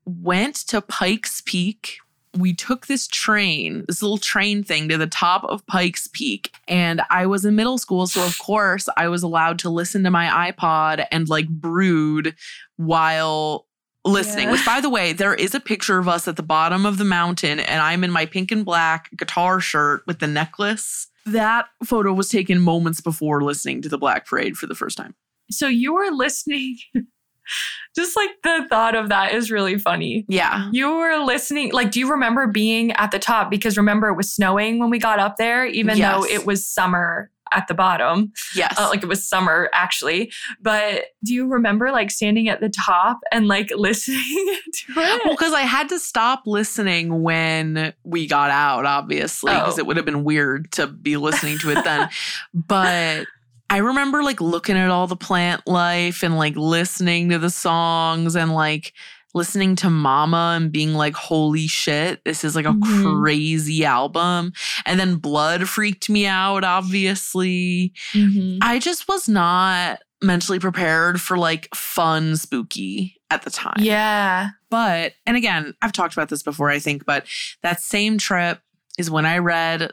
went 0.05 0.55
to 0.67 0.81
Pikes 0.81 1.41
Peak. 1.41 1.97
We 2.35 2.53
took 2.53 2.87
this 2.87 3.07
train, 3.07 3.85
this 3.87 4.01
little 4.01 4.17
train 4.17 4.63
thing 4.63 4.89
to 4.89 4.97
the 4.97 5.07
top 5.07 5.43
of 5.45 5.65
Pikes 5.67 6.07
Peak. 6.07 6.51
And 6.67 7.01
I 7.09 7.25
was 7.27 7.45
in 7.45 7.55
middle 7.55 7.77
school. 7.77 8.07
So, 8.07 8.25
of 8.25 8.37
course, 8.39 8.89
I 8.97 9.07
was 9.07 9.23
allowed 9.23 9.59
to 9.59 9.69
listen 9.69 10.03
to 10.03 10.11
my 10.11 10.51
iPod 10.51 11.05
and 11.11 11.29
like 11.29 11.47
brood 11.47 12.35
while 12.75 13.67
listening. 14.05 14.45
Yeah. 14.45 14.51
Which, 14.53 14.65
by 14.65 14.81
the 14.81 14.89
way, 14.89 15.13
there 15.13 15.33
is 15.33 15.55
a 15.55 15.59
picture 15.59 15.97
of 15.97 16.07
us 16.07 16.27
at 16.27 16.35
the 16.35 16.43
bottom 16.43 16.85
of 16.85 16.97
the 16.97 17.05
mountain, 17.05 17.59
and 17.59 17.81
I'm 17.81 18.03
in 18.03 18.11
my 18.11 18.25
pink 18.25 18.51
and 18.51 18.65
black 18.65 19.09
guitar 19.15 19.59
shirt 19.59 20.03
with 20.07 20.19
the 20.19 20.27
necklace. 20.27 21.07
That 21.25 21.67
photo 21.83 22.13
was 22.13 22.29
taken 22.29 22.59
moments 22.59 22.99
before 22.99 23.41
listening 23.43 23.81
to 23.83 23.89
the 23.89 23.97
Black 23.97 24.27
Parade 24.27 24.57
for 24.57 24.67
the 24.67 24.75
first 24.75 24.97
time. 24.97 25.15
So 25.49 25.67
you 25.67 25.93
were 25.93 26.11
listening. 26.11 26.77
Just 27.95 28.15
like 28.15 28.29
the 28.43 28.65
thought 28.69 28.95
of 28.95 29.09
that 29.09 29.33
is 29.33 29.51
really 29.51 29.77
funny. 29.77 30.25
Yeah. 30.27 30.69
You 30.71 30.95
were 30.95 31.23
listening, 31.23 31.71
like, 31.73 31.91
do 31.91 31.99
you 31.99 32.09
remember 32.09 32.47
being 32.47 32.91
at 32.93 33.11
the 33.11 33.19
top? 33.19 33.51
Because 33.51 33.77
remember, 33.77 34.07
it 34.07 34.15
was 34.15 34.33
snowing 34.33 34.79
when 34.79 34.89
we 34.89 34.97
got 34.97 35.19
up 35.19 35.35
there, 35.37 35.65
even 35.65 35.99
though 35.99 36.25
it 36.25 36.45
was 36.45 36.65
summer 36.65 37.29
at 37.55 37.67
the 37.67 37.73
bottom. 37.73 38.31
Yes. 38.55 38.75
Uh, 38.77 38.87
like, 38.89 39.03
it 39.03 39.07
was 39.07 39.27
summer 39.27 39.69
actually. 39.73 40.31
But 40.61 41.05
do 41.23 41.33
you 41.33 41.47
remember, 41.47 41.91
like, 41.91 42.11
standing 42.11 42.49
at 42.49 42.59
the 42.61 42.69
top 42.69 43.19
and, 43.31 43.47
like, 43.47 43.71
listening 43.75 44.17
to 44.17 44.91
it? 44.91 45.21
Well, 45.25 45.35
because 45.35 45.53
I 45.53 45.61
had 45.61 45.89
to 45.89 45.99
stop 45.99 46.43
listening 46.45 47.21
when 47.23 47.93
we 48.03 48.27
got 48.27 48.49
out, 48.51 48.85
obviously, 48.85 49.51
because 49.53 49.77
Oh. 49.77 49.79
it 49.79 49.85
would 49.87 49.97
have 49.97 50.05
been 50.05 50.23
weird 50.23 50.71
to 50.73 50.87
be 50.87 51.17
listening 51.17 51.57
to 51.59 51.71
it 51.71 51.83
then. 51.83 52.09
but 52.53 53.25
I 53.69 53.77
remember 53.77 54.21
like 54.23 54.39
looking 54.41 54.77
at 54.77 54.89
all 54.91 55.07
the 55.07 55.15
plant 55.15 55.65
life 55.67 56.21
and 56.23 56.37
like 56.37 56.55
listening 56.55 57.29
to 57.29 57.39
the 57.39 57.49
songs 57.49 58.35
and 58.35 58.53
like 58.53 58.93
listening 59.33 59.75
to 59.77 59.89
Mama 59.89 60.53
and 60.55 60.71
being 60.71 60.93
like, 60.93 61.15
holy 61.15 61.67
shit, 61.67 62.23
this 62.25 62.43
is 62.43 62.55
like 62.55 62.65
a 62.65 62.73
Mhm. 62.73 63.21
crazy 63.21 63.83
album. 63.85 64.53
And 64.85 64.99
then 64.99 65.15
Blood 65.15 65.67
freaked 65.67 66.09
me 66.09 66.25
out, 66.27 66.63
obviously. 66.63 67.93
Mhm. 68.13 68.59
I 68.61 68.79
just 68.79 69.07
was 69.07 69.27
not 69.29 69.99
mentally 70.21 70.59
prepared 70.59 71.19
for 71.19 71.37
like 71.37 71.67
fun 71.75 72.37
spooky 72.37 73.15
at 73.29 73.41
the 73.41 73.49
time. 73.49 73.75
Yeah. 73.79 74.49
But, 74.69 75.13
and 75.25 75.35
again, 75.35 75.73
I've 75.81 75.91
talked 75.91 76.13
about 76.13 76.29
this 76.29 76.43
before, 76.43 76.69
I 76.69 76.79
think, 76.79 77.05
but 77.05 77.25
that 77.61 77.81
same 77.81 78.17
trip 78.17 78.59
is 78.97 79.09
when 79.11 79.25
I 79.25 79.39
read, 79.39 79.91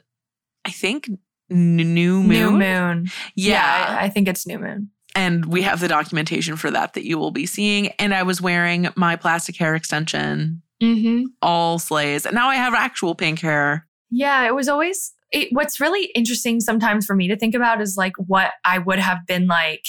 I 0.64 0.70
think, 0.70 1.08
New 1.48 2.22
Moon. 2.22 2.28
New 2.28 2.50
Moon. 2.52 3.10
Yeah. 3.34 3.96
I, 4.00 4.04
I 4.04 4.08
think 4.08 4.28
it's 4.28 4.46
New 4.46 4.58
Moon. 4.58 4.90
And 5.14 5.44
we 5.46 5.62
have 5.62 5.80
the 5.80 5.88
documentation 5.88 6.56
for 6.56 6.70
that 6.70 6.94
that 6.94 7.04
you 7.06 7.18
will 7.18 7.30
be 7.30 7.46
seeing. 7.46 7.88
And 7.98 8.14
I 8.14 8.22
was 8.22 8.40
wearing 8.40 8.88
my 8.96 9.16
plastic 9.16 9.56
hair 9.56 9.74
extension, 9.74 10.62
Mm-hmm. 10.82 11.24
all 11.42 11.78
slays. 11.78 12.24
And 12.24 12.34
now 12.34 12.48
I 12.48 12.54
have 12.54 12.72
actual 12.74 13.14
pink 13.14 13.40
hair. 13.40 13.86
Yeah, 14.10 14.46
it 14.46 14.54
was 14.54 14.68
always 14.68 15.12
it, 15.30 15.48
what's 15.52 15.78
really 15.78 16.06
interesting 16.14 16.58
sometimes 16.60 17.06
for 17.06 17.14
me 17.14 17.28
to 17.28 17.36
think 17.36 17.54
about 17.54 17.80
is 17.80 17.96
like 17.96 18.14
what 18.16 18.52
I 18.64 18.78
would 18.78 18.98
have 18.98 19.18
been 19.26 19.46
like 19.46 19.84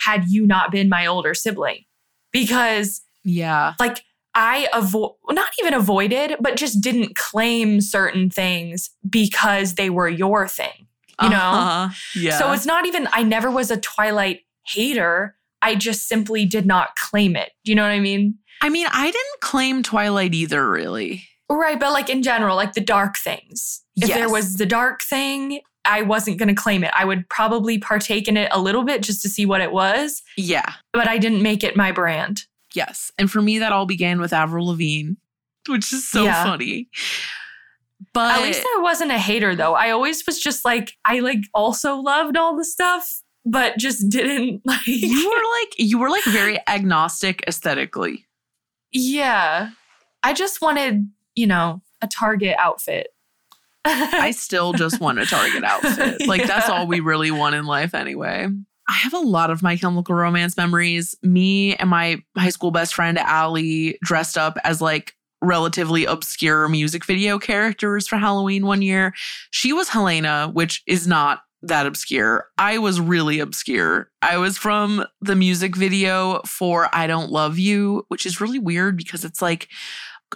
had 0.00 0.24
you 0.28 0.46
not 0.46 0.70
been 0.70 0.88
my 0.88 1.06
older 1.06 1.32
sibling. 1.34 1.84
Because 2.32 3.00
Yeah. 3.24 3.72
like 3.80 4.02
I 4.34 4.68
avoid 4.72 5.12
not 5.30 5.50
even 5.60 5.74
avoided, 5.74 6.36
but 6.40 6.56
just 6.56 6.80
didn't 6.80 7.14
claim 7.16 7.80
certain 7.80 8.28
things 8.30 8.90
because 9.08 9.74
they 9.76 9.88
were 9.90 10.08
your 10.08 10.46
thing. 10.46 10.88
You 11.22 11.30
know? 11.30 11.36
Uh-huh. 11.36 11.88
Yeah. 12.16 12.38
So 12.38 12.52
it's 12.52 12.66
not 12.66 12.86
even 12.86 13.08
I 13.12 13.22
never 13.22 13.50
was 13.50 13.70
a 13.70 13.76
Twilight 13.78 14.40
hater. 14.66 15.36
I 15.62 15.74
just 15.74 16.08
simply 16.08 16.44
did 16.44 16.66
not 16.66 16.94
claim 16.96 17.36
it. 17.36 17.52
Do 17.64 17.72
you 17.72 17.76
know 17.76 17.82
what 17.82 17.90
I 17.92 18.00
mean? 18.00 18.36
I 18.60 18.68
mean, 18.68 18.86
I 18.90 19.04
didn't 19.06 19.40
claim 19.40 19.82
Twilight 19.82 20.34
either, 20.34 20.68
really. 20.70 21.24
Right, 21.50 21.78
but 21.78 21.92
like 21.92 22.08
in 22.08 22.22
general, 22.22 22.56
like 22.56 22.72
the 22.74 22.80
dark 22.80 23.16
things. 23.16 23.82
If 23.96 24.08
there 24.08 24.30
was 24.30 24.56
the 24.56 24.66
dark 24.66 25.02
thing, 25.02 25.60
I 25.84 26.02
wasn't 26.02 26.38
going 26.38 26.48
to 26.48 26.54
claim 26.60 26.82
it. 26.84 26.90
I 26.96 27.04
would 27.04 27.28
probably 27.28 27.78
partake 27.78 28.26
in 28.28 28.36
it 28.36 28.48
a 28.52 28.60
little 28.60 28.82
bit 28.84 29.02
just 29.02 29.22
to 29.22 29.28
see 29.28 29.44
what 29.46 29.60
it 29.60 29.70
was, 29.72 30.22
Yeah. 30.36 30.72
but 30.92 31.08
I 31.08 31.18
didn't 31.18 31.42
make 31.42 31.62
it 31.62 31.76
my 31.76 31.92
brand. 31.92 32.42
Yes. 32.74 33.12
And 33.18 33.30
for 33.30 33.40
me, 33.42 33.58
that 33.58 33.72
all 33.72 33.86
began 33.86 34.20
with 34.20 34.32
Avril 34.32 34.66
Lavigne, 34.68 35.12
which 35.68 35.92
is 35.92 36.08
so 36.08 36.24
Yeah. 36.24 36.42
funny. 36.44 36.88
But 38.12 38.38
At 38.38 38.42
least 38.42 38.62
I 38.64 38.80
wasn't 38.80 39.10
a 39.12 39.18
hater 39.18 39.54
though. 39.54 39.74
I 39.74 39.90
always 39.90 40.24
was 40.26 40.40
just 40.40 40.64
like 40.64 40.92
I 41.04 41.20
like 41.20 41.40
also 41.52 41.96
loved 41.96 42.36
all 42.36 42.56
the 42.56 42.64
stuff, 42.64 43.22
but 43.44 43.76
just 43.78 44.08
didn't 44.08 44.62
like 44.66 44.86
you 44.86 45.28
were 45.28 45.60
like 45.60 45.74
you 45.78 45.98
were 45.98 46.10
like 46.10 46.24
very 46.24 46.58
agnostic 46.68 47.44
aesthetically. 47.46 48.26
Yeah. 48.92 49.70
I 50.22 50.32
just 50.32 50.62
wanted, 50.62 51.10
you 51.34 51.46
know, 51.46 51.82
a 52.00 52.06
Target 52.06 52.56
outfit. 52.58 53.08
I 53.84 54.30
still 54.30 54.72
just 54.72 55.00
want 55.00 55.18
a 55.18 55.26
Target 55.26 55.64
outfit. 55.64 56.26
Like 56.26 56.46
that's 56.46 56.68
all 56.68 56.86
we 56.86 57.00
really 57.00 57.30
want 57.30 57.54
in 57.54 57.66
life 57.66 57.94
anyway. 57.94 58.48
I 58.88 58.92
have 58.92 59.14
a 59.14 59.18
lot 59.18 59.50
of 59.50 59.62
My 59.62 59.76
Chemical 59.76 60.14
Romance 60.14 60.56
memories. 60.56 61.14
Me 61.22 61.74
and 61.76 61.88
my 61.88 62.22
high 62.36 62.50
school 62.50 62.70
best 62.70 62.94
friend 62.94 63.18
Allie 63.18 63.98
dressed 64.02 64.38
up 64.38 64.58
as 64.64 64.80
like 64.80 65.14
relatively 65.42 66.04
obscure 66.06 66.68
music 66.68 67.04
video 67.04 67.38
characters 67.38 68.06
for 68.06 68.16
Halloween 68.16 68.66
one 68.66 68.82
year. 68.82 69.12
She 69.50 69.72
was 69.72 69.88
Helena, 69.88 70.50
which 70.52 70.82
is 70.86 71.06
not 71.06 71.40
that 71.68 71.86
obscure. 71.86 72.46
I 72.58 72.78
was 72.78 73.00
really 73.00 73.40
obscure. 73.40 74.10
I 74.22 74.36
was 74.38 74.56
from 74.58 75.04
the 75.20 75.34
music 75.36 75.76
video 75.76 76.40
for 76.46 76.88
I 76.94 77.06
Don't 77.06 77.30
Love 77.30 77.58
You, 77.58 78.04
which 78.08 78.26
is 78.26 78.40
really 78.40 78.58
weird 78.58 78.96
because 78.96 79.24
it's 79.24 79.40
like 79.42 79.68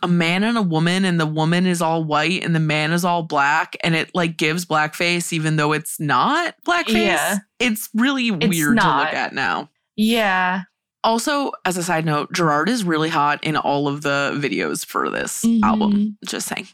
a 0.02 0.08
man 0.08 0.44
and 0.44 0.56
a 0.56 0.62
woman 0.62 1.04
and 1.04 1.18
the 1.18 1.26
woman 1.26 1.66
is 1.66 1.82
all 1.82 2.04
white 2.04 2.44
and 2.44 2.54
the 2.54 2.60
man 2.60 2.92
is 2.92 3.04
all 3.04 3.22
black 3.24 3.76
and 3.82 3.96
it 3.96 4.10
like 4.14 4.36
gives 4.36 4.64
blackface 4.64 5.32
even 5.32 5.56
though 5.56 5.72
it's 5.72 5.98
not 5.98 6.54
blackface. 6.66 6.94
Yeah. 7.06 7.38
It's 7.58 7.88
really 7.94 8.28
It's 8.28 8.46
weird 8.46 8.78
to 8.78 8.86
look 8.86 9.12
at 9.14 9.32
now. 9.32 9.70
yeah. 9.96 10.62
Also, 11.04 11.52
as 11.64 11.76
a 11.76 11.82
side 11.82 12.04
note, 12.04 12.32
Gerard 12.32 12.68
is 12.68 12.82
really 12.84 13.08
hot 13.08 13.42
in 13.44 13.56
all 13.56 13.86
of 13.88 14.02
the 14.02 14.32
videos 14.36 14.84
for 14.84 15.08
this 15.10 15.42
Mhm. 15.44 15.60
album. 15.62 16.18
Just 16.26 16.48
saying. 16.48 16.66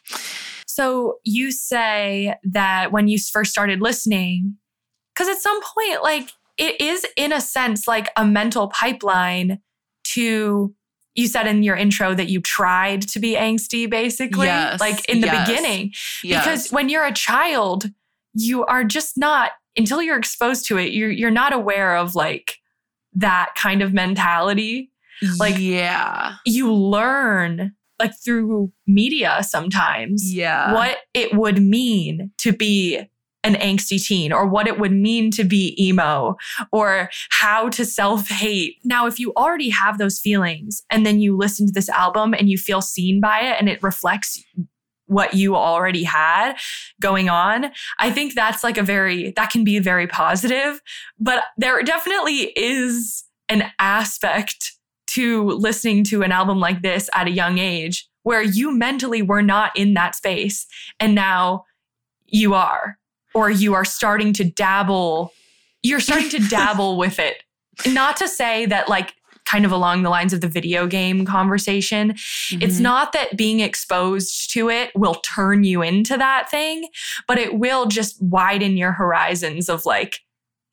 So 0.74 1.18
you 1.22 1.52
say 1.52 2.34
that 2.42 2.90
when 2.90 3.06
you 3.06 3.16
first 3.18 3.52
started 3.52 3.80
listening, 3.80 4.56
because 5.14 5.28
at 5.28 5.40
some 5.40 5.60
point, 5.62 6.02
like 6.02 6.30
it 6.58 6.80
is 6.80 7.06
in 7.16 7.32
a 7.32 7.40
sense 7.40 7.86
like 7.86 8.10
a 8.16 8.24
mental 8.26 8.68
pipeline 8.68 9.60
to, 10.14 10.74
you 11.14 11.28
said 11.28 11.46
in 11.46 11.62
your 11.62 11.76
intro 11.76 12.12
that 12.14 12.28
you 12.28 12.40
tried 12.40 13.02
to 13.02 13.20
be 13.20 13.36
angsty, 13.36 13.88
basically, 13.88 14.46
Yes, 14.46 14.80
like 14.80 15.08
in 15.08 15.20
the 15.20 15.28
yes. 15.28 15.48
beginning. 15.48 15.92
Yes. 16.24 16.44
Because 16.44 16.70
when 16.72 16.88
you're 16.88 17.04
a 17.06 17.14
child, 17.14 17.86
you 18.32 18.64
are 18.66 18.82
just 18.82 19.16
not, 19.16 19.52
until 19.76 20.02
you're 20.02 20.18
exposed 20.18 20.66
to 20.66 20.76
it, 20.78 20.92
you're, 20.92 21.10
you're 21.10 21.30
not 21.30 21.52
aware 21.52 21.96
of 21.96 22.16
like 22.16 22.56
that 23.12 23.50
kind 23.56 23.80
of 23.80 23.92
mentality 23.92 24.90
like- 25.38 25.56
yeah. 25.58 26.34
you 26.44 26.72
learn 26.72 27.74
like 27.98 28.12
through 28.24 28.72
media 28.86 29.38
sometimes 29.42 30.32
Yeah. 30.34 30.72
what 30.74 30.98
it 31.14 31.34
would 31.34 31.62
mean 31.62 32.30
to 32.38 32.52
be 32.52 33.08
an 33.44 33.54
angsty 33.56 34.02
teen 34.02 34.32
or 34.32 34.46
what 34.48 34.66
it 34.66 34.78
would 34.80 34.90
mean 34.92 35.30
to 35.30 35.44
be 35.44 35.76
emo 35.78 36.34
or 36.72 37.10
how 37.30 37.68
to 37.68 37.84
self 37.84 38.28
hate. 38.28 38.76
Now, 38.84 39.06
if 39.06 39.18
you 39.20 39.32
already 39.36 39.68
have 39.68 39.98
those 39.98 40.18
feelings 40.18 40.82
and 40.90 41.04
then 41.04 41.20
you 41.20 41.36
listen 41.36 41.66
to 41.66 41.72
this 41.72 41.90
album 41.90 42.32
and 42.34 42.48
you 42.48 42.56
feel 42.56 42.80
seen 42.80 43.20
by 43.20 43.40
it 43.40 43.56
and 43.60 43.68
it 43.68 43.82
reflects 43.82 44.42
what 45.06 45.34
you 45.34 45.54
already 45.54 46.04
had 46.04 46.54
going 47.02 47.28
on, 47.28 47.70
I 47.98 48.10
think 48.10 48.34
that's 48.34 48.64
like 48.64 48.78
a 48.78 48.82
very, 48.82 49.32
that 49.36 49.50
can 49.50 49.62
be 49.62 49.78
very 49.78 50.06
positive. 50.06 50.80
But 51.20 51.44
there 51.58 51.82
definitely 51.82 52.50
is 52.56 53.24
an 53.50 53.70
aspect 53.78 54.72
to 55.14 55.44
listening 55.50 56.04
to 56.04 56.22
an 56.22 56.32
album 56.32 56.60
like 56.60 56.82
this 56.82 57.08
at 57.14 57.26
a 57.26 57.30
young 57.30 57.58
age 57.58 58.08
where 58.22 58.42
you 58.42 58.72
mentally 58.76 59.20
were 59.22 59.42
not 59.42 59.76
in 59.76 59.94
that 59.94 60.14
space 60.14 60.66
and 61.00 61.14
now 61.14 61.64
you 62.26 62.54
are 62.54 62.98
or 63.34 63.50
you 63.50 63.74
are 63.74 63.84
starting 63.84 64.32
to 64.32 64.44
dabble 64.44 65.32
you're 65.82 66.00
starting 66.00 66.28
to 66.30 66.38
dabble 66.48 66.96
with 66.96 67.18
it 67.18 67.42
not 67.86 68.16
to 68.16 68.26
say 68.28 68.64
that 68.66 68.88
like 68.88 69.14
kind 69.44 69.66
of 69.66 69.72
along 69.72 70.02
the 70.02 70.08
lines 70.08 70.32
of 70.32 70.40
the 70.40 70.48
video 70.48 70.86
game 70.86 71.26
conversation 71.26 72.10
it's 72.52 72.78
Mhm. 72.78 72.80
not 72.80 73.12
that 73.12 73.36
being 73.36 73.60
exposed 73.60 74.50
to 74.52 74.70
it 74.70 74.90
will 74.94 75.16
turn 75.16 75.64
you 75.64 75.82
into 75.82 76.16
that 76.16 76.50
thing 76.50 76.88
but 77.28 77.38
it 77.38 77.58
will 77.58 77.84
just 77.86 78.16
widen 78.22 78.76
your 78.78 78.92
horizons 78.92 79.68
of 79.68 79.84
like 79.84 80.20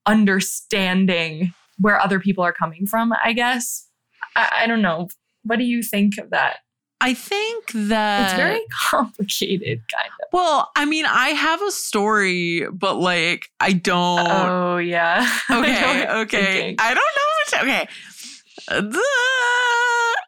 understanding 0.06 1.54
where 1.80 2.00
other 2.00 2.20
people 2.20 2.44
are 2.44 2.54
coming 2.54 2.86
from 2.86 3.14
i 3.24 3.34
guess 3.34 3.88
I, 4.36 4.60
I 4.62 4.68
don't 4.68 4.82
know. 4.82 5.10
What 5.44 5.58
do 5.60 5.66
you 5.66 5.82
think 5.84 6.18
of 6.18 6.30
that? 6.32 6.58
I 7.04 7.16
think 7.16 7.72
that 7.74 8.26
It's 8.26 8.34
very 8.34 8.62
complicated, 8.90 9.82
kind 9.92 10.08
of. 10.22 10.28
well. 10.32 10.70
I 10.76 10.86
mean, 10.86 11.06
I 11.06 11.30
have 11.30 11.60
a 11.64 11.72
story, 11.72 12.68
but 12.72 12.96
like, 12.98 13.48
I 13.60 13.74
don't. 13.74 14.28
Oh 14.30 14.78
yeah. 14.78 15.28
I 15.50 15.58
okay, 15.60 16.00
you're 16.02 16.18
okay. 16.22 16.76
I 16.78 16.94
don't 16.94 16.98
know. 16.98 17.28
What 17.38 17.48
to, 17.50 17.62
okay, 17.64 17.88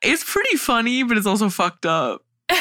it's 0.01 0.23
pretty 0.23 0.57
funny, 0.57 1.03
but 1.03 1.17
it's 1.17 1.27
also 1.27 1.49
fucked 1.49 1.85
up. 1.85 2.23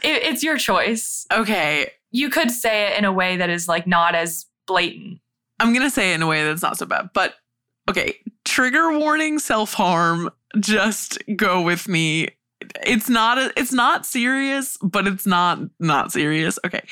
It- 0.00 0.22
it's 0.22 0.44
your 0.44 0.56
choice. 0.58 1.26
Okay, 1.32 1.90
You 2.12 2.30
could 2.30 2.52
say 2.52 2.92
it 2.92 2.98
in 2.98 3.04
a 3.04 3.10
way 3.12 3.36
that 3.38 3.50
is 3.50 3.66
like 3.66 3.84
not 3.84 4.14
as 4.14 4.46
blatant. 4.68 5.18
I'm 5.58 5.72
gonna 5.74 5.90
say 5.90 6.12
it 6.12 6.14
in 6.14 6.22
a 6.22 6.26
way 6.28 6.44
that's 6.44 6.62
not 6.62 6.78
so 6.78 6.86
bad, 6.86 7.10
but 7.14 7.34
okay. 7.90 8.16
Trigger 8.58 8.98
warning, 8.98 9.38
self 9.38 9.72
harm. 9.74 10.30
Just 10.58 11.16
go 11.36 11.62
with 11.62 11.86
me. 11.86 12.30
It's 12.84 13.08
not. 13.08 13.38
A, 13.38 13.52
it's 13.56 13.72
not 13.72 14.04
serious, 14.04 14.76
but 14.82 15.06
it's 15.06 15.24
not 15.24 15.60
not 15.78 16.10
serious. 16.10 16.58
Okay, 16.66 16.82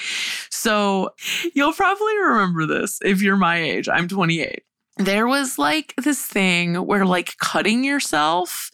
so 0.49 1.11
you'll 1.57 1.73
probably 1.73 2.17
remember 2.19 2.67
this 2.67 3.01
if 3.03 3.21
you're 3.21 3.37
my 3.37 3.61
age. 3.61 3.89
I'm 3.89 4.07
28. 4.07 4.63
There 4.99 5.27
was 5.27 5.59
like 5.59 5.93
this 5.97 6.25
thing 6.25 6.77
where 6.77 7.05
like 7.05 7.37
cutting 7.39 7.83
yourself 7.83 8.71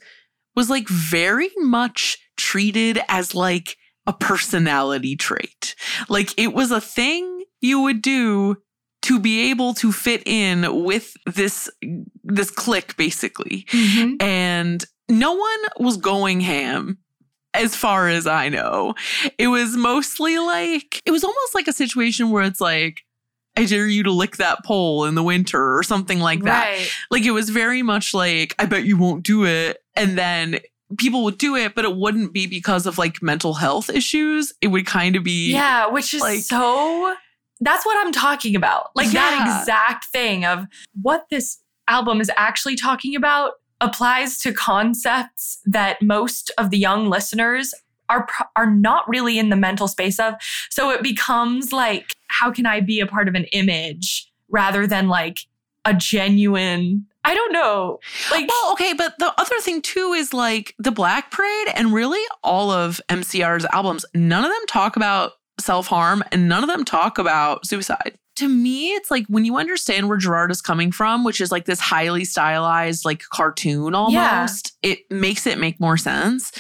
was 0.55 0.68
like 0.68 0.86
very 0.86 1.51
much 1.57 2.18
treated 2.36 3.01
as 3.09 3.34
like 3.34 3.78
a 4.07 4.12
personality 4.12 5.16
trait. 5.16 5.76
Like 6.11 6.38
it 6.38 6.53
was 6.53 6.70
a 6.70 6.80
thing 6.82 7.45
you 7.62 7.80
would 7.80 8.03
do 8.03 8.59
to 9.03 9.20
be 9.20 9.50
able 9.50 9.74
to 9.74 9.92
fit 9.92 10.22
in 10.26 10.84
with 10.84 11.14
this 11.26 11.70
this 12.24 12.50
clique 12.50 12.96
basically 12.96 13.66
mm-hmm. 13.70 14.14
and 14.20 14.84
no 15.09 15.32
one 15.32 15.61
was 15.78 15.96
going 15.96 16.40
ham 16.40 16.98
as 17.55 17.76
far 17.76 18.09
as 18.09 18.26
i 18.26 18.48
know 18.48 18.94
it 19.38 19.48
was 19.48 19.76
mostly 19.76 20.38
like 20.38 21.03
it 21.05 21.11
was 21.11 21.24
almost 21.24 21.55
like 21.55 21.68
a 21.68 21.72
situation 21.72 22.30
where 22.30 22.44
it's 22.44 22.61
like 22.61 23.03
I 23.57 23.66
dare 23.66 23.86
you 23.86 24.03
to 24.05 24.11
lick 24.11 24.38
that 24.38 24.64
pole 24.64 25.05
in 25.05 25.14
the 25.14 25.22
winter 25.22 25.76
or 25.76 25.82
something 25.82 26.20
like 26.20 26.42
that. 26.44 26.70
Right. 26.70 26.90
Like 27.11 27.24
it 27.24 27.32
was 27.32 27.50
very 27.50 27.82
much 27.82 28.14
like, 28.14 28.55
I 28.59 28.64
bet 28.64 28.84
you 28.84 28.96
won't 28.96 29.24
do 29.24 29.44
it. 29.44 29.78
And 29.94 30.16
then 30.16 30.61
people 30.98 31.24
would 31.24 31.38
do 31.38 31.57
it, 31.57 31.74
but 31.74 31.84
it 31.84 31.96
wouldn't 31.96 32.32
be 32.32 32.46
because 32.46 32.86
of 32.86 32.96
like 32.96 33.22
mental 33.22 33.55
health 33.55 33.90
issues. 33.90 34.55
It 34.62 34.68
would 34.68 34.86
kind 34.86 35.16
of 35.16 35.24
be 35.24 35.53
Yeah, 35.53 35.88
which 35.88 36.14
is 36.14 36.22
like- 36.22 36.40
so 36.40 37.14
that's 37.64 37.86
what 37.86 37.96
I'm 38.04 38.12
talking 38.12 38.56
about. 38.56 38.90
Like 38.94 39.10
that 39.10 39.60
exact 39.62 40.06
thing 40.06 40.44
of 40.44 40.66
what 41.00 41.26
this 41.30 41.58
album 41.88 42.20
is 42.20 42.30
actually 42.36 42.76
talking 42.76 43.16
about 43.16 43.52
applies 43.80 44.38
to 44.38 44.52
concepts 44.52 45.58
that 45.64 46.00
most 46.00 46.50
of 46.58 46.70
the 46.70 46.78
young 46.78 47.08
listeners 47.08 47.74
are 48.08 48.28
are 48.56 48.70
not 48.70 49.08
really 49.08 49.38
in 49.38 49.48
the 49.48 49.56
mental 49.56 49.88
space 49.88 50.18
of. 50.18 50.34
So 50.70 50.90
it 50.90 51.02
becomes 51.02 51.72
like 51.72 52.14
how 52.28 52.50
can 52.50 52.66
I 52.66 52.80
be 52.80 53.00
a 53.00 53.06
part 53.06 53.28
of 53.28 53.34
an 53.34 53.44
image 53.52 54.30
rather 54.48 54.86
than 54.86 55.08
like 55.08 55.40
a 55.84 55.94
genuine 55.94 57.06
I 57.24 57.34
don't 57.34 57.52
know. 57.52 58.00
Like 58.32 58.48
Well, 58.48 58.72
okay, 58.72 58.94
but 58.94 59.16
the 59.20 59.32
other 59.40 59.60
thing 59.60 59.80
too 59.80 60.12
is 60.12 60.34
like 60.34 60.74
the 60.78 60.90
Black 60.90 61.30
Parade 61.30 61.68
and 61.74 61.92
really 61.92 62.22
all 62.42 62.72
of 62.72 63.00
MCR's 63.08 63.64
albums, 63.72 64.04
none 64.12 64.44
of 64.44 64.50
them 64.50 64.66
talk 64.66 64.96
about 64.96 65.32
self 65.62 65.86
harm 65.86 66.22
and 66.32 66.48
none 66.48 66.62
of 66.62 66.68
them 66.68 66.84
talk 66.84 67.18
about 67.18 67.66
suicide. 67.66 68.18
To 68.36 68.48
me, 68.48 68.92
it's 68.92 69.10
like 69.10 69.26
when 69.28 69.44
you 69.44 69.56
understand 69.56 70.08
where 70.08 70.16
Gerard 70.16 70.50
is 70.50 70.62
coming 70.62 70.90
from, 70.90 71.22
which 71.22 71.40
is 71.40 71.52
like 71.52 71.66
this 71.66 71.80
highly 71.80 72.24
stylized, 72.24 73.04
like 73.04 73.22
cartoon 73.30 73.94
almost, 73.94 74.72
it 74.82 75.00
makes 75.10 75.46
it 75.46 75.58
make 75.58 75.78
more 75.78 75.98
sense. 75.98 76.50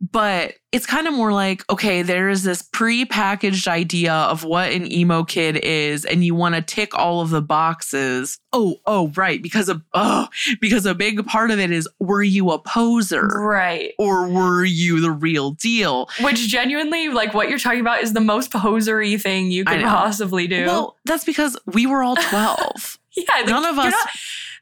But 0.00 0.54
it's 0.70 0.84
kind 0.84 1.06
of 1.08 1.14
more 1.14 1.32
like, 1.32 1.64
okay, 1.70 2.02
there 2.02 2.28
is 2.28 2.42
this 2.42 2.60
pre-packaged 2.60 3.66
idea 3.66 4.12
of 4.12 4.44
what 4.44 4.70
an 4.70 4.90
emo 4.92 5.24
kid 5.24 5.56
is, 5.56 6.04
and 6.04 6.22
you 6.22 6.34
want 6.34 6.54
to 6.56 6.60
tick 6.60 6.94
all 6.94 7.22
of 7.22 7.30
the 7.30 7.40
boxes. 7.40 8.38
Oh, 8.52 8.76
oh, 8.84 9.08
right. 9.16 9.42
Because 9.42 9.68
of 9.70 9.82
oh, 9.94 10.28
because 10.60 10.84
a 10.84 10.94
big 10.94 11.24
part 11.26 11.50
of 11.50 11.58
it 11.58 11.70
is 11.70 11.88
were 11.98 12.22
you 12.22 12.50
a 12.50 12.58
poser? 12.58 13.26
right. 13.26 13.92
Or 13.98 14.28
were 14.28 14.64
you 14.64 15.00
the 15.00 15.10
real 15.10 15.52
deal? 15.52 16.08
Which 16.20 16.46
genuinely, 16.48 17.08
like 17.08 17.32
what 17.32 17.48
you're 17.48 17.58
talking 17.58 17.80
about, 17.80 18.02
is 18.02 18.12
the 18.12 18.20
most 18.20 18.50
posery 18.50 19.16
thing 19.16 19.50
you 19.50 19.64
could 19.64 19.80
possibly 19.82 20.46
do. 20.46 20.66
Well, 20.66 20.96
that's 21.06 21.24
because 21.24 21.56
we 21.66 21.86
were 21.86 22.02
all 22.02 22.16
12. 22.30 22.98
yeah, 23.16 23.24
like, 23.36 23.46
none 23.46 23.64
of 23.64 23.78
us- 23.78 23.90
not- 23.92 24.08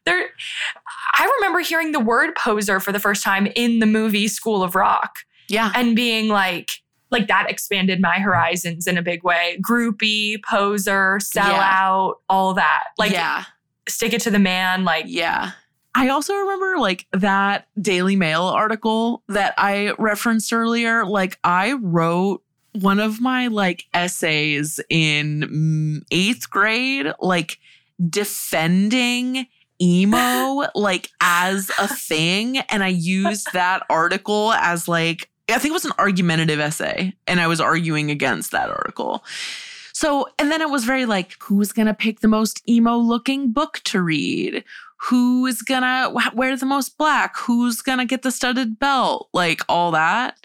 there, 0.05 0.29
I 1.15 1.29
remember 1.41 1.59
hearing 1.61 1.91
the 1.91 1.99
word 1.99 2.37
poser 2.37 2.79
for 2.79 2.93
the 2.93 3.01
first 3.01 3.25
time 3.25 3.49
in 3.57 3.81
the 3.81 3.87
movie 3.87 4.29
School 4.29 4.63
of 4.63 4.77
Rock, 4.77 5.17
yeah. 5.49 5.73
and 5.75 5.97
being 5.97 6.29
like, 6.29 6.71
like 7.11 7.29
that 7.29 7.51
expanded 7.51 8.01
my 8.01 8.19
horizons 8.19 8.87
in 8.87 8.99
a 8.99 9.03
big 9.03 9.23
way. 9.23 9.59
Groupie, 9.63 10.43
poser, 10.43 11.19
sellout, 11.19 12.15
all 12.29 12.55
that. 12.55 12.85
Like, 12.99 13.13
yeah. 13.13 13.45
stick 13.89 14.13
it 14.13 14.21
to 14.23 14.31
the 14.31 14.39
man. 14.39 14.85
Like, 14.85 15.05
Yeah. 15.09 15.53
I 15.97 16.11
also 16.11 16.35
remember 16.35 16.77
like 16.77 17.07
that 17.13 17.69
Daily 17.81 18.17
Mail 18.17 18.43
article 18.43 19.23
that 19.29 19.55
I 19.57 19.95
referenced 19.99 20.53
earlier. 20.53 21.07
Like 21.07 21.39
I 21.43 21.73
wrote 21.73 22.43
one 22.73 23.01
of 23.01 23.19
my 23.23 23.47
like 23.47 23.87
essays 23.95 24.79
in 24.91 26.03
mm, 26.03 26.07
eighth 26.11 26.51
grade, 26.51 27.07
like 27.19 27.59
defending 28.11 29.47
emo 29.81 30.67
like 30.75 31.09
as 31.23 31.71
a 31.79 31.89
thing. 31.89 32.59
And 32.59 32.85
I 32.85 32.89
used 32.89 33.53
that 33.55 33.83
article 33.89 34.53
as 34.53 34.87
like, 34.89 35.31
I 35.49 35.59
think 35.59 35.71
it 35.71 35.75
was 35.75 35.85
an 35.85 35.93
argumentative 35.99 36.59
essay. 36.61 37.15
And 37.27 37.41
I 37.41 37.47
was 37.47 37.61
arguing 37.61 38.11
against 38.11 38.51
that 38.53 38.69
article. 38.69 39.25
So, 39.93 40.29
and 40.39 40.51
then 40.51 40.61
it 40.61 40.69
was 40.71 40.85
very 40.85 41.07
like, 41.07 41.37
who's 41.41 41.73
going 41.73 41.87
to 41.87 41.95
pick 41.95 42.21
the 42.21 42.29
most 42.29 42.69
emo 42.69 42.97
looking 42.97 43.53
book 43.53 43.81
to 43.85 44.03
read? 44.03 44.65
Who 45.09 45.47
is 45.47 45.63
going 45.63 45.83
to 45.83 46.13
wear 46.35 46.57
the 46.57 46.67
most 46.67 46.99
black? 46.99 47.37
Who's 47.39 47.81
going 47.81 47.99
to 47.99 48.05
get 48.05 48.23
the 48.23 48.31
studded 48.31 48.79
belt? 48.79 49.29
Like 49.33 49.61
all 49.69 49.91
that. 49.93 50.37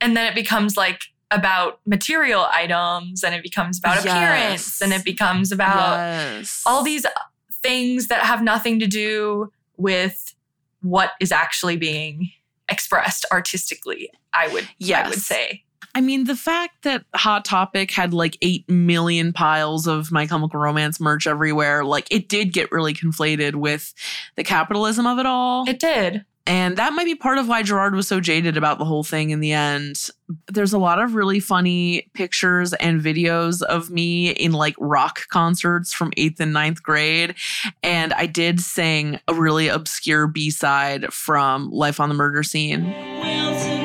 and 0.00 0.16
then 0.16 0.26
it 0.30 0.34
becomes 0.34 0.76
like 0.76 1.00
about 1.30 1.80
material 1.84 2.46
items, 2.50 3.22
and 3.22 3.34
it 3.34 3.42
becomes 3.42 3.78
about 3.78 4.02
Yes. 4.02 4.06
appearance, 4.06 4.80
and 4.80 4.92
it 4.94 5.04
becomes 5.04 5.52
about 5.52 5.98
yes. 5.98 6.62
all 6.64 6.82
these 6.82 7.04
uh, 7.04 7.10
things 7.52 8.06
that 8.06 8.20
have 8.24 8.42
nothing 8.42 8.78
to 8.78 8.86
do 8.86 9.52
with 9.76 10.34
what 10.80 11.12
is 11.20 11.30
actually 11.32 11.76
being 11.76 12.30
expressed 12.68 13.24
artistically 13.32 14.10
i 14.32 14.48
would 14.48 14.68
i 15.06 15.08
would 15.08 15.18
say. 15.18 15.64
I 15.94 16.00
mean, 16.00 16.24
the 16.24 16.36
fact 16.36 16.82
that 16.84 17.04
Hot 17.16 17.44
Topic 17.44 17.90
had 17.90 18.12
like 18.12 18.36
8 18.40 18.68
million 18.68 19.32
piles 19.32 19.88
of 19.88 20.12
My 20.12 20.26
Chemical 20.26 20.60
Romance 20.60 21.00
merch 21.00 21.26
everywhere, 21.26 21.84
like 21.84 22.06
it 22.10 22.28
did 22.28 22.52
get 22.52 22.70
really 22.70 22.94
conflated 22.94 23.56
with 23.56 23.94
the 24.36 24.44
capitalism 24.44 25.06
of 25.06 25.18
it 25.18 25.26
all. 25.26 25.68
it 25.68 25.80
did 25.80 26.24
And 26.48 26.78
that 26.78 26.94
might 26.94 27.04
be 27.04 27.14
part 27.14 27.36
of 27.36 27.46
why 27.46 27.62
Gerard 27.62 27.94
was 27.94 28.08
so 28.08 28.20
jaded 28.20 28.56
about 28.56 28.78
the 28.78 28.86
whole 28.86 29.04
thing 29.04 29.30
in 29.30 29.40
the 29.40 29.52
end. 29.52 30.08
There's 30.46 30.72
a 30.72 30.78
lot 30.78 30.98
of 30.98 31.14
really 31.14 31.40
funny 31.40 32.10
pictures 32.14 32.72
and 32.72 33.02
videos 33.02 33.60
of 33.62 33.90
me 33.90 34.30
in 34.30 34.52
like 34.52 34.74
rock 34.78 35.28
concerts 35.28 35.92
from 35.92 36.10
eighth 36.16 36.40
and 36.40 36.54
ninth 36.54 36.82
grade. 36.82 37.34
And 37.82 38.14
I 38.14 38.24
did 38.24 38.60
sing 38.60 39.20
a 39.28 39.34
really 39.34 39.68
obscure 39.68 40.26
B 40.26 40.48
side 40.48 41.12
from 41.12 41.70
Life 41.70 42.00
on 42.00 42.08
the 42.08 42.14
Murder 42.14 42.42
Scene. 42.42 42.84
Well, 42.84 43.77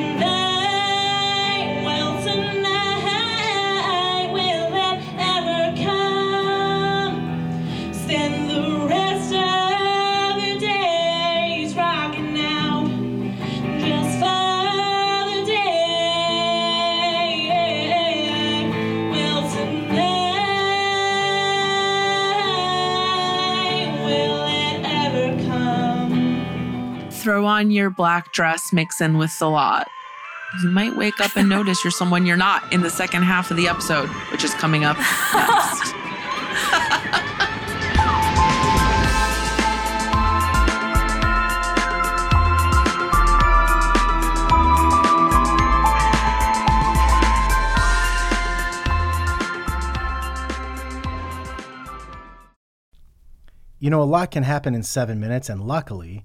Throw 27.24 27.46
on 27.46 27.70
your 27.70 27.88
black 27.88 28.34
dress, 28.34 28.70
mix 28.70 29.00
in 29.00 29.16
with 29.16 29.38
the 29.38 29.48
lot. 29.48 29.88
You 30.62 30.68
might 30.68 30.94
wake 30.94 31.22
up 31.22 31.34
and 31.36 31.48
notice 31.48 31.82
you're 31.82 31.90
someone 31.90 32.26
you're 32.26 32.36
not 32.36 32.70
in 32.70 32.82
the 32.82 32.90
second 32.90 33.22
half 33.22 33.50
of 33.50 33.56
the 33.56 33.66
episode, 33.66 34.10
which 34.30 34.44
is 34.44 34.52
coming 34.52 34.84
up 34.84 34.98
next. 35.32 35.94
You 53.80 53.90
know, 53.90 54.02
a 54.02 54.04
lot 54.04 54.30
can 54.30 54.42
happen 54.42 54.74
in 54.74 54.82
seven 54.82 55.20
minutes, 55.20 55.48
and 55.50 55.62
luckily, 55.62 56.24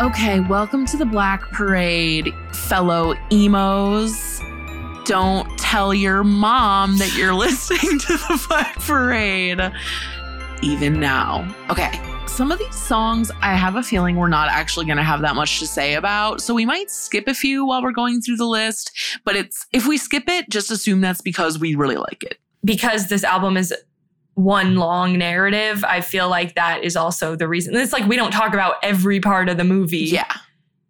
Okay, 0.00 0.38
welcome 0.38 0.86
to 0.86 0.96
the 0.96 1.04
Black 1.04 1.42
Parade, 1.50 2.32
fellow 2.52 3.14
emos. 3.32 4.40
Don't 5.04 5.58
tell 5.58 5.92
your 5.92 6.22
mom 6.22 6.98
that 6.98 7.16
you're 7.16 7.34
listening 7.34 7.98
to 7.98 8.12
the 8.12 8.44
Black 8.48 8.76
Parade, 8.76 9.60
even 10.62 11.00
now. 11.00 11.52
Okay, 11.68 12.00
some 12.28 12.52
of 12.52 12.60
these 12.60 12.76
songs, 12.76 13.32
I 13.40 13.56
have 13.56 13.74
a 13.74 13.82
feeling 13.82 14.14
we're 14.14 14.28
not 14.28 14.48
actually 14.50 14.86
going 14.86 14.98
to 14.98 15.02
have 15.02 15.20
that 15.22 15.34
much 15.34 15.58
to 15.58 15.66
say 15.66 15.94
about. 15.94 16.40
So 16.42 16.54
we 16.54 16.64
might 16.64 16.92
skip 16.92 17.26
a 17.26 17.34
few 17.34 17.66
while 17.66 17.82
we're 17.82 17.90
going 17.90 18.20
through 18.20 18.36
the 18.36 18.46
list. 18.46 18.92
But 19.24 19.34
it's 19.34 19.66
if 19.72 19.88
we 19.88 19.98
skip 19.98 20.28
it, 20.28 20.48
just 20.48 20.70
assume 20.70 21.00
that's 21.00 21.22
because 21.22 21.58
we 21.58 21.74
really 21.74 21.96
like 21.96 22.22
it. 22.22 22.38
because 22.64 23.08
this 23.08 23.24
album 23.24 23.56
is 23.56 23.74
one 24.38 24.76
long 24.76 25.18
narrative, 25.18 25.84
I 25.84 26.00
feel 26.00 26.28
like 26.28 26.54
that 26.54 26.84
is 26.84 26.94
also 26.96 27.34
the 27.34 27.48
reason. 27.48 27.74
It's 27.74 27.92
like 27.92 28.06
we 28.06 28.14
don't 28.16 28.30
talk 28.30 28.54
about 28.54 28.76
every 28.84 29.18
part 29.20 29.48
of 29.48 29.56
the 29.56 29.64
movie 29.64 29.98
Yeah. 29.98 30.32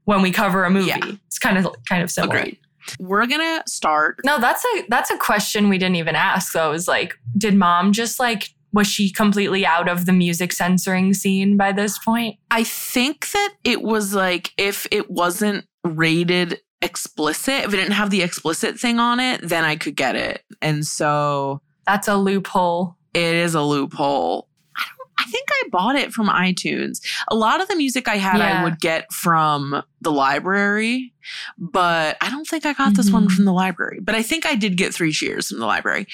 when 0.05 0.21
we 0.21 0.31
cover 0.31 0.65
a 0.65 0.71
movie. 0.71 0.89
Yeah. 0.89 1.13
It's 1.27 1.39
kind 1.39 1.57
of 1.57 1.67
kind 1.89 2.03
of 2.03 2.11
similar. 2.11 2.37
Agreed. 2.39 2.59
We're 2.99 3.27
gonna 3.27 3.63
start. 3.67 4.21
No, 4.25 4.39
that's 4.39 4.65
a 4.77 4.85
that's 4.89 5.11
a 5.11 5.17
question 5.17 5.69
we 5.69 5.79
didn't 5.79 5.97
even 5.97 6.15
ask 6.15 6.53
though. 6.53 6.73
Is 6.73 6.87
like, 6.89 7.15
did 7.37 7.55
mom 7.55 7.93
just 7.93 8.21
like 8.21 8.51
was 8.73 8.87
she 8.87 9.11
completely 9.11 9.65
out 9.65 9.89
of 9.89 10.05
the 10.05 10.13
music 10.13 10.53
censoring 10.53 11.15
scene 11.15 11.57
by 11.57 11.73
this 11.73 11.99
point? 11.99 12.37
I 12.51 12.65
think 12.65 13.31
that 13.31 13.55
it 13.65 13.81
was 13.83 14.15
like 14.15 14.53
if 14.59 14.87
it 14.91 15.11
wasn't 15.11 15.65
rated 15.85 16.61
explicit, 16.83 17.65
if 17.65 17.73
it 17.73 17.77
didn't 17.79 17.93
have 17.93 18.11
the 18.11 18.21
explicit 18.23 18.79
thing 18.79 18.99
on 18.99 19.21
it, 19.21 19.41
then 19.43 19.65
I 19.65 19.77
could 19.77 19.97
get 19.97 20.17
it. 20.17 20.43
And 20.61 20.87
so 20.87 21.63
That's 21.87 22.09
a 22.09 22.17
loophole. 22.17 22.98
It 23.15 23.35
is 23.35 23.55
a 23.55 23.63
loophole. 23.63 24.49
I 24.77 24.85
don't 24.97 25.09
I 25.21 25.31
think 25.31 25.49
I 25.51 25.69
bought 25.71 25.97
it 25.97 26.13
from 26.13 26.29
iTunes. 26.29 27.01
A 27.29 27.35
lot 27.35 27.61
of 27.61 27.69
the 27.69 27.77
music 27.77 28.09
I 28.09 28.17
had 28.17 28.41
I 28.41 28.63
would 28.65 28.79
get 28.81 29.13
from 29.13 29.83
the 30.01 30.13
library, 30.13 31.13
but 31.59 32.17
I 32.21 32.31
don't 32.31 32.47
think 32.47 32.65
I 32.65 32.73
got 32.73 32.95
this 32.95 33.11
one 33.11 33.27
Mhm. 33.29 33.33
from 33.33 33.45
the 33.45 33.53
library. 33.53 33.99
But 34.01 34.15
I 34.15 34.23
think 34.23 34.47
I 34.47 34.55
did 34.55 34.77
get 34.77 34.95
three 34.95 35.13
cheers 35.13 35.49
from 35.49 35.59
the 35.59 35.67
library. 35.67 36.07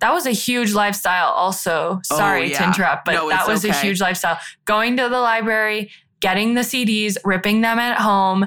That 0.00 0.12
was 0.12 0.26
a 0.26 0.30
huge 0.30 0.74
lifestyle, 0.74 1.28
also. 1.30 2.00
Sorry 2.04 2.50
to 2.50 2.54
Oh, 2.56 2.60
yeah. 2.60 2.66
interrupt, 2.68 3.04
but 3.04 3.14
No, 3.14 3.28
that 3.30 3.48
was 3.48 3.64
a 3.64 3.72
huge 3.72 4.00
lifestyle. 4.00 4.38
Going 4.64 4.96
to 4.98 5.08
the 5.08 5.18
library, 5.18 5.90
getting 6.20 6.54
the 6.54 6.60
CDs, 6.62 7.16
ripping 7.24 7.62
them 7.62 7.78
at 7.80 7.98
home, 7.98 8.46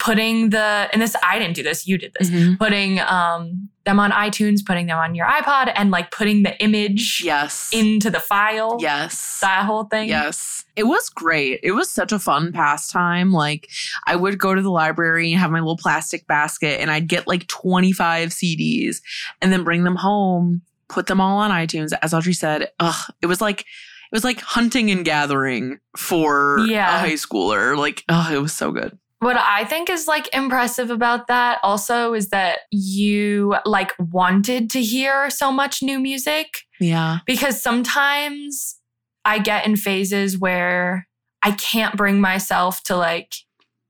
putting 0.00 0.50
the, 0.50 0.88
and 0.92 1.00
this, 1.00 1.14
I 1.22 1.38
didn't 1.38 1.54
do 1.54 1.62
this, 1.62 1.86
you 1.86 1.98
did 1.98 2.12
this, 2.18 2.30
Mhm. 2.30 2.58
putting 2.58 2.98
um, 3.00 3.68
them 3.86 3.98
on 3.98 4.10
iTunes, 4.10 4.64
putting 4.66 4.86
them 4.86 4.98
on 4.98 5.14
your 5.14 5.26
iPod, 5.26 5.72
and 5.74 5.90
like 5.90 6.10
putting 6.10 6.42
the 6.42 6.60
image 6.62 7.22
Yes. 7.24 7.70
into 7.72 8.10
the 8.10 8.20
file. 8.20 8.76
yes. 8.80 9.38
That 9.40 9.64
whole 9.64 9.84
thing. 9.84 10.08
Yes. 10.08 10.64
It 10.76 10.82
was 10.86 11.08
great. 11.08 11.60
It 11.62 11.72
was 11.72 11.88
such 11.90 12.12
a 12.12 12.18
fun 12.18 12.52
pastime. 12.52 13.32
Like, 13.32 13.70
I 14.06 14.14
would 14.16 14.38
go 14.38 14.54
to 14.54 14.60
the 14.60 14.70
library 14.70 15.32
and 15.32 15.40
have 15.40 15.50
my 15.50 15.60
little 15.60 15.78
plastic 15.78 16.26
basket, 16.26 16.80
and 16.82 16.90
I'd 16.90 17.08
get 17.08 17.26
like 17.26 17.46
25 17.46 18.28
CDs 18.30 18.96
and 19.40 19.50
then 19.52 19.64
bring 19.64 19.84
them 19.84 19.96
home, 19.96 20.60
put 20.88 21.06
them 21.06 21.20
all 21.20 21.38
on 21.38 21.50
iTunes. 21.50 21.92
As 22.02 22.12
Audrey 22.12 22.34
said, 22.34 22.68
ugh, 22.80 23.10
it 23.22 23.26
was 23.26 23.40
like, 23.40 23.60
it 23.60 24.12
was 24.12 24.24
like 24.24 24.40
hunting 24.40 24.90
and 24.90 25.04
gathering 25.04 25.78
for 25.96 26.58
Yeah. 26.68 26.96
a 26.96 26.98
high 26.98 27.12
schooler. 27.14 27.76
Like, 27.76 28.04
oh, 28.08 28.30
it 28.34 28.38
was 28.42 28.52
so 28.52 28.70
good. 28.72 28.98
What 29.20 29.36
I 29.38 29.64
think 29.64 29.88
is 29.88 30.06
like 30.06 30.28
impressive 30.34 30.90
about 30.90 31.26
that 31.28 31.58
also 31.62 32.12
is 32.12 32.28
that 32.28 32.60
you 32.70 33.56
like 33.64 33.92
wanted 33.98 34.68
to 34.70 34.82
hear 34.82 35.30
so 35.30 35.50
much 35.50 35.82
new 35.82 35.98
music. 35.98 36.48
Yeah. 36.78 37.20
because 37.26 37.60
sometimes 37.62 38.76
I 39.24 39.38
get 39.38 39.64
in 39.66 39.76
phases 39.76 40.38
where 40.38 41.08
I 41.42 41.52
can't 41.52 41.96
bring 41.96 42.20
myself 42.20 42.82
to 42.84 42.96
like 42.96 43.32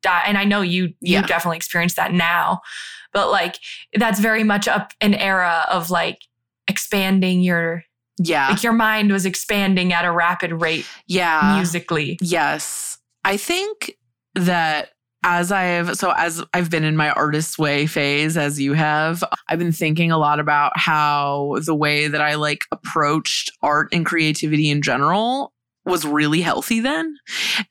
die. 0.02 0.22
And 0.26 0.38
I 0.38 0.44
know 0.44 0.60
you 0.60 0.84
you 1.00 1.14
Yeah. 1.14 1.22
definitely 1.26 1.56
experience 1.56 1.94
that 1.94 2.12
now, 2.12 2.60
but 3.12 3.30
like 3.32 3.56
that's 3.94 4.20
very 4.20 4.44
much 4.44 4.68
up 4.68 4.92
an 5.00 5.14
era 5.14 5.66
of 5.68 5.90
like 5.90 6.18
expanding 6.68 7.40
your 7.40 7.82
Yeah. 8.18 8.48
like 8.50 8.62
your 8.62 8.72
mind 8.72 9.10
was 9.10 9.26
expanding 9.26 9.92
at 9.92 10.04
a 10.04 10.12
rapid 10.12 10.52
rate 10.52 10.86
Yeah. 11.08 11.54
musically. 11.56 12.18
Yes. 12.20 12.98
I 13.24 13.36
think 13.36 13.90
that 14.36 14.90
as 15.26 15.50
I've 15.50 15.96
so 15.96 16.12
as 16.16 16.42
I've 16.54 16.70
been 16.70 16.84
in 16.84 16.96
my 16.96 17.10
artist 17.10 17.58
way 17.58 17.86
phase 17.86 18.36
as 18.36 18.60
you 18.60 18.72
have, 18.74 19.22
I've 19.48 19.58
been 19.58 19.72
thinking 19.72 20.12
a 20.12 20.18
lot 20.18 20.38
about 20.40 20.72
how 20.76 21.56
the 21.66 21.74
way 21.74 22.06
that 22.08 22.20
I 22.22 22.36
like 22.36 22.64
approached 22.70 23.50
art 23.60 23.88
and 23.92 24.06
creativity 24.06 24.70
in 24.70 24.80
general 24.82 25.52
was 25.84 26.06
really 26.06 26.40
healthy 26.40 26.80
then. 26.80 27.16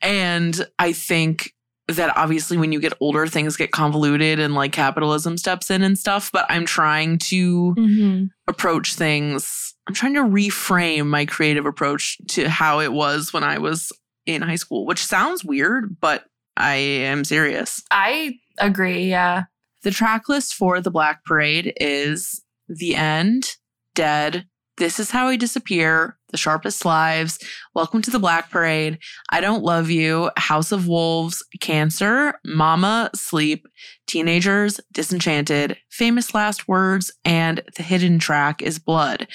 And 0.02 0.66
I 0.78 0.92
think 0.92 1.52
that 1.88 2.16
obviously 2.16 2.58
when 2.58 2.72
you 2.72 2.80
get 2.80 2.92
older 3.00 3.26
things 3.26 3.56
get 3.56 3.70
convoluted 3.70 4.38
and 4.38 4.54
like 4.54 4.72
capitalism 4.72 5.38
steps 5.38 5.70
in 5.70 5.82
and 5.82 5.98
stuff, 5.98 6.30
but 6.32 6.44
I'm 6.48 6.66
trying 6.66 7.18
to 7.30 7.74
Mm-hmm. 7.78 8.24
approach 8.48 8.94
things. 8.94 9.74
I'm 9.86 9.94
trying 9.94 10.14
to 10.14 10.20
reframe 10.22 11.06
my 11.06 11.24
creative 11.24 11.64
approach 11.64 12.18
to 12.30 12.50
how 12.50 12.80
it 12.80 12.92
was 12.92 13.32
when 13.32 13.44
I 13.44 13.58
was 13.58 13.92
in 14.26 14.42
high 14.42 14.56
school, 14.56 14.84
which 14.84 15.04
sounds 15.04 15.44
weird, 15.44 15.96
but 16.00 16.24
I 16.56 16.74
am 16.74 17.24
serious. 17.24 17.82
I 17.90 18.38
agree. 18.58 19.10
Yeah. 19.10 19.44
The 19.82 19.90
track 19.90 20.28
list 20.28 20.54
for 20.54 20.80
the 20.80 20.90
Black 20.90 21.24
Parade 21.24 21.74
is 21.80 22.42
The 22.68 22.94
End, 22.94 23.56
Dead, 23.94 24.46
This 24.78 24.98
Is 24.98 25.10
How 25.10 25.28
I 25.28 25.36
Disappear, 25.36 26.18
The 26.30 26.36
Sharpest 26.36 26.84
Lives, 26.84 27.38
Welcome 27.74 28.02
to 28.02 28.10
the 28.10 28.18
Black 28.18 28.50
Parade, 28.50 28.98
I 29.30 29.40
Don't 29.40 29.62
Love 29.62 29.90
You, 29.90 30.30
House 30.36 30.72
of 30.72 30.88
Wolves, 30.88 31.44
Cancer, 31.60 32.34
Mama, 32.44 33.10
Sleep, 33.14 33.66
Teenagers, 34.06 34.80
Disenchanted, 34.92 35.76
Famous 35.90 36.34
Last 36.34 36.66
Words, 36.66 37.12
and 37.24 37.62
the 37.76 37.82
hidden 37.82 38.18
track 38.18 38.62
is 38.62 38.78
Blood. 38.78 39.28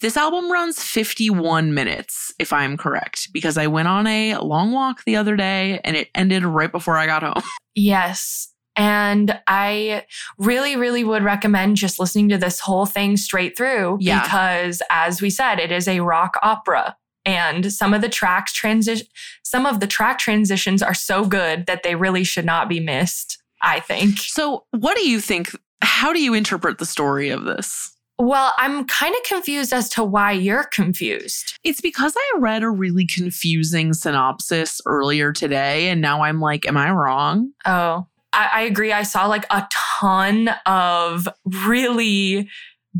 This 0.00 0.16
album 0.16 0.50
runs 0.50 0.82
51 0.82 1.74
minutes, 1.74 2.32
if 2.38 2.52
I'm 2.54 2.76
correct, 2.78 3.28
because 3.32 3.58
I 3.58 3.66
went 3.66 3.88
on 3.88 4.06
a 4.06 4.36
long 4.38 4.72
walk 4.72 5.04
the 5.04 5.16
other 5.16 5.36
day 5.36 5.78
and 5.84 5.94
it 5.96 6.08
ended 6.14 6.44
right 6.44 6.72
before 6.72 6.96
I 6.96 7.06
got 7.06 7.22
home. 7.22 7.42
Yes. 7.76 8.48
And 8.76 9.38
I 9.46 10.04
really, 10.36 10.74
really 10.76 11.04
would 11.04 11.22
recommend 11.22 11.76
just 11.76 12.00
listening 12.00 12.28
to 12.30 12.36
this 12.36 12.58
whole 12.60 12.84
thing 12.84 13.16
straight 13.16 13.56
through 13.56 13.98
Yeah. 14.00 14.22
because, 14.22 14.82
as 14.90 15.22
we 15.22 15.30
said, 15.30 15.58
it 15.60 15.70
is 15.70 15.86
a 15.86 16.00
rock 16.00 16.36
opera. 16.42 16.96
And 17.24 17.72
some 17.72 17.94
of 17.94 18.00
the 18.00 18.08
tracks 18.08 18.52
transition, 18.52 19.06
some 19.44 19.66
of 19.66 19.80
the 19.80 19.86
track 19.86 20.18
transitions 20.18 20.82
are 20.82 20.94
so 20.94 21.24
good 21.24 21.66
that 21.66 21.84
they 21.84 21.94
really 21.94 22.24
should 22.24 22.44
not 22.44 22.68
be 22.68 22.80
missed. 22.80 23.38
I 23.62 23.80
think. 23.80 24.18
So, 24.18 24.64
what 24.72 24.96
do 24.96 25.08
you 25.08 25.20
think? 25.20 25.50
How 25.82 26.12
do 26.12 26.20
you 26.22 26.34
interpret 26.34 26.78
the 26.78 26.86
story 26.86 27.30
of 27.30 27.44
this? 27.44 27.94
Well, 28.20 28.52
I'm 28.58 28.84
kind 28.84 29.14
of 29.14 29.22
confused 29.22 29.72
as 29.72 29.88
to 29.90 30.04
why 30.04 30.32
you're 30.32 30.64
confused. 30.64 31.58
It's 31.64 31.80
because 31.80 32.12
I 32.14 32.38
read 32.38 32.62
a 32.62 32.68
really 32.68 33.06
confusing 33.06 33.94
synopsis 33.94 34.78
earlier 34.84 35.32
today, 35.32 35.88
and 35.88 36.02
now 36.02 36.22
I'm 36.22 36.38
like, 36.38 36.66
am 36.66 36.76
I 36.76 36.90
wrong? 36.90 37.52
Oh, 37.64 38.06
I, 38.34 38.50
I 38.52 38.60
agree. 38.62 38.92
I 38.92 39.04
saw 39.04 39.26
like 39.26 39.46
a 39.48 39.66
ton 39.72 40.50
of 40.66 41.28
really 41.64 42.46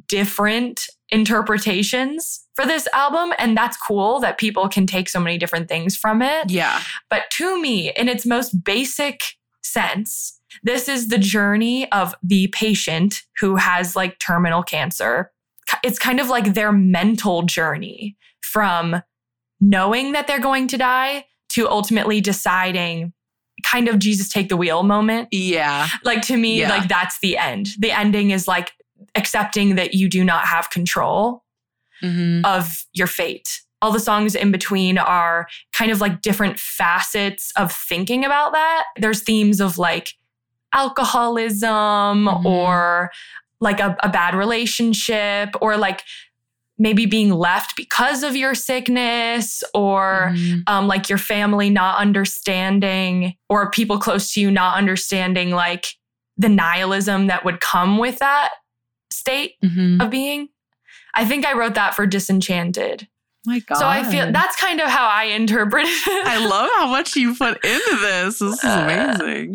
different 0.08 0.86
interpretations 1.10 2.46
for 2.54 2.64
this 2.64 2.88
album. 2.94 3.34
And 3.38 3.56
that's 3.56 3.76
cool 3.76 4.20
that 4.20 4.38
people 4.38 4.68
can 4.68 4.86
take 4.86 5.08
so 5.08 5.20
many 5.20 5.36
different 5.36 5.68
things 5.68 5.96
from 5.96 6.22
it. 6.22 6.50
Yeah. 6.50 6.80
But 7.10 7.24
to 7.32 7.60
me, 7.60 7.92
in 7.94 8.08
its 8.08 8.24
most 8.24 8.64
basic 8.64 9.20
sense, 9.62 10.39
this 10.62 10.88
is 10.88 11.08
the 11.08 11.18
journey 11.18 11.90
of 11.92 12.14
the 12.22 12.48
patient 12.48 13.22
who 13.38 13.56
has 13.56 13.94
like 13.96 14.18
terminal 14.18 14.62
cancer. 14.62 15.30
It's 15.84 15.98
kind 15.98 16.20
of 16.20 16.28
like 16.28 16.54
their 16.54 16.72
mental 16.72 17.42
journey 17.42 18.16
from 18.42 19.02
knowing 19.60 20.12
that 20.12 20.26
they're 20.26 20.40
going 20.40 20.66
to 20.68 20.78
die 20.78 21.26
to 21.50 21.68
ultimately 21.68 22.20
deciding 22.20 23.12
kind 23.64 23.88
of 23.88 23.98
Jesus 23.98 24.28
take 24.28 24.48
the 24.48 24.56
wheel 24.56 24.82
moment. 24.82 25.28
Yeah. 25.32 25.88
Like 26.02 26.22
to 26.22 26.36
me, 26.36 26.60
Yeah. 26.60 26.70
like 26.70 26.88
that's 26.88 27.18
the 27.20 27.36
end. 27.36 27.68
The 27.78 27.90
ending 27.90 28.30
is 28.30 28.48
like 28.48 28.72
accepting 29.14 29.74
that 29.76 29.94
you 29.94 30.08
do 30.08 30.24
not 30.24 30.46
have 30.46 30.70
control 30.70 31.44
hmm 32.00 32.40
of 32.44 32.86
your 32.94 33.06
fate. 33.06 33.60
All 33.82 33.92
the 33.92 34.00
songs 34.00 34.34
in 34.34 34.50
between 34.50 34.96
are 34.98 35.46
kind 35.72 35.90
of 35.90 36.00
like 36.00 36.22
different 36.22 36.58
facets 36.58 37.52
of 37.56 37.72
thinking 37.72 38.24
about 38.24 38.52
that. 38.52 38.84
There's 38.96 39.22
themes 39.22 39.60
of 39.60 39.76
like 39.78 40.14
alcoholism 40.72 42.26
Mhm. 42.26 42.44
or 42.44 43.10
like 43.60 43.80
a, 43.80 43.96
a 44.02 44.08
bad 44.08 44.34
relationship 44.34 45.50
or 45.60 45.76
like 45.76 46.02
maybe 46.78 47.04
being 47.04 47.30
left 47.30 47.76
because 47.76 48.22
of 48.22 48.34
your 48.34 48.54
sickness 48.54 49.62
or 49.74 50.32
Mhm. 50.34 50.62
um, 50.66 50.86
like 50.88 51.08
your 51.10 51.18
family 51.18 51.68
not 51.68 51.98
understanding 51.98 53.34
or 53.50 53.70
people 53.70 53.98
close 53.98 54.32
to 54.32 54.40
you 54.40 54.50
not 54.50 54.78
understanding 54.78 55.50
like 55.50 55.88
the 56.38 56.48
nihilism 56.48 57.26
that 57.26 57.44
would 57.44 57.60
come 57.60 57.98
with 57.98 58.18
that 58.20 58.50
state 59.12 59.56
Mhm. 59.62 60.02
of 60.02 60.08
being. 60.08 60.48
I 61.12 61.26
think 61.26 61.44
I 61.44 61.52
wrote 61.52 61.74
that 61.74 61.94
for 61.94 62.06
Disenchanted. 62.06 63.08
My 63.44 63.58
God. 63.58 63.76
So 63.78 63.86
I 63.86 64.02
feel 64.04 64.30
that's 64.32 64.56
kind 64.56 64.80
of 64.80 64.88
how 64.88 65.06
I 65.06 65.24
interpret 65.24 65.84
it. 65.86 66.26
I 66.26 66.38
love 66.46 66.70
how 66.76 66.86
much 66.86 67.14
you 67.16 67.34
put 67.34 67.62
into 67.64 67.96
this. 68.00 68.38
This 68.38 68.58
is 68.58 68.60
Uh. 68.64 69.46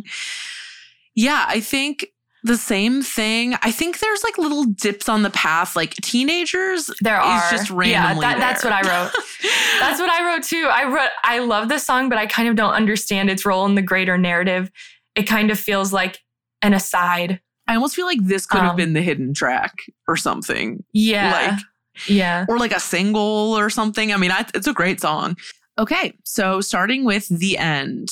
Yeah, 1.15 1.45
I 1.47 1.59
think 1.59 2.07
the 2.43 2.57
same 2.57 3.01
thing. 3.01 3.55
I 3.63 3.71
think 3.71 3.99
there's 3.99 4.23
like 4.23 4.37
little 4.37 4.65
dips 4.65 5.09
on 5.09 5.23
the 5.23 5.29
path, 5.31 5.75
like 5.75 5.95
teenagers. 5.95 6.91
there 7.01 7.19
is 7.19 7.25
are 7.25 7.49
just 7.51 7.69
yeah, 7.71 7.75
randomly 7.75 8.21
that, 8.21 8.37
that's 8.39 8.63
what 8.63 8.73
I 8.73 8.81
wrote. 8.81 9.11
That's 9.79 9.99
what 9.99 10.09
I 10.09 10.25
wrote 10.25 10.43
too. 10.43 10.67
I 10.71 10.85
wrote 10.85 11.09
I 11.23 11.39
love 11.39 11.67
this 11.69 11.85
song, 11.85 12.07
but 12.09 12.17
I 12.17 12.25
kind 12.27 12.47
of 12.47 12.55
don't 12.55 12.73
understand 12.73 13.29
its 13.29 13.45
role 13.45 13.65
in 13.65 13.75
the 13.75 13.81
greater 13.81 14.17
narrative. 14.17 14.71
It 15.15 15.23
kind 15.23 15.51
of 15.51 15.59
feels 15.59 15.91
like 15.91 16.19
an 16.61 16.73
aside. 16.73 17.41
I 17.67 17.75
almost 17.75 17.95
feel 17.95 18.05
like 18.05 18.19
this 18.23 18.45
could 18.45 18.61
have 18.61 18.71
Um, 18.71 18.75
been 18.77 18.93
the 18.93 19.01
hidden 19.01 19.33
track 19.33 19.73
or 20.07 20.15
something. 20.15 20.83
Yeah. 20.93 21.31
Like 21.51 21.59
Yeah. 22.07 22.45
or 22.47 22.57
like 22.57 22.71
a 22.73 22.79
single 22.79 23.21
or 23.57 23.69
something. 23.69 24.13
I 24.13 24.17
mean, 24.17 24.31
I, 24.31 24.45
it's 24.53 24.67
a 24.67 24.73
great 24.73 25.01
song. 25.01 25.35
Okay, 25.77 26.13
so 26.23 26.61
starting 26.61 27.03
with 27.03 27.27
the 27.27 27.57
end. 27.57 28.09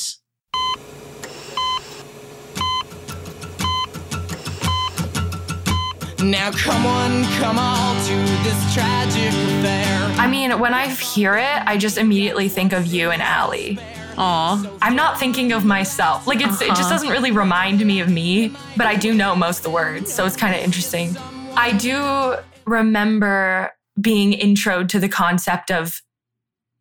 Now 6.23 6.51
come 6.51 6.85
on, 6.85 7.23
come 7.39 7.59
all 7.59 7.93
to 8.05 8.15
this 8.43 8.73
tragic 8.73 9.27
affair. 9.27 9.99
I 10.19 10.27
mean, 10.27 10.57
when 10.59 10.73
I 10.73 10.87
hear 10.87 11.35
it, 11.35 11.61
I 11.67 11.77
just 11.77 11.97
immediately 11.97 12.49
think 12.49 12.71
of 12.73 12.85
you 12.87 13.11
and 13.11 13.21
Allie. 13.21 13.77
Aw, 14.17 14.77
I'm 14.81 14.95
not 14.95 15.19
thinking 15.19 15.51
of 15.51 15.63
myself. 15.65 16.25
Like 16.25 16.41
it's 16.41 16.61
it 16.61 16.67
just 16.69 16.81
Uh-huh. 16.81 16.89
doesn't 16.89 17.09
really 17.09 17.31
remind 17.31 17.85
me 17.85 17.99
of 17.99 18.09
me, 18.09 18.51
but 18.77 18.87
I 18.87 18.95
do 18.95 19.13
know 19.13 19.35
most 19.35 19.57
of 19.59 19.63
the 19.63 19.69
words, 19.71 20.11
so 20.13 20.25
it's 20.25 20.35
kind 20.35 20.55
of 20.55 20.61
interesting. 20.61 21.15
I 21.55 21.71
do 21.73 22.35
remember 22.65 23.71
being 23.99 24.31
introed 24.31 24.89
to 24.89 24.99
the 24.99 25.09
concept 25.09 25.71
of 25.71 26.01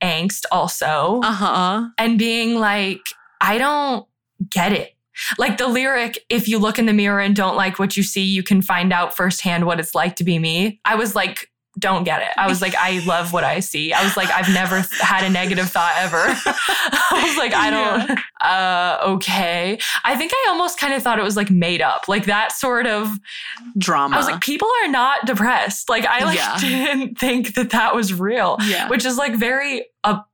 angst 0.03 0.45
also 0.51 1.21
uh 1.23 1.33
huh. 1.33 1.89
and 1.99 2.19
being 2.19 2.59
like 2.59 3.01
I 3.41 3.59
don't 3.59 4.07
get 4.51 4.73
it. 4.73 4.95
Like 5.39 5.59
the 5.59 5.69
lyric, 5.69 6.25
if 6.29 6.49
you 6.49 6.59
look 6.59 6.79
in 6.79 6.87
the 6.87 6.93
mirror 6.93 7.21
and 7.21 7.35
don't 7.37 7.57
like 7.57 7.79
what 7.79 7.97
you 7.97 8.03
see, 8.03 8.23
you 8.23 8.43
can 8.43 8.63
find 8.63 8.93
out 8.93 9.17
firsthand 9.17 9.67
what 9.67 9.81
it's 9.81 9.95
like 9.95 10.17
to 10.17 10.25
be 10.25 10.39
me. 10.39 10.81
I 10.85 10.95
was 10.95 11.15
like, 11.15 11.49
don't 11.79 12.05
get 12.05 12.21
it. 12.21 12.29
I 12.37 12.49
was 12.49 12.61
like, 12.61 12.75
I 12.75 12.99
love 13.07 13.33
what 13.33 13.45
I 13.45 13.61
see. 13.61 13.95
I 13.95 14.05
was 14.05 14.15
like, 14.15 14.29
I've 14.31 14.53
never 14.53 14.85
had 15.01 15.25
a 15.25 15.31
negative 15.31 15.71
thought 15.71 15.95
ever. 15.97 16.19
I 16.27 17.25
was 17.27 17.37
like, 17.39 17.55
I 17.55 17.71
don't, 17.71 18.19
uh, 18.43 18.99
okay. 19.15 19.79
I 20.05 20.15
think 20.17 20.33
I 20.35 20.47
almost 20.51 20.79
kind 20.79 20.93
of 20.93 21.03
thought 21.03 21.19
it 21.19 21.23
was 21.25 21.35
like 21.37 21.51
made 21.51 21.81
up, 21.81 22.09
like 22.09 22.27
that 22.27 22.53
sort 22.53 22.87
of, 22.87 23.11
Drama. 23.79 24.15
I 24.17 24.19
was 24.19 24.27
like, 24.27 24.43
people 24.43 24.69
are 24.85 24.89
not 24.89 25.25
depressed. 25.25 25.89
Like, 25.89 26.05
I 26.05 26.25
like 26.25 26.37
Yeah. 26.37 26.59
didn't 26.61 27.19
think 27.19 27.55
that 27.55 27.71
that 27.71 27.95
was 27.95 28.13
real, 28.13 28.59
yeah. 28.67 28.89
which 28.91 29.07
is 29.07 29.17
like 29.17 29.35
very 29.35 29.87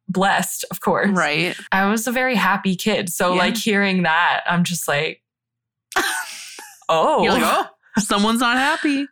blessed, 0.09 0.65
of 0.71 0.81
course. 0.81 1.11
right. 1.11 1.57
I 1.73 1.89
was 1.91 2.07
a 2.07 2.13
very 2.13 2.35
happy 2.35 2.75
kid. 2.77 3.09
So 3.11 3.33
Yeah. 3.35 3.39
like 3.39 3.57
hearing 3.57 4.03
that, 4.05 4.43
I'm 4.47 4.65
just 4.65 4.89
like, 4.89 5.23
oh, 6.89 7.25
like, 7.29 7.43
oh, 7.45 7.67
someone's 7.99 8.41
not 8.41 8.57
happy. 8.57 9.07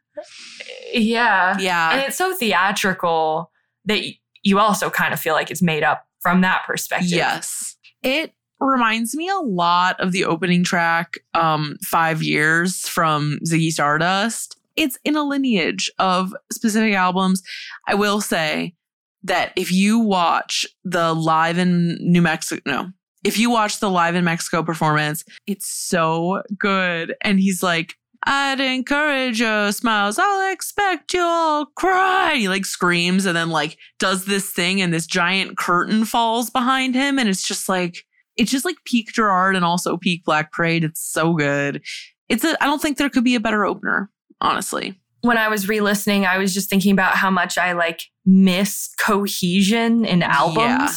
yeah. 0.93 1.57
Yeah. 1.59 1.93
And 1.93 2.01
it's 2.03 2.17
so 2.17 2.35
theatrical 2.35 3.51
that 3.85 4.03
you 4.43 4.59
also 4.59 4.91
kind 4.91 5.13
of 5.13 5.21
feel 5.21 5.35
like 5.35 5.51
it's 5.51 5.63
made 5.63 5.83
up 5.83 6.07
from 6.21 6.41
that 6.41 6.63
perspective. 6.67 7.11
Yes. 7.11 7.77
It 8.03 8.33
reminds 8.61 9.15
me 9.15 9.29
a 9.29 9.39
lot 9.39 10.01
of 10.01 10.13
the 10.13 10.25
opening 10.25 10.65
track, 10.65 11.19
um, 11.35 11.77
Five 11.85 12.23
Years 12.23 12.89
from 12.89 13.39
Ziggy 13.47 13.71
Stardust. 13.71 14.57
It's 14.77 14.99
in 15.05 15.17
a 15.17 15.23
lineage 15.25 15.91
of 15.99 16.35
specific 16.53 16.95
albums. 16.95 17.43
I 17.87 17.95
will 17.95 18.21
say 18.21 18.75
that 19.23 19.53
if 19.57 19.73
you 19.73 19.99
watch 19.99 20.67
the 20.85 21.15
live 21.15 21.59
in 21.59 21.99
New 22.01 22.23
Mexico, 22.23 22.61
no, 22.67 22.91
if 23.25 23.39
you 23.39 23.51
watch 23.51 23.81
the 23.81 23.91
live 23.91 24.15
in 24.15 24.25
Mexico 24.25 24.63
performance, 24.63 25.25
it's 25.47 25.69
so 25.69 26.43
good. 26.59 27.15
And 27.23 27.41
he's 27.41 27.63
like, 27.63 27.95
I'd 28.25 28.61
encourage 28.61 29.41
your 29.41 29.73
smiles. 29.73 30.19
I'll 30.19 30.53
expect 30.53 31.13
you'll 31.13 31.67
cry. 31.77 32.35
He 32.37 32.49
like 32.49 32.65
screams 32.65 33.27
and 33.27 33.37
then 33.37 33.51
like 33.51 33.79
does 33.99 34.25
this 34.25 34.51
thing 34.51 34.81
and 34.81 34.93
this 34.93 35.07
giant 35.07 35.57
curtain 35.57 36.05
falls 36.05 36.51
behind 36.51 36.95
him. 36.95 37.19
And 37.19 37.29
it's 37.29 37.47
just 37.47 37.69
like, 37.69 38.05
it's 38.37 38.51
just 38.51 38.65
like 38.65 38.77
peak 38.85 39.13
Gerard 39.13 39.57
and 39.57 39.65
also 39.65 39.97
peak 39.97 40.25
Black 40.25 40.53
Parade. 40.53 40.85
It's 40.85 41.01
so 41.01 41.35
good. 41.35 41.83
It's 42.29 42.45
a, 42.45 42.61
I 42.63 42.67
don't 42.67 42.83
think 42.83 42.99
there 42.99 43.11
could 43.11 43.25
be 43.25 43.37
a 43.37 43.41
better 43.41 43.65
opener, 43.65 44.11
honestly. 44.41 45.01
When 45.27 45.39
I 45.39 45.49
was 45.49 45.69
re-listening, 45.69 46.25
I 46.25 46.39
was 46.39 46.55
just 46.55 46.71
thinking 46.71 46.93
about 46.93 47.17
how 47.17 47.31
much 47.31 47.59
I 47.59 47.73
like 47.73 48.03
miss 48.25 48.91
cohesion 48.99 50.05
in 50.05 50.23
albums. 50.23 50.59
Yeah. 50.59 50.95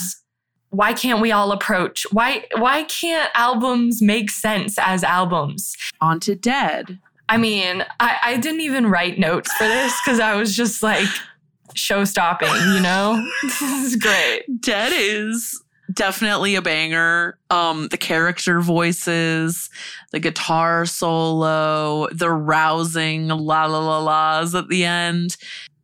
Why 0.71 0.93
can't 0.93 1.19
we 1.19 1.31
all 1.31 1.51
approach? 1.51 2.05
Why 2.11 2.45
why 2.55 2.83
can't 2.83 3.31
albums 3.33 4.01
make 4.01 4.29
sense 4.29 4.77
as 4.77 5.03
albums? 5.03 5.75
On 5.99 6.19
to 6.21 6.35
Dead. 6.35 6.99
I 7.27 7.37
mean, 7.37 7.85
I, 7.99 8.17
I 8.23 8.37
didn't 8.37 8.61
even 8.61 8.87
write 8.87 9.19
notes 9.19 9.51
for 9.53 9.65
this 9.65 9.93
because 10.03 10.19
I 10.19 10.35
was 10.35 10.55
just 10.55 10.81
like 10.81 11.07
show 11.75 12.03
stopping, 12.03 12.49
you 12.73 12.81
know? 12.81 13.23
this 13.43 13.61
is 13.61 13.95
great. 13.95 14.43
Dead 14.61 14.91
is 14.95 15.61
definitely 15.91 16.55
a 16.55 16.61
banger. 16.61 17.37
Um, 17.49 17.87
the 17.89 17.97
character 17.97 18.61
voices, 18.61 19.69
the 20.11 20.19
guitar 20.19 20.85
solo, 20.85 22.07
the 22.11 22.29
rousing 22.29 23.27
la 23.27 23.65
la 23.65 23.79
la 23.79 23.99
la's 23.99 24.55
at 24.55 24.67
the 24.69 24.85
end. 24.85 25.37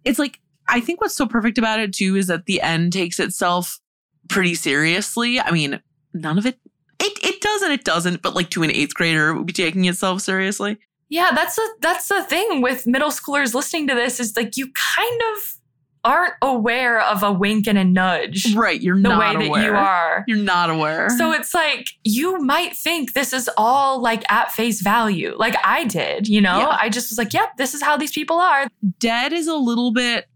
It's 0.04 0.20
like 0.20 0.40
I 0.68 0.80
think 0.80 1.02
what's 1.02 1.16
so 1.16 1.28
perfect 1.28 1.58
about 1.58 1.80
it 1.80 1.94
too 1.94 2.16
is 2.16 2.28
that 2.28 2.46
the 2.46 2.62
end 2.62 2.94
takes 2.94 3.20
itself 3.20 3.80
pretty 4.28 4.56
seriously. 4.56 5.40
I 5.40 5.52
mean, 5.52 5.80
none 6.14 6.38
of 6.38 6.46
it 6.46 6.60
it 7.00 7.24
it 7.24 7.42
does 7.42 7.62
and 7.62 7.74
it 7.74 7.84
doesn't, 7.84 8.22
but 8.22 8.36
like 8.36 8.50
to 8.52 8.64
an 8.64 8.72
eighth 8.72 8.94
grader 8.94 9.30
it 9.30 9.38
would 9.38 9.48
be 9.48 9.54
taking 9.54 9.86
itself 9.86 10.22
seriously. 10.22 10.78
Yeah, 11.10 11.32
that's 11.34 11.56
the 11.56 11.70
that's 11.82 12.08
the 12.08 12.24
thing 12.24 12.62
with 12.62 12.88
middle 12.88 13.12
schoolers 13.12 13.54
listening 13.54 13.88
to 13.88 13.96
this 13.96 14.20
is 14.20 14.36
like 14.36 14.58
you 14.58 14.72
kind 14.74 15.22
of 15.36 15.58
aren't 16.06 16.34
aware 16.42 17.02
of 17.02 17.24
a 17.24 17.34
wink 17.34 17.68
and 17.68 17.78
a 17.78 17.84
nudge 17.84 18.56
Right. 18.56 18.82
You're 18.82 18.96
the 18.96 19.10
not 19.10 19.38
way 19.38 19.50
that 19.50 19.64
you 19.64 19.72
are. 19.72 20.24
You're 20.28 20.38
not 20.38 20.70
aware. 20.70 21.10
So 21.18 21.32
it's 21.32 21.54
like 21.54 21.90
you 22.04 22.40
might 22.40 22.76
think 22.76 23.14
this 23.14 23.34
is 23.34 23.50
all 23.58 24.02
like 24.02 24.24
at 24.32 24.52
face 24.52 24.82
value, 24.82 25.36
like 25.38 25.56
I 25.66 25.84
did, 25.84 26.28
you 26.28 26.40
know? 26.40 26.60
Yeah. 26.60 26.78
I 26.80 26.90
just 26.90 27.12
was 27.12 27.18
like, 27.18 27.34
yep, 27.34 27.58
this 27.58 27.74
is 27.74 27.82
how 27.82 27.98
these 27.98 28.12
people 28.12 28.38
are. 28.38 28.68
Dead 29.00 29.34
is 29.34 29.48
a 29.48 29.56
little 29.56 29.92
bit 29.92 30.28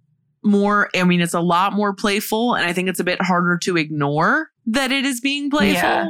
more, 0.43 0.89
I 0.95 1.03
mean, 1.03 1.21
it's 1.21 1.33
a 1.33 1.39
lot 1.39 1.73
more 1.73 1.93
playful, 1.93 2.55
and 2.55 2.65
I 2.65 2.73
think 2.73 2.89
it's 2.89 2.99
a 2.99 3.03
bit 3.03 3.21
harder 3.21 3.57
to 3.59 3.77
ignore 3.77 4.49
that 4.67 4.91
it 4.91 5.05
is 5.05 5.21
being 5.21 5.49
playful. 5.49 5.75
Yeah. 5.75 6.09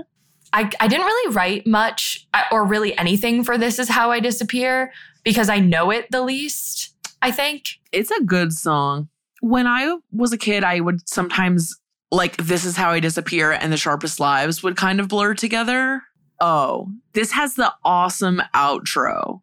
I, 0.54 0.70
I 0.80 0.88
didn't 0.88 1.06
really 1.06 1.36
write 1.36 1.68
much 1.68 2.28
or 2.52 2.66
really 2.66 2.98
anything 2.98 3.44
for 3.44 3.58
This 3.58 3.78
Is 3.78 3.90
How 3.90 4.12
I 4.12 4.20
Disappear 4.20 4.92
because 5.24 5.50
I 5.50 5.60
know 5.60 5.92
it 5.92 6.10
the 6.12 6.22
least, 6.22 6.96
I 7.22 7.32
think. 7.32 7.80
It's 7.92 8.12
a 8.12 8.24
good 8.24 8.54
song. 8.54 9.10
When 9.42 9.68
I 9.68 9.96
was 10.12 10.34
a 10.34 10.38
kid, 10.38 10.66
I 10.66 10.82
would 10.82 11.08
sometimes 11.08 11.74
like 12.12 12.36
This 12.38 12.66
Is 12.66 12.76
How 12.76 12.92
I 12.92 13.00
Disappear 13.00 13.54
and 13.54 13.72
The 13.72 13.78
Sharpest 13.78 14.20
Lives 14.20 14.62
would 14.64 14.76
kind 14.76 15.00
of 15.00 15.08
blur 15.08 15.34
together. 15.34 16.02
Oh, 16.42 16.90
this 17.14 17.32
has 17.32 17.56
the 17.56 17.74
awesome 17.86 18.42
outro. 18.54 19.40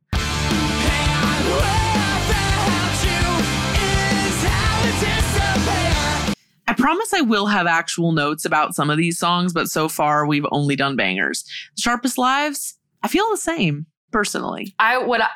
I 6.69 6.75
promise 6.77 7.15
I 7.15 7.23
will 7.23 7.47
have 7.47 7.67
actual 7.67 8.13
notes 8.13 8.45
about 8.45 8.75
some 8.75 8.91
of 8.91 8.99
these 8.99 9.19
songs, 9.19 9.55
but 9.55 9.71
so 9.71 9.89
far 9.89 10.27
we've 10.27 10.47
only 10.53 10.77
done 10.77 10.97
bangers. 10.97 11.43
Sharpest 11.79 12.19
Lives, 12.19 12.77
I 13.03 13.09
feel 13.09 13.31
the 13.31 13.39
same 13.39 13.87
personally. 14.13 14.75
I 14.79 14.97
I, 14.97 15.29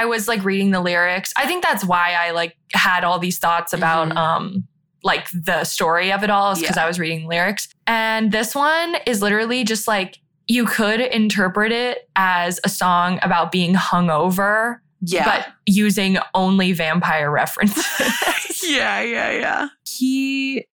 I 0.00 0.04
was 0.06 0.26
like 0.26 0.44
reading 0.44 0.70
the 0.70 0.80
lyrics. 0.80 1.34
I 1.36 1.46
think 1.46 1.62
that's 1.62 1.84
why 1.84 2.16
I 2.18 2.30
like 2.30 2.56
had 2.72 3.04
all 3.04 3.18
these 3.18 3.38
thoughts 3.38 3.72
about 3.72 4.08
Mhm. 4.10 4.16
um 4.16 4.64
like 5.02 5.28
the 5.30 5.64
story 5.64 6.12
of 6.12 6.22
it 6.22 6.28
all 6.30 6.54
because 6.54 6.76
Yeah. 6.76 6.84
I 6.84 6.86
was 6.86 6.98
reading 6.98 7.26
lyrics. 7.26 7.68
And 7.86 8.32
this 8.32 8.54
one 8.54 8.96
is 9.06 9.22
literally 9.22 9.64
just 9.64 9.88
like 9.88 10.18
you 10.46 10.66
could 10.66 11.00
interpret 11.00 11.72
it 11.72 12.08
as 12.16 12.60
a 12.64 12.68
song 12.68 13.18
about 13.22 13.50
being 13.50 13.74
hungover, 13.74 14.80
Yeah. 15.00 15.24
but 15.24 15.46
using 15.64 16.18
only 16.34 16.72
vampire 16.72 17.30
references. 17.30 17.86
yeah, 18.68 19.00
yeah, 19.00 19.30
yeah. 19.30 19.68
He 19.88 20.66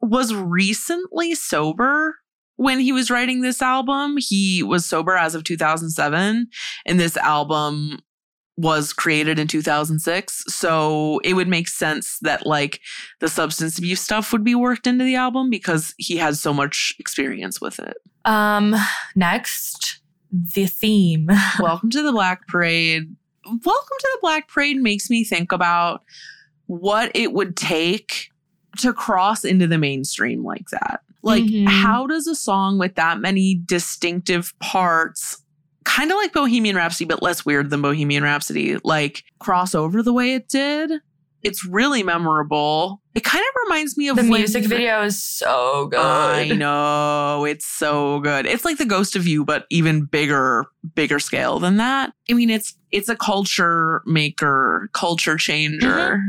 was 0.00 0.32
recently 0.32 1.34
sober 1.34 2.16
when 2.56 2.78
he 2.78 2.92
was 2.92 3.10
writing 3.10 3.40
this 3.40 3.60
album. 3.60 4.16
He 4.18 4.62
was 4.62 4.86
sober 4.86 5.16
as 5.16 5.34
of 5.34 5.42
2007, 5.42 6.46
and 6.86 7.00
this 7.00 7.16
album 7.16 7.98
was 8.56 8.92
created 8.92 9.38
in 9.38 9.46
2006. 9.46 10.44
So 10.48 11.20
it 11.24 11.34
would 11.34 11.48
make 11.48 11.68
sense 11.68 12.18
that 12.22 12.46
like 12.46 12.80
the 13.20 13.28
substance 13.28 13.78
abuse 13.78 14.00
stuff 14.00 14.32
would 14.32 14.44
be 14.44 14.54
worked 14.54 14.86
into 14.86 15.04
the 15.04 15.14
album 15.16 15.50
because 15.50 15.94
he 15.98 16.16
has 16.16 16.40
so 16.40 16.54
much 16.54 16.94
experience 16.98 17.60
with 17.60 17.78
it. 17.78 17.96
um 18.24 18.74
next, 19.14 20.00
the 20.32 20.66
theme. 20.66 21.28
Welcome 21.60 21.90
to 21.90 22.02
the 22.02 22.12
Black 22.12 22.46
Parade. 22.48 23.14
Welcome 23.44 23.96
to 24.00 24.08
the 24.12 24.18
Black 24.22 24.48
Parade 24.48 24.78
makes 24.78 25.08
me 25.10 25.22
think 25.22 25.52
about 25.52 26.02
what 26.66 27.12
it 27.14 27.32
would 27.32 27.56
take 27.56 28.30
to 28.78 28.92
cross 28.92 29.44
into 29.44 29.66
the 29.66 29.78
mainstream 29.78 30.42
like 30.44 30.68
that. 30.70 31.00
Like, 31.22 31.44
Mhm. 31.44 31.68
how 31.68 32.06
does 32.06 32.26
a 32.26 32.34
song 32.34 32.78
with 32.78 32.94
that 32.96 33.20
many 33.20 33.60
distinctive 33.66 34.52
parts, 34.60 35.42
kind 35.86 36.10
of 36.10 36.16
like 36.16 36.34
Bohemian 36.34 36.76
Rhapsody, 36.76 37.06
but 37.06 37.22
less 37.22 37.46
weird 37.46 37.70
than 37.70 37.80
Bohemian 37.80 38.22
Rhapsody, 38.22 38.76
like 38.84 39.24
cross 39.38 39.74
over 39.74 40.02
the 40.02 40.12
way 40.12 40.34
it 40.34 40.48
did? 40.48 40.92
It's 41.42 41.64
really 41.64 42.02
memorable. 42.02 43.00
It 43.14 43.22
kind 43.22 43.42
of 43.42 43.54
reminds 43.68 43.96
me 43.96 44.08
of 44.08 44.16
The 44.16 44.22
when- 44.22 44.40
music 44.40 44.64
video 44.64 45.02
is 45.04 45.22
so 45.22 45.86
good. 45.86 46.00
I 46.00 46.48
know 46.48 47.44
it's 47.44 47.64
so 47.66 48.18
good. 48.20 48.46
It's 48.46 48.64
like 48.64 48.78
the 48.78 48.84
Ghost 48.84 49.14
of 49.16 49.26
You, 49.26 49.44
but 49.44 49.64
even 49.70 50.04
bigger, 50.06 50.66
bigger 50.94 51.18
scale 51.20 51.58
than 51.60 51.76
that. 51.76 52.12
I 52.28 52.32
mean, 52.34 52.50
it's 52.50 52.74
it's 52.90 53.08
a 53.08 53.16
culture 53.16 54.02
maker, 54.06 54.90
culture 54.92 55.36
changer. 55.36 55.86
Mm-hmm. 56.18 56.28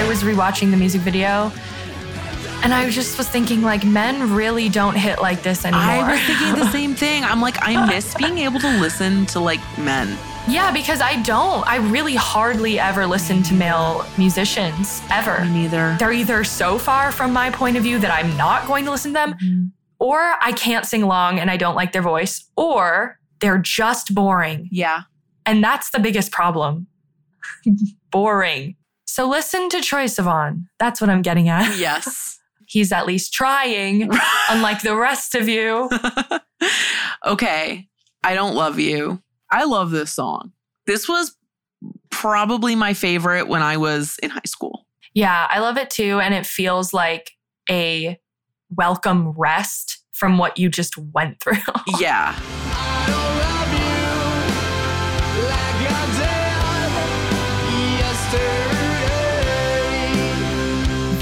Rewatching 0.00 0.70
the 0.70 0.76
music 0.76 1.00
video. 1.00 1.52
And 2.62 2.72
I 2.72 2.88
just 2.88 3.18
was 3.18 3.28
thinking, 3.28 3.60
like, 3.60 3.84
men 3.84 4.32
really 4.34 4.68
don't 4.70 4.94
hit 4.96 5.20
like 5.20 5.42
this 5.42 5.64
anymore. 5.66 5.82
I 5.84 6.12
was 6.12 6.20
thinking 6.22 6.54
the 6.54 6.70
same 6.70 6.94
thing. 7.04 7.22
I'm 7.22 7.40
like, 7.42 7.56
I 7.60 7.86
miss 7.86 8.14
being 8.14 8.38
able 8.38 8.58
to 8.60 8.80
listen 8.80 9.26
to 9.26 9.40
like 9.40 9.60
men. 9.78 10.16
yeah, 10.48 10.72
because 10.72 11.02
I 11.02 11.20
don't. 11.22 11.66
I 11.68 11.76
really 11.76 12.14
hardly 12.14 12.78
ever 12.78 13.06
listen 13.06 13.42
to 13.44 13.54
male 13.54 14.06
musicians 14.16 15.02
ever. 15.10 15.44
Me 15.44 15.50
neither. 15.62 15.96
They're 15.98 16.12
either 16.12 16.42
so 16.44 16.78
far 16.78 17.12
from 17.12 17.32
my 17.34 17.50
point 17.50 17.76
of 17.76 17.82
view 17.82 17.98
that 17.98 18.10
I'm 18.10 18.34
not 18.38 18.66
going 18.66 18.86
to 18.86 18.90
listen 18.90 19.10
to 19.10 19.14
them, 19.14 19.34
Mhm. 19.44 19.70
or 19.98 20.18
I 20.40 20.52
can't 20.52 20.86
sing 20.86 21.02
along 21.02 21.40
and 21.40 21.50
I 21.50 21.58
don't 21.58 21.74
like 21.74 21.92
their 21.92 22.02
voice, 22.02 22.44
or 22.56 23.18
they're 23.40 23.58
just 23.58 24.14
boring. 24.14 24.68
Yeah. 24.72 25.02
And 25.44 25.62
that's 25.62 25.90
the 25.90 25.98
biggest 25.98 26.32
problem. 26.32 26.86
boring. 28.10 28.76
So 29.14 29.28
listen 29.28 29.68
to 29.68 29.76
Troye 29.76 30.06
Sivan. 30.06 30.66
That's 30.80 31.00
what 31.00 31.08
I'm 31.08 31.22
getting 31.22 31.48
at. 31.48 31.78
Yes. 31.78 32.40
He's 32.66 32.90
at 32.90 33.06
least 33.06 33.32
trying, 33.32 34.10
unlike 34.50 34.82
the 34.82 34.96
rest 34.96 35.36
of 35.36 35.48
you. 35.48 35.88
okay. 37.24 37.86
I 38.24 38.34
don't 38.34 38.56
love 38.56 38.80
you. 38.80 39.22
I 39.52 39.66
love 39.66 39.92
this 39.92 40.12
song. 40.12 40.50
This 40.88 41.08
was 41.08 41.36
probably 42.10 42.74
my 42.74 42.92
favorite 42.92 43.46
when 43.46 43.62
I 43.62 43.76
was 43.76 44.18
in 44.20 44.30
high 44.30 44.40
school. 44.46 44.84
Yeah, 45.14 45.46
I 45.48 45.60
love 45.60 45.76
it 45.76 45.90
too. 45.90 46.18
And 46.18 46.34
it 46.34 46.44
feels 46.44 46.92
like 46.92 47.30
a 47.70 48.18
welcome 48.70 49.28
rest 49.36 50.02
from 50.10 50.38
what 50.38 50.58
you 50.58 50.68
just 50.68 50.98
went 50.98 51.38
through. 51.38 51.58
Yeah. 52.00 52.36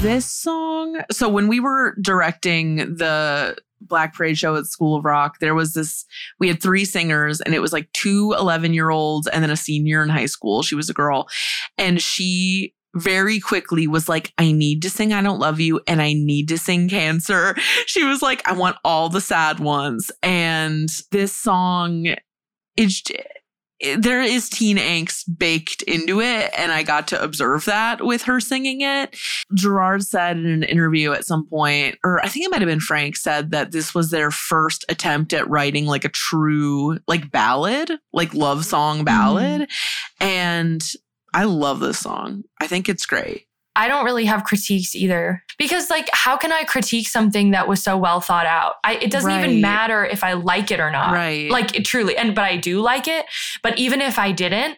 This 0.03 0.29
song. 0.29 0.99
So 1.11 1.29
when 1.29 1.47
we 1.47 1.61
were 1.61 1.95
directing 2.01 2.75
the 2.75 3.55
Black 3.79 4.13
Parade 4.13 4.37
show 4.37 4.57
at 4.57 4.65
School 4.65 4.97
of 4.97 5.05
Rock, 5.05 5.39
there 5.39 5.55
was 5.55 5.75
this, 5.75 6.03
we 6.41 6.49
had 6.49 6.61
three 6.61 6.83
singers 6.83 7.39
and 7.39 7.55
it 7.55 7.61
was 7.61 7.71
like 7.71 7.89
two 7.93 8.35
11 8.37 8.73
year 8.73 8.89
olds 8.89 9.27
and 9.27 9.41
then 9.41 9.49
a 9.49 9.55
senior 9.55 10.03
in 10.03 10.09
high 10.09 10.25
school. 10.25 10.61
She 10.61 10.75
was 10.75 10.89
a 10.89 10.93
girl. 10.93 11.29
And 11.77 12.01
she 12.01 12.73
very 12.93 13.39
quickly 13.39 13.87
was 13.87 14.09
like, 14.09 14.33
I 14.37 14.51
need 14.51 14.81
to 14.81 14.89
sing 14.89 15.13
I 15.13 15.21
Don't 15.21 15.39
Love 15.39 15.61
You 15.61 15.79
and 15.87 16.01
I 16.01 16.11
need 16.11 16.49
to 16.49 16.57
sing 16.57 16.89
Cancer. 16.89 17.55
She 17.85 18.03
was 18.03 18.21
like, 18.21 18.45
I 18.45 18.51
want 18.51 18.75
all 18.83 19.07
the 19.07 19.21
sad 19.21 19.61
ones. 19.61 20.11
And 20.21 20.89
this 21.11 21.31
song, 21.31 22.13
it's, 22.75 23.01
there 23.97 24.21
is 24.21 24.49
teen 24.49 24.77
angst 24.77 25.25
baked 25.37 25.81
into 25.83 26.21
it. 26.21 26.51
And 26.57 26.71
I 26.71 26.83
got 26.83 27.07
to 27.09 27.21
observe 27.21 27.65
that 27.65 28.03
with 28.03 28.23
her 28.23 28.39
singing 28.39 28.81
it. 28.81 29.15
Gerard 29.53 30.03
said 30.03 30.37
in 30.37 30.45
an 30.45 30.63
interview 30.63 31.11
at 31.11 31.25
some 31.25 31.45
point, 31.47 31.97
or 32.03 32.23
I 32.23 32.27
think 32.27 32.45
it 32.45 32.51
might 32.51 32.61
have 32.61 32.69
been 32.69 32.79
Frank, 32.79 33.15
said 33.15 33.51
that 33.51 33.71
this 33.71 33.93
was 33.93 34.09
their 34.09 34.31
first 34.31 34.85
attempt 34.89 35.33
at 35.33 35.49
writing 35.49 35.85
like 35.85 36.05
a 36.05 36.09
true, 36.09 36.99
like 37.07 37.31
ballad, 37.31 37.91
like 38.11 38.33
love 38.33 38.65
song 38.65 39.03
ballad. 39.03 39.61
Mm-hmm. 39.61 40.27
And 40.27 40.89
I 41.33 41.45
love 41.45 41.79
this 41.79 41.99
song. 41.99 42.43
I 42.61 42.67
think 42.67 42.87
it's 42.87 43.05
great. 43.05 43.47
I 43.75 43.87
don't 43.87 44.05
really 44.05 44.25
have 44.25 44.43
critiques 44.43 44.93
either. 44.95 45.43
Because, 45.57 45.89
like, 45.89 46.09
how 46.13 46.37
can 46.37 46.51
I 46.51 46.63
critique 46.63 47.07
something 47.07 47.51
that 47.51 47.67
was 47.67 47.81
so 47.81 47.97
well 47.97 48.21
thought 48.21 48.45
out? 48.45 48.75
I, 48.83 48.95
it 48.95 49.09
doesn't 49.11 49.29
Right. 49.29 49.43
even 49.43 49.61
matter 49.61 50.05
if 50.05 50.23
I 50.23 50.33
like 50.33 50.69
it 50.71 50.79
or 50.79 50.91
not. 50.91 51.11
Right. 51.13 51.49
Like, 51.49 51.75
it 51.75 51.83
truly, 51.85 52.15
and 52.15 52.35
but 52.35 52.43
I 52.43 52.57
do 52.57 52.81
like 52.81 53.07
it. 53.07 53.25
But 53.63 53.79
even 53.79 53.99
if 54.01 54.19
I 54.19 54.31
didn't, 54.31 54.77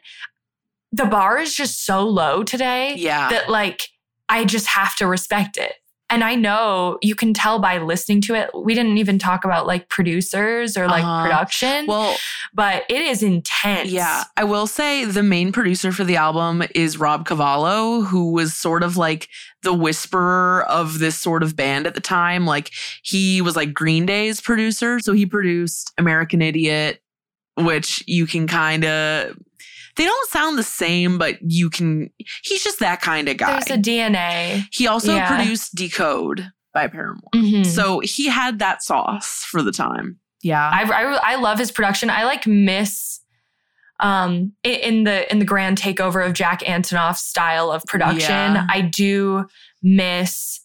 the 0.92 1.06
bar 1.06 1.38
is 1.40 1.54
just 1.56 1.86
so 1.86 2.08
low 2.08 2.44
today 2.44 2.96
Yeah. 2.96 3.30
that, 3.30 3.50
like, 3.50 3.90
I 4.30 4.46
just 4.46 4.68
have 4.68 4.96
to 4.98 5.08
respect 5.08 5.58
it. 5.58 5.74
And 6.10 6.24
I 6.24 6.36
know 6.36 7.00
you 7.02 7.16
can 7.16 7.34
tell 7.34 7.58
by 7.58 7.80
listening 7.80 8.22
to 8.22 8.36
it. 8.36 8.52
We 8.54 8.76
didn't 8.76 9.00
even 9.00 9.18
talk 9.18 9.44
about 9.44 9.66
like 9.66 9.90
producers 9.90 10.78
or 10.78 10.88
like 10.88 11.04
Uh-huh. 11.04 11.24
production, 11.24 11.88
well, 11.88 12.16
but 12.54 12.84
it 12.90 13.02
is 13.02 13.24
intense. 13.24 13.90
Yeah, 13.90 14.24
I 14.38 14.44
will 14.44 14.68
say 14.68 15.04
the 15.06 15.24
main 15.24 15.52
producer 15.52 15.92
for 15.92 16.04
the 16.04 16.16
album 16.16 16.64
is 16.76 17.00
Rob 17.00 17.26
Cavallo, 17.26 18.02
who 18.02 18.32
was 18.32 18.54
sort 18.56 18.84
of 18.84 18.98
like 18.98 19.30
the 19.64 19.74
whisperer 19.74 20.64
of 20.70 21.00
this 21.00 21.18
sort 21.18 21.42
of 21.42 21.56
band 21.56 21.88
at 21.88 21.96
the 21.96 22.02
time. 22.02 22.46
Like 22.46 22.70
he 23.02 23.42
was 23.42 23.56
like 23.56 23.74
Green 23.74 24.06
Day's 24.06 24.40
producer, 24.42 25.00
so 25.00 25.14
he 25.14 25.26
produced 25.26 25.92
American 25.98 26.40
Idiot, 26.42 27.02
which 27.58 28.04
you 28.06 28.28
can 28.28 28.46
kind 28.48 28.86
of 28.86 29.36
they 29.98 30.04
don't 30.06 30.30
sound 30.30 30.58
the 30.58 30.64
same, 30.64 31.18
but 31.18 31.38
you 31.42 31.70
can 31.70 32.10
he's 32.44 32.64
just 32.64 32.80
that 32.80 33.02
kind 33.02 33.28
of 33.30 33.38
guy. 33.38 33.52
There's 33.60 33.80
a 33.80 33.82
DNA. 33.82 34.66
he 34.72 34.88
also 34.88 35.16
yeah. 35.16 35.36
produced 35.36 35.76
Decode 35.76 36.52
by 36.74 36.88
Paramore. 36.88 37.30
Mhm. 37.34 37.66
So 37.66 38.00
he 38.02 38.28
had 38.28 38.60
that 38.60 38.84
sauce 38.84 39.46
for 39.50 39.62
the 39.62 39.72
time. 39.72 40.20
Yeah. 40.42 40.70
I, 40.70 40.84
I 40.84 41.20
I 41.34 41.36
love 41.36 41.58
his 41.58 41.72
production. 41.72 42.10
I 42.10 42.26
like 42.26 42.46
miss 42.46 43.22
um 44.02 44.52
in 44.64 45.06
the 45.06 45.32
in 45.32 45.40
the 45.40 45.46
grand 45.46 45.78
takeover 45.80 46.26
of 46.26 46.34
Jack 46.34 46.62
Antonoff's 46.64 47.22
style 47.22 47.72
of 47.72 47.84
production. 47.86 48.20
Yeah. 48.56 48.68
I 48.70 48.82
do 48.82 49.46
miss 49.82 50.60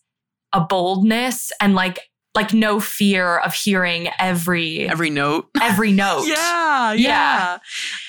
a 0.52 0.60
boldness 0.60 1.52
and 1.60 1.74
like 1.76 2.00
like 2.34 2.52
no 2.52 2.80
fear 2.80 3.38
of 3.38 3.54
hearing 3.54 4.08
every 4.18 4.88
Every 4.88 5.10
note. 5.10 5.48
every 5.60 5.92
note. 6.04 6.24
Yeah, 6.26 6.92
Yeah. 6.92 7.58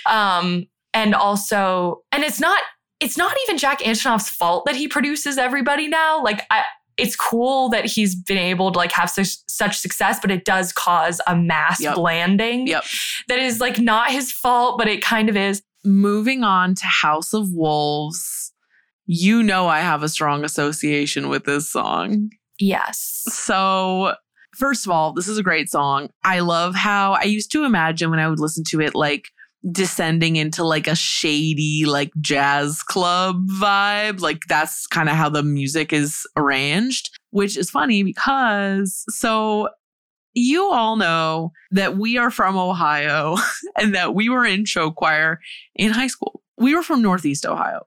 yeah. 0.07 0.37
Um 0.39 0.65
and 0.93 1.13
also 1.15 2.03
and 2.11 2.23
it's 2.23 2.39
not 2.39 2.61
it's 2.99 3.17
not 3.17 3.35
even 3.45 3.57
Jack 3.57 3.79
Antonoff's 3.81 4.29
fault 4.29 4.65
that 4.65 4.75
he 4.75 4.87
produces 4.87 5.37
everybody 5.37 5.87
now. 5.87 6.23
Like 6.23 6.45
I 6.51 6.63
it's 6.97 7.15
cool 7.15 7.69
that 7.69 7.85
he's 7.85 8.15
been 8.15 8.37
able 8.37 8.71
to 8.71 8.77
like 8.77 8.91
have 8.91 9.09
such 9.09 9.37
such 9.47 9.77
success, 9.79 10.19
but 10.21 10.29
it 10.29 10.45
does 10.45 10.71
cause 10.73 11.19
a 11.25 11.35
mass 11.35 11.81
Yep. 11.81 11.95
blanding 11.95 12.67
Yep. 12.67 12.83
that 13.27 13.39
is 13.39 13.59
like 13.59 13.79
not 13.79 14.11
his 14.11 14.31
fault, 14.31 14.77
but 14.77 14.87
it 14.87 15.01
kind 15.01 15.29
of 15.29 15.35
is. 15.37 15.63
moving 15.83 16.43
on 16.43 16.75
to 16.75 16.85
House 16.85 17.33
of 17.33 17.47
Wolves, 17.53 18.51
you 19.07 19.41
know 19.41 19.67
I 19.67 19.79
have 19.79 20.03
a 20.03 20.09
strong 20.09 20.43
association 20.43 21.27
with 21.29 21.45
this 21.45 21.71
song. 21.71 22.29
Yes. 22.59 23.23
So, 23.31 24.13
first 24.55 24.85
of 24.85 24.91
all, 24.91 25.11
this 25.13 25.27
is 25.27 25.39
a 25.39 25.43
great 25.43 25.69
song. 25.71 26.09
I 26.23 26.41
love 26.41 26.75
how 26.75 27.13
I 27.13 27.23
used 27.23 27.51
to 27.53 27.63
imagine 27.63 28.11
when 28.11 28.19
I 28.19 28.27
would 28.27 28.39
listen 28.39 28.63
to 28.65 28.79
it, 28.81 28.93
like 28.93 29.29
descending 29.69 30.35
into 30.35 30.63
like 30.63 30.87
a 30.87 30.95
shady, 30.95 31.85
like 31.85 32.11
jazz 32.19 32.81
club 32.81 33.47
vibe. 33.47 34.21
Like, 34.21 34.45
that's 34.47 34.87
kind 34.87 35.09
of 35.09 35.15
how 35.15 35.29
the 35.29 35.43
music 35.43 35.93
is 35.93 36.25
arranged, 36.35 37.11
which 37.29 37.57
is 37.57 37.69
funny 37.69 38.03
because 38.03 39.03
so. 39.09 39.69
You 40.33 40.71
all 40.71 40.95
know 40.95 41.51
that 41.71 41.97
we 41.97 42.17
are 42.17 42.31
from 42.31 42.57
Ohio 42.57 43.35
and 43.77 43.93
that 43.95 44.15
we 44.15 44.29
were 44.29 44.45
in 44.45 44.63
show 44.63 44.89
choir 44.89 45.41
in 45.75 45.91
high 45.91 46.07
school. 46.07 46.41
We 46.57 46.73
were 46.73 46.83
from 46.83 47.01
Northeast 47.01 47.45
Ohio, 47.45 47.85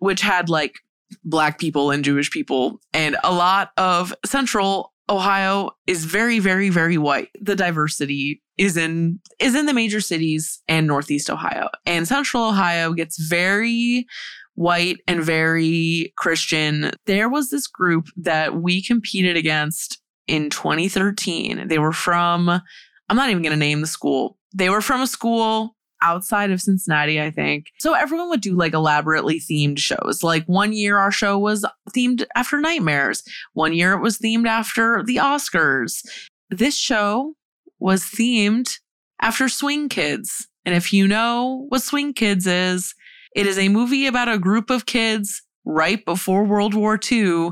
which 0.00 0.20
had 0.20 0.48
like 0.48 0.74
black 1.22 1.60
people 1.60 1.92
and 1.92 2.04
Jewish 2.04 2.32
people, 2.32 2.80
and 2.92 3.16
a 3.22 3.32
lot 3.32 3.70
of 3.76 4.12
central 4.26 4.92
Ohio 5.08 5.70
is 5.86 6.04
very, 6.04 6.38
very, 6.38 6.68
very 6.68 6.98
white. 6.98 7.30
The 7.40 7.56
diversity 7.56 8.42
is 8.58 8.76
in 8.76 9.20
is 9.38 9.54
in 9.54 9.66
the 9.66 9.72
major 9.72 10.00
cities 10.00 10.60
and 10.68 10.86
Northeast 10.86 11.30
Ohio. 11.30 11.68
And 11.86 12.06
Central 12.06 12.44
Ohio 12.44 12.92
gets 12.92 13.18
very 13.18 14.06
white 14.58 14.98
and 15.06 15.22
very 15.22 16.12
Christian. 16.16 16.90
There 17.06 17.28
was 17.28 17.50
this 17.50 17.68
group 17.68 18.08
that 18.16 18.60
we 18.60 18.82
competed 18.82 19.36
against 19.36 20.00
in 20.26 20.50
2013. 20.50 21.68
They 21.68 21.78
were 21.78 21.92
from, 21.92 22.48
I'm 22.48 23.16
not 23.16 23.30
even 23.30 23.42
going 23.42 23.52
to 23.52 23.56
name 23.56 23.80
the 23.80 23.86
school. 23.86 24.36
They 24.52 24.68
were 24.68 24.80
from 24.80 25.00
a 25.00 25.06
school 25.06 25.76
outside 26.02 26.50
of 26.50 26.60
Cincinnati, 26.60 27.20
I 27.20 27.30
think. 27.30 27.66
So 27.78 27.94
everyone 27.94 28.30
would 28.30 28.40
do 28.40 28.56
like 28.56 28.74
elaborately 28.74 29.40
themed 29.40 29.78
shows. 29.78 30.24
Like 30.24 30.44
one 30.46 30.72
year 30.72 30.98
our 30.98 31.12
show 31.12 31.38
was 31.38 31.64
themed 31.96 32.24
after 32.34 32.60
nightmares. 32.60 33.22
One 33.52 33.72
year 33.72 33.92
it 33.92 34.00
was 34.00 34.18
themed 34.18 34.46
after 34.46 35.04
the 35.04 35.16
Oscars. 35.16 36.04
This 36.50 36.76
show 36.76 37.34
was 37.78 38.04
themed 38.04 38.78
after 39.20 39.48
Swing 39.48 39.88
Kids. 39.88 40.48
And 40.64 40.74
if 40.74 40.92
you 40.92 41.08
know 41.08 41.66
what 41.68 41.82
Swing 41.82 42.12
Kids 42.12 42.46
is, 42.46 42.94
it 43.34 43.46
is 43.46 43.58
a 43.58 43.68
movie 43.68 44.06
about 44.06 44.28
a 44.28 44.38
group 44.38 44.70
of 44.70 44.86
kids 44.86 45.42
right 45.64 46.04
before 46.04 46.44
World 46.44 46.74
War 46.74 46.98
II, 47.10 47.50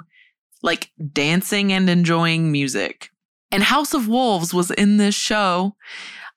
like 0.63 0.91
dancing 1.13 1.73
and 1.73 1.89
enjoying 1.89 2.51
music. 2.51 3.11
And 3.51 3.63
House 3.63 3.95
of 3.95 4.09
Wolves 4.09 4.53
was 4.53 4.71
in 4.71 4.97
this 4.97 5.15
show 5.15 5.77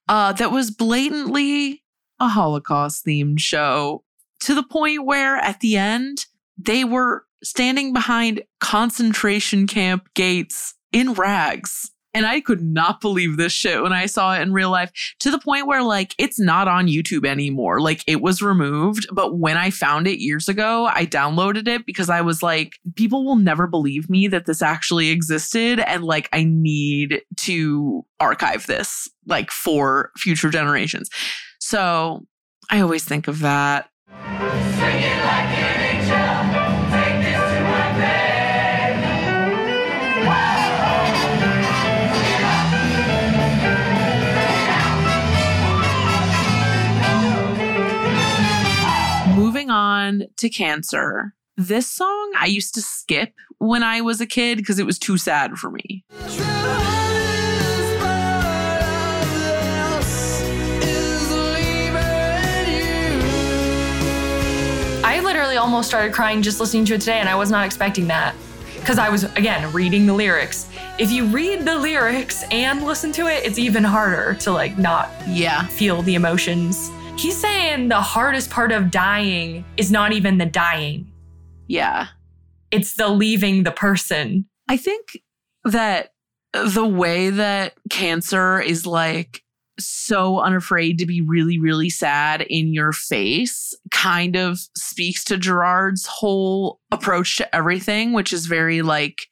uh, 0.08 0.34
that 0.34 0.52
was 0.52 0.72
blatantly 0.72 1.84
a 2.20 2.28
Holocaust 2.28 3.06
themed 3.06 3.40
show 3.40 4.04
to 4.42 4.56
the 4.56 4.64
point 4.64 5.06
where 5.06 5.38
at 5.38 5.60
the 5.60 5.78
end, 5.78 6.26
they 6.58 6.84
were 6.84 7.26
standing 7.44 7.94
behind 7.94 8.44
concentration 8.60 9.68
camp 9.68 10.10
gates 10.14 10.76
in 10.92 11.14
rags. 11.14 11.92
And 12.14 12.26
I 12.26 12.42
could 12.42 12.62
not 12.62 13.02
believe 13.02 13.38
this 13.38 13.54
shit 13.54 13.84
when 13.84 13.94
I 13.94 14.08
saw 14.08 14.34
it 14.34 14.42
in 14.42 14.52
real 14.52 14.72
life 14.72 14.92
to 15.20 15.30
the 15.30 15.38
point 15.38 15.68
where, 15.68 15.84
like, 15.84 16.16
it's 16.18 16.40
not 16.40 16.68
on 16.68 16.88
YouTube 16.88 17.26
anymore. 17.26 17.80
Like, 17.82 18.04
it 18.08 18.20
was 18.20 18.42
removed. 18.42 19.08
But 19.12 19.38
when 19.38 19.58
I 19.58 19.70
found 19.70 20.08
it 20.08 20.20
years 20.20 20.50
ago, 20.50 20.88
I 20.88 21.06
downloaded 21.06 21.68
it 21.68 21.86
because 21.86 22.10
I 22.10 22.22
was 22.22 22.42
like, 22.42 22.74
people 22.96 23.26
will 23.26 23.36
never 23.36 23.68
believe 23.68 24.10
me 24.10 24.28
that 24.28 24.48
this 24.48 24.64
actually 24.64 25.10
existed. 25.10 25.80
And, 25.80 26.04
like, 26.04 26.30
I 26.34 26.46
need 26.46 27.22
to 27.38 28.04
archive 28.20 28.66
this, 28.66 29.08
like, 29.28 29.52
for 29.52 30.12
future 30.18 30.50
generations. 30.50 31.10
So 31.60 32.26
I 32.72 32.80
always 32.80 33.06
think 33.06 33.28
of 33.28 33.40
that. 33.42 33.90
On 50.10 50.24
to 50.38 50.50
cancer. 50.50 51.34
This 51.58 51.88
song 51.88 52.32
I 52.38 52.46
used 52.48 52.74
to 52.76 52.82
skip 52.82 53.34
when 53.58 53.84
I 53.84 54.02
was 54.02 54.22
a 54.22 54.26
kid 54.26 54.58
because 54.58 54.80
it 54.80 54.86
was 54.86 54.98
too 54.98 55.18
sad 55.18 55.58
for 55.58 55.70
me. 55.70 56.04
I 65.02 65.22
literally 65.24 65.58
almost 65.58 65.88
started 65.88 66.14
crying 66.14 66.42
just 66.42 66.60
listening 66.60 66.86
to 66.86 66.94
it 66.96 67.00
today, 67.00 67.20
and 67.20 67.28
I 67.30 67.36
was 67.36 67.50
not 67.50 67.66
expecting 67.66 68.08
that. 68.08 68.36
Because 68.76 68.98
I 69.00 69.10
was, 69.10 69.24
again, 69.36 69.72
reading 69.74 70.06
the 70.06 70.14
lyrics. 70.14 70.70
If 70.98 71.12
you 71.12 71.26
read 71.26 71.66
the 71.66 71.76
lyrics 71.78 72.44
and 72.52 72.84
listen 72.86 73.12
to 73.14 73.28
it, 73.28 73.44
it's 73.46 73.58
even 73.60 73.84
harder 73.84 74.36
to 74.42 74.52
like 74.52 74.78
not 74.78 75.10
Yeah. 75.28 75.66
feel 75.68 76.02
the 76.02 76.16
emotions. 76.16 76.90
He's 77.20 77.36
saying 77.38 77.90
the 77.90 78.00
hardest 78.00 78.50
part 78.50 78.72
of 78.72 78.92
dying 78.92 79.66
is 79.76 79.92
not 79.92 80.14
even 80.14 80.38
the 80.38 80.46
dying, 80.46 81.12
Yeah. 81.68 82.08
it's 82.72 82.94
the 82.94 83.10
leaving 83.10 83.64
the 83.64 83.72
person. 83.72 84.46
I 84.70 84.78
think 84.78 85.20
that 85.66 86.14
the 86.54 86.86
way 86.86 87.30
that 87.30 87.74
cancer 87.90 88.62
is 88.62 88.86
like 88.86 89.44
so 89.78 90.40
unafraid 90.40 90.98
to 91.00 91.06
be 91.06 91.20
really, 91.20 91.60
really 91.60 91.90
sad 91.90 92.42
in 92.44 92.74
your 92.74 92.94
face 92.94 93.74
kind 93.92 94.38
of 94.38 94.58
speaks 94.78 95.26
to 95.26 95.38
Gerard's 95.38 96.06
whole 96.06 96.80
approach 96.90 97.36
to 97.38 97.54
everything, 97.56 98.14
which 98.14 98.32
is 98.32 98.46
very 98.46 98.82
like, 98.82 99.28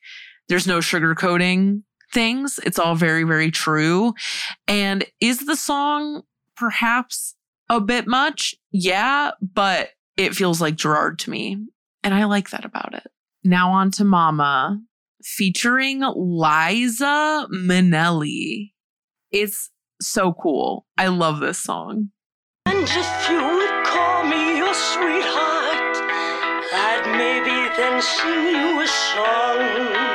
there's 0.49 0.67
no 0.67 0.79
sugarcoating 0.79 1.83
things. 2.13 2.59
It's 2.65 2.79
all 2.79 2.95
very, 2.95 3.23
very 3.23 3.49
true. 3.49 4.13
And 4.67 5.05
is 5.21 5.45
the 5.45 5.55
song 5.55 6.23
perhaps 6.57 7.35
a 7.69 7.81
bit 7.81 8.07
much? 8.07 8.55
Yeah, 8.71 9.31
but 9.41 9.89
it 10.15 10.35
feels 10.35 10.61
like 10.61 10.75
Gerard 10.75 11.19
to 11.19 11.29
me. 11.29 11.67
And 12.03 12.13
I 12.13 12.25
like 12.25 12.49
that 12.51 12.65
about 12.65 12.93
it. 12.93 13.07
Now 13.43 13.71
on 13.71 13.91
to 13.91 14.03
Mama, 14.03 14.81
featuring 15.23 16.01
Liza 16.01 17.47
Minnelli. 17.53 18.71
It's 19.31 19.69
so 20.01 20.33
cool. 20.33 20.85
I 20.97 21.07
love 21.07 21.39
this 21.39 21.59
song. 21.59 22.09
And 22.65 22.83
if 22.83 23.29
you 23.29 23.41
would 23.41 23.85
call 23.85 24.23
me 24.25 24.57
your 24.57 24.73
sweetheart, 24.73 25.97
I'd 26.73 27.05
maybe 27.17 27.75
then 27.77 28.01
sing 28.01 28.55
you 28.55 28.81
a 28.81 28.87
song. 28.87 30.06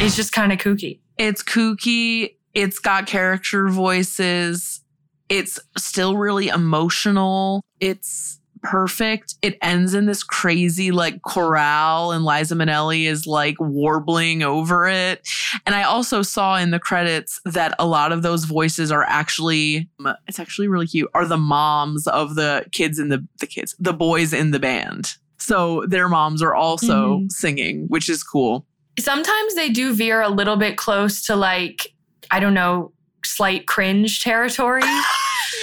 It's 0.00 0.14
just 0.14 0.32
kind 0.32 0.52
of 0.52 0.58
kooky. 0.58 1.00
It's 1.18 1.42
kooky. 1.42 2.36
It's 2.54 2.78
got 2.78 3.06
character 3.06 3.68
voices. 3.68 4.80
It's 5.28 5.58
still 5.76 6.16
really 6.16 6.48
emotional. 6.48 7.62
It's 7.80 8.38
perfect. 8.62 9.34
It 9.42 9.58
ends 9.60 9.94
in 9.94 10.06
this 10.06 10.22
crazy 10.22 10.92
like 10.92 11.20
chorale, 11.22 12.12
and 12.12 12.24
Liza 12.24 12.54
Minnelli 12.54 13.04
is 13.06 13.26
like 13.26 13.56
warbling 13.58 14.42
over 14.42 14.86
it. 14.86 15.28
And 15.66 15.74
I 15.74 15.82
also 15.82 16.22
saw 16.22 16.56
in 16.56 16.70
the 16.70 16.78
credits 16.78 17.40
that 17.44 17.74
a 17.80 17.86
lot 17.86 18.12
of 18.12 18.22
those 18.22 18.44
voices 18.44 18.92
are 18.92 19.04
actually 19.04 19.90
it's 20.28 20.38
actually 20.38 20.68
really 20.68 20.86
cute. 20.86 21.10
Are 21.14 21.26
the 21.26 21.36
moms 21.36 22.06
of 22.06 22.36
the 22.36 22.64
kids 22.70 22.98
in 23.00 23.08
the 23.08 23.26
the 23.40 23.46
kids, 23.48 23.74
the 23.80 23.92
boys 23.92 24.32
in 24.32 24.52
the 24.52 24.60
band. 24.60 25.14
So 25.40 25.84
their 25.86 26.08
moms 26.08 26.40
are 26.42 26.54
also 26.54 27.18
Mhm. 27.18 27.32
singing, 27.32 27.86
which 27.88 28.08
is 28.08 28.22
cool. 28.22 28.66
Sometimes 28.98 29.54
they 29.54 29.68
do 29.70 29.94
veer 29.94 30.20
a 30.20 30.28
little 30.28 30.56
bit 30.56 30.76
close 30.76 31.22
to 31.26 31.36
like, 31.36 31.92
I 32.30 32.40
don't 32.40 32.54
know, 32.54 32.92
slight 33.24 33.66
cringe 33.66 34.22
territory. 34.22 34.82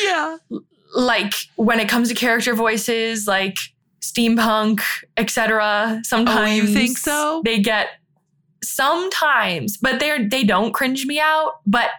Yeah. 0.04 0.38
like 0.94 1.34
when 1.56 1.80
it 1.80 1.88
comes 1.88 2.10
to 2.10 2.16
character 2.16 2.54
voices, 2.54 3.28
like 3.28 3.58
steampunk, 4.02 4.82
etc. 5.16 5.62
Oh, 5.98 6.02
sometimes 6.04 6.70
Oh, 6.70 6.74
think 6.74 6.98
so? 6.98 7.42
They 7.46 7.60
get 7.60 7.88
sometimes, 8.64 9.78
but 9.78 10.00
they're 10.00 10.28
they 10.28 10.44
don't 10.44 10.74
cringe 10.74 11.06
me 11.06 11.20
out. 11.20 11.54
But 11.66 11.90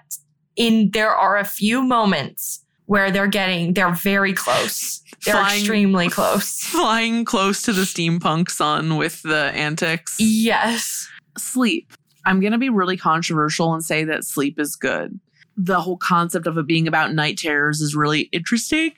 in 0.57 0.91
there 0.93 1.15
are 1.15 1.39
a 1.39 1.45
few 1.45 1.83
moments 1.83 2.61
where 2.87 3.11
they're 3.11 3.27
getting 3.29 3.73
they're 3.75 3.95
very 3.95 4.33
close. 4.35 5.01
They're 5.25 5.35
Flying- 5.35 5.59
extremely 5.59 6.09
close. 6.11 6.61
flying 6.65 7.25
close 7.25 7.63
to 7.63 7.73
the 7.73 7.83
steampunk 7.83 8.51
sun 8.51 8.97
with 8.97 9.23
the 9.23 9.51
antics. 9.55 10.17
Yes. 10.19 11.09
Sleep. 11.39 11.93
I'm 12.25 12.41
going 12.41 12.53
to 12.53 12.59
be 12.59 12.69
really 12.69 12.97
controversial 12.97 13.73
and 13.73 13.85
say 13.85 14.05
that 14.05 14.25
sleep 14.25 14.59
is 14.59 14.77
good. 14.77 15.19
The 15.57 15.81
whole 15.81 15.97
concept 15.97 16.47
of 16.47 16.59
it 16.59 16.67
being 16.67 16.89
about 16.89 17.15
night 17.15 17.39
terrors 17.39 17.81
is 17.81 17.95
really 17.95 18.23
interesting. 18.33 18.93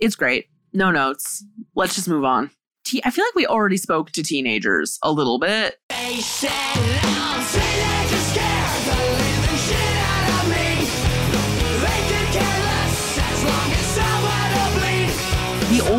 It's 0.00 0.16
great. 0.16 0.48
No 0.72 0.90
notes. 0.90 1.44
Let's 1.74 1.94
just 1.94 2.08
move 2.08 2.24
on. 2.24 2.50
I 3.04 3.10
feel 3.10 3.24
like 3.24 3.34
we 3.34 3.46
already 3.46 3.76
spoke 3.76 4.10
to 4.12 4.22
teenagers 4.22 4.98
a 5.02 5.12
little 5.12 5.38
bit. 5.38 5.78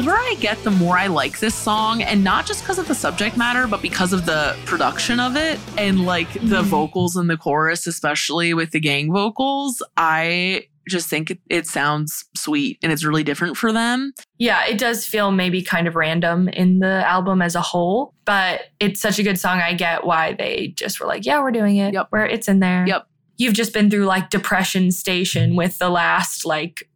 Older 0.04 0.18
I 0.18 0.36
get, 0.42 0.62
the 0.66 0.72
more 0.72 0.98
I 0.98 1.08
like 1.08 1.40
this 1.40 1.56
song, 1.56 2.02
and 2.02 2.26
not 2.26 2.46
just 2.46 2.62
because 2.62 2.78
of 2.78 2.90
the 2.90 2.96
subject 2.96 3.38
matter, 3.38 3.68
but 3.68 3.82
because 3.82 4.12
of 4.12 4.26
the 4.26 4.54
production 4.66 5.18
of 5.18 5.38
it 5.38 5.58
and 5.78 6.06
like 6.06 6.30
the 6.34 6.40
mm-hmm. 6.40 6.68
vocals 6.68 7.16
in 7.16 7.28
the 7.28 7.38
chorus, 7.38 7.88
especially 7.88 8.54
with 8.54 8.72
the 8.72 8.82
gang 8.82 9.14
vocals. 9.14 9.82
I 9.96 10.68
just 10.90 11.08
think 11.08 11.32
it, 11.32 11.40
it 11.50 11.68
sounds 11.68 12.26
sweet 12.36 12.80
and 12.84 12.92
it's 12.92 13.06
really 13.06 13.24
different 13.24 13.56
for 13.56 13.72
them. 13.72 14.12
Yeah, 14.40 14.66
it 14.66 14.78
does 14.78 15.06
feel 15.06 15.32
maybe 15.32 15.62
kind 15.62 15.88
of 15.88 15.96
random 15.96 16.50
in 16.50 16.80
the 16.80 17.08
album 17.08 17.42
as 17.42 17.56
a 17.56 17.62
whole, 17.62 18.14
but 18.26 18.64
it's 18.82 19.00
such 19.00 19.20
a 19.20 19.24
good 19.24 19.40
song. 19.40 19.60
I 19.60 19.74
get 19.74 20.06
why 20.06 20.34
they 20.34 20.74
just 20.76 21.00
were 21.00 21.08
like, 21.08 21.26
yeah, 21.26 21.40
we're 21.42 21.52
doing 21.52 21.78
it. 21.78 21.94
Yep. 21.94 22.08
Where 22.10 22.26
it's 22.26 22.50
in 22.50 22.60
there. 22.60 22.86
Yep. 22.86 23.08
You've 23.38 23.54
just 23.54 23.72
been 23.72 23.90
through 23.90 24.06
like 24.06 24.30
Depression 24.30 24.92
Station 24.92 25.56
with 25.56 25.78
the 25.78 25.90
last 25.90 26.46
like 26.46 26.90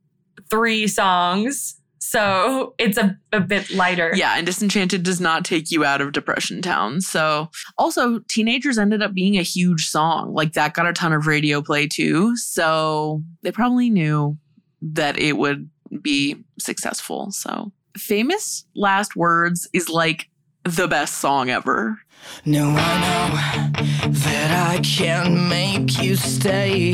three 0.49 0.87
songs. 0.87 1.76
So 2.07 2.73
it's 2.79 2.97
a, 2.97 3.17
a 3.33 3.41
bit 3.41 3.69
lighter. 3.71 4.13
Yeah, 4.15 4.35
and 4.37 4.45
Disenchanted 4.45 5.03
does 5.03 5.19
not 5.19 5.43
take 5.43 5.71
you 5.71 5.83
out 5.83 6.01
of 6.01 6.13
Depression 6.13 6.61
Town. 6.61 7.01
So, 7.01 7.49
also, 7.77 8.19
Teenagers 8.29 8.77
ended 8.77 9.01
up 9.01 9.13
being 9.13 9.37
a 9.37 9.43
huge 9.43 9.89
song. 9.89 10.33
Like, 10.33 10.53
that 10.53 10.73
got 10.73 10.87
a 10.87 10.93
ton 10.93 11.11
of 11.13 11.27
radio 11.27 11.61
play 11.61 11.87
too. 11.87 12.35
So, 12.37 13.23
they 13.41 13.51
probably 13.51 13.89
knew 13.89 14.37
that 14.81 15.19
it 15.19 15.37
would 15.37 15.69
be 16.01 16.37
successful. 16.59 17.31
So, 17.31 17.71
Famous 17.97 18.65
Last 18.75 19.15
Words 19.15 19.67
is 19.73 19.89
like 19.89 20.29
the 20.63 20.87
best 20.87 21.15
song 21.15 21.49
ever. 21.49 21.99
No, 22.45 22.69
I 22.69 23.73
know 23.73 24.09
that 24.09 24.75
I 24.75 24.79
can't 24.81 25.47
make 25.49 26.01
you 26.01 26.15
stay. 26.15 26.93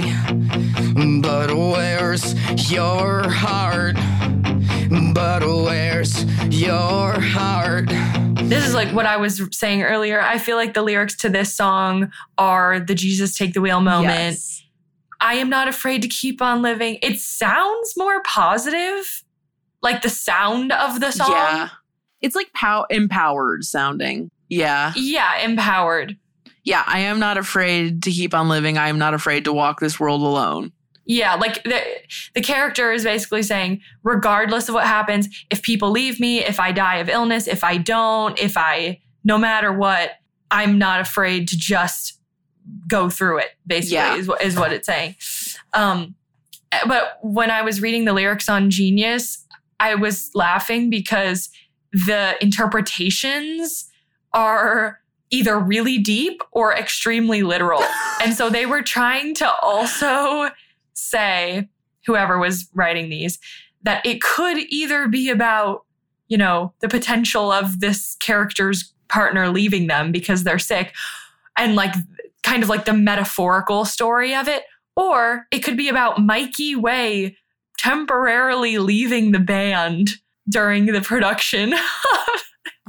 But 1.22 1.55
where's 1.55 2.34
your 2.72 3.30
heart? 3.30 3.95
But 5.34 5.48
where's 5.48 6.26
your 6.54 7.20
heart? 7.20 7.88
This 8.48 8.64
is 8.68 8.76
like 8.76 8.90
what 8.90 9.08
I 9.08 9.18
was 9.18 9.42
saying 9.50 9.82
earlier. 9.82 10.22
I 10.22 10.38
feel 10.38 10.58
like 10.58 10.76
the 10.76 10.84
lyrics 10.84 11.16
to 11.18 11.30
this 11.30 11.52
song 11.52 12.12
are 12.38 12.80
the 12.80 12.94
Jesus 12.94 13.36
take 13.36 13.56
the 13.56 13.60
wheel 13.62 13.82
moment. 13.82 14.14
Yes. 14.14 14.64
I 15.20 15.34
am 15.38 15.50
not 15.50 15.68
afraid 15.68 16.04
to 16.04 16.08
keep 16.08 16.40
on 16.40 16.62
living. 16.62 17.00
It 17.02 17.20
sounds 17.20 17.96
more 17.98 18.22
positive, 18.22 19.24
like 19.82 20.04
the 20.04 20.10
sound 20.10 20.72
of 20.72 21.00
the 21.00 21.10
song. 21.10 21.32
Yeah. 21.32 21.70
It's 22.22 22.36
like 22.36 22.54
pow- 22.54 22.86
empowered 22.92 23.64
sounding. 23.64 24.30
Yeah. 24.50 24.94
Yeah, 24.96 25.40
empowered. 25.40 26.16
Yeah, 26.64 26.84
I 26.86 27.00
am 27.00 27.18
not 27.18 27.40
afraid 27.40 28.04
to 28.04 28.12
keep 28.12 28.36
on 28.36 28.50
living. 28.50 28.78
I 28.78 28.90
am 28.90 29.00
not 29.00 29.16
afraid 29.16 29.46
to 29.46 29.54
walk 29.54 29.80
this 29.80 30.00
world 30.00 30.22
alone. 30.22 30.74
Yeah, 31.06 31.36
like 31.36 31.64
the 31.64 31.82
the 32.34 32.41
character 32.41 32.91
is 32.93 33.04
basically 33.04 33.43
saying, 33.43 33.82
regardless 34.04 34.70
of 34.70 34.76
what 34.76 34.86
happens, 34.88 35.28
if 35.49 35.62
people 35.62 35.91
leave 35.91 36.20
me, 36.20 36.39
if 36.43 36.60
I 36.60 36.72
die 36.72 36.95
of 36.97 37.10
illness, 37.10 37.47
if 37.47 37.64
I 37.64 37.78
don't, 37.78 38.39
if 38.39 38.56
I 38.56 39.01
no 39.26 39.38
matter 39.38 39.72
what, 39.74 40.12
I'm 40.51 40.78
not 40.78 41.01
afraid 41.01 41.47
to 41.49 41.58
just 41.58 42.20
go 42.88 43.10
through 43.10 43.39
it. 43.39 43.49
Basically, 43.68 43.95
Yeah. 43.95 44.16
is 44.16 44.28
what 44.28 44.41
is 44.41 44.56
what 44.56 44.72
it's 44.72 44.86
saying. 44.86 45.16
Um, 45.74 46.16
but 46.88 47.20
when 47.22 47.51
I 47.51 47.62
was 47.62 47.82
reading 47.82 48.06
the 48.06 48.14
lyrics 48.14 48.47
on 48.47 48.70
Genius, 48.70 49.45
I 49.80 49.95
was 49.95 50.32
laughing 50.34 50.89
because 50.89 51.49
the 51.91 52.36
interpretations 52.41 53.89
are 54.34 54.99
either 55.30 55.60
really 55.60 55.97
deep 55.97 56.41
or 56.51 56.74
extremely 56.74 57.43
literal. 57.43 57.84
and 58.24 58.34
so 58.34 58.49
they 58.49 58.66
were 58.66 58.82
trying 58.82 59.34
to 59.36 59.51
also 59.62 60.49
say, 60.94 61.68
whoever 62.06 62.38
was 62.38 62.70
writing 62.74 63.10
these, 63.10 63.39
that 63.84 64.06
it 64.06 64.22
could 64.22 64.58
either 64.70 65.08
be 65.08 65.30
about, 65.30 65.86
you 66.28 66.38
know, 66.38 66.74
the 66.82 66.89
potential 66.89 67.52
of 67.52 67.80
this 67.80 68.16
character's 68.20 68.94
partner 69.10 69.50
leaving 69.50 69.88
them 69.88 70.12
because 70.12 70.44
they're 70.44 70.60
sick 70.60 70.94
and 71.58 71.76
like 71.76 71.94
kind 72.44 72.64
of 72.64 72.70
like 72.70 72.86
the 72.86 72.94
metaphorical 72.94 73.86
story 73.86 74.34
of 74.36 74.48
it, 74.48 74.64
or 74.96 75.48
it 75.52 75.60
could 75.60 75.78
be 75.78 75.89
about 75.89 76.22
Mikey 76.22 76.76
Way 76.76 77.38
temporarily 77.78 78.78
leaving 78.78 79.32
the 79.32 79.39
band 79.39 80.10
during 80.50 80.86
the 80.86 81.02
production. 81.02 81.74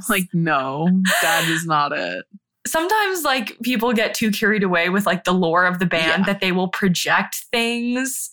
Like, 0.08 0.24
no, 0.32 0.88
that 1.22 1.48
is 1.48 1.66
not 1.66 1.92
it. 1.92 2.24
Sometimes 2.66 3.22
like 3.24 3.58
people 3.62 3.92
get 3.92 4.14
too 4.14 4.30
carried 4.30 4.62
away 4.62 4.88
with 4.88 5.04
like 5.06 5.24
the 5.24 5.32
lore 5.32 5.66
of 5.66 5.78
the 5.78 5.86
band 5.86 6.20
Yeah. 6.26 6.32
that 6.32 6.40
they 6.40 6.50
will 6.52 6.68
project 6.68 7.44
things 7.52 8.30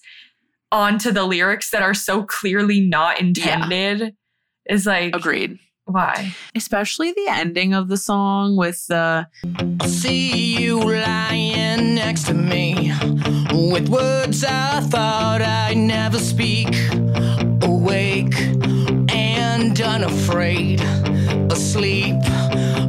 onto 0.71 1.11
the 1.11 1.25
lyrics 1.25 1.69
that 1.71 1.82
are 1.82 1.93
so 1.93 2.23
clearly 2.23 2.79
not 2.79 3.19
intended. 3.19 4.15
Is 4.69 4.86
like 4.86 5.13
Agreed. 5.15 5.59
why? 5.86 6.34
Especially 6.55 7.11
the 7.11 7.27
ending 7.27 7.73
of 7.73 7.89
the 7.89 7.97
song 7.97 8.55
with 8.55 8.88
the 8.88 9.27
see 9.86 10.55
you 10.61 10.79
lying 10.79 11.95
next 11.95 12.27
to 12.27 12.34
me 12.34 12.93
with 13.51 13.89
words 13.89 14.45
I 14.45 14.79
thought 14.82 15.41
I'd 15.41 15.75
never 15.77 16.19
speak. 16.19 16.69
Awake 17.63 18.34
and 19.13 19.79
unafraid, 19.82 20.79
asleep 21.51 22.15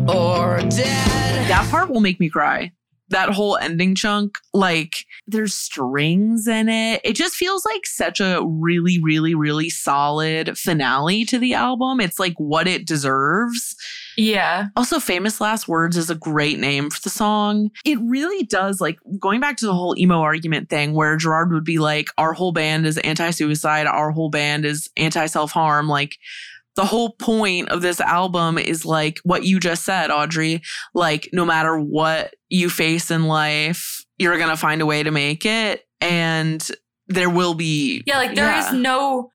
or 0.09 0.61
dead. 0.69 1.22
That 1.53 1.71
part 1.71 1.91
will 1.91 2.01
make 2.01 2.19
me 2.19 2.31
cry. 2.31 2.73
That 3.11 3.29
whole 3.29 3.59
ending 3.59 3.95
chunk, 3.95 4.39
like 4.55 5.05
there's 5.27 5.53
strings 5.53 6.49
in 6.49 6.71
it. 6.71 7.03
It 7.05 7.13
just 7.13 7.35
feels 7.35 7.63
like 7.67 7.85
such 7.85 8.21
a 8.21 8.41
really, 8.43 8.99
really, 9.03 9.35
really 9.35 9.69
solid 9.69 10.57
finale 10.57 11.27
to 11.27 11.39
the 11.39 11.53
album. 11.53 12.01
It's 12.01 12.19
like 12.19 12.33
what 12.39 12.67
it 12.67 12.87
deserves. 12.87 13.77
Yeah. 14.17 14.69
Also, 14.77 14.99
Famous 14.99 15.43
Last 15.43 15.69
Words 15.69 15.99
is 15.99 16.09
a 16.09 16.15
great 16.15 16.59
name 16.59 16.89
for 16.89 17.03
the 17.03 17.11
song. 17.11 17.71
It 17.85 17.99
really 18.01 18.45
does, 18.45 18.81
like, 18.81 18.99
going 19.19 19.41
back 19.41 19.59
to 19.59 19.67
the 19.67 19.75
whole 19.75 19.95
emo 19.99 20.21
argument 20.21 20.71
thing 20.71 20.95
where 20.95 21.17
Gerard 21.17 21.53
would 21.53 21.65
be 21.65 21.79
like, 21.79 22.09
our 22.17 22.33
whole 22.33 22.53
band 22.53 22.87
is 22.87 22.97
anti 22.99 23.31
suicide, 23.31 23.87
our 23.87 24.11
whole 24.11 24.31
band 24.31 24.65
is 24.65 24.89
anti 24.97 25.27
self 25.27 25.53
harm. 25.53 25.87
Like, 25.87 26.17
the 26.77 26.85
whole 26.85 27.11
point 27.19 27.69
of 27.69 27.83
this 27.83 28.01
album 28.01 28.59
is 28.59 28.85
like 28.85 29.19
what 29.25 29.45
you 29.45 29.61
just 29.61 29.85
said, 29.85 30.11
Audrey. 30.11 30.63
Like, 30.95 31.29
no 31.33 31.45
matter 31.45 31.79
what 31.79 32.35
you 32.49 32.71
face 32.71 33.11
in 33.11 33.25
life, 33.25 34.05
you're 34.19 34.39
going 34.39 34.51
to 34.51 34.57
find 34.57 34.81
a 34.81 34.87
way 34.87 35.03
to 35.03 35.11
make 35.11 35.45
it. 35.45 35.85
And 36.01 36.67
there 37.09 37.31
will 37.31 37.55
be. 37.55 38.03
Yeah, 38.07 38.19
like 38.19 38.35
there 38.35 38.57
is 38.59 38.67
Yeah. 38.73 38.79
no 38.79 39.31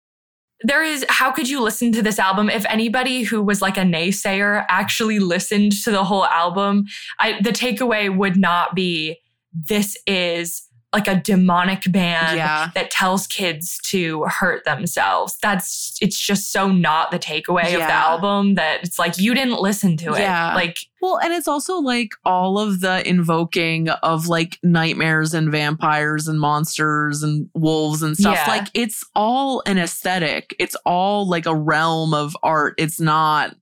there 0.64 0.84
is 0.84 1.06
how 1.08 1.32
could 1.32 1.48
you 1.48 1.62
listen 1.62 1.92
to 1.92 2.02
this 2.02 2.18
album 2.18 2.50
if 2.50 2.66
anybody 2.66 3.22
who 3.22 3.44
was 3.44 3.62
like 3.62 3.78
a 3.78 3.82
naysayer 3.82 4.66
actually 4.70 5.20
listened 5.20 5.72
to 5.84 5.92
the 5.92 6.04
whole 6.04 6.26
album 6.26 6.86
I 7.20 7.40
the 7.44 7.52
takeaway 7.52 8.16
would 8.16 8.38
not 8.38 8.74
be 8.74 9.20
this 9.54 9.96
is 10.08 10.64
like 10.98 11.08
a 11.08 11.16
demonic 11.22 11.84
band 11.92 12.38
Yeah. 12.38 12.72
that 12.74 12.90
tells 12.92 13.28
kids 13.28 13.80
to 13.86 14.24
hurt 14.26 14.66
themselves 14.66 15.38
that's 15.42 15.96
it's 16.02 16.20
just 16.20 16.52
so 16.52 16.72
not 16.72 17.12
the 17.12 17.20
takeaway 17.20 17.66
of 17.74 17.80
the 17.80 17.92
album 17.92 18.56
that 18.56 18.84
it's 18.84 18.98
like 18.98 19.18
you 19.20 19.34
didn't 19.34 19.62
listen 19.62 19.96
to 19.98 20.14
it 20.14 20.20
Yeah. 20.22 20.56
like 20.56 20.80
Well, 21.02 21.20
and 21.20 21.32
it's 21.34 21.48
also 21.48 21.78
like 21.78 22.10
all 22.26 22.58
of 22.58 22.80
the 22.82 23.08
invoking 23.08 23.90
of 23.90 24.28
like 24.28 24.58
nightmares 24.64 25.34
and 25.36 25.52
vampires 25.52 26.28
and 26.28 26.40
monsters 26.40 27.22
and 27.22 27.50
wolves 27.54 28.02
and 28.02 28.18
stuff. 28.18 28.36
Yeah. 28.36 28.52
Like 28.52 28.68
it's 28.74 29.04
all 29.16 29.62
an 29.68 29.78
aesthetic. 29.78 30.56
It's 30.58 30.76
all 30.86 31.28
like 31.30 31.46
a 31.46 31.56
realm 31.56 32.16
of 32.16 32.36
art. 32.42 32.74
It's 32.80 33.00
not 33.00 33.56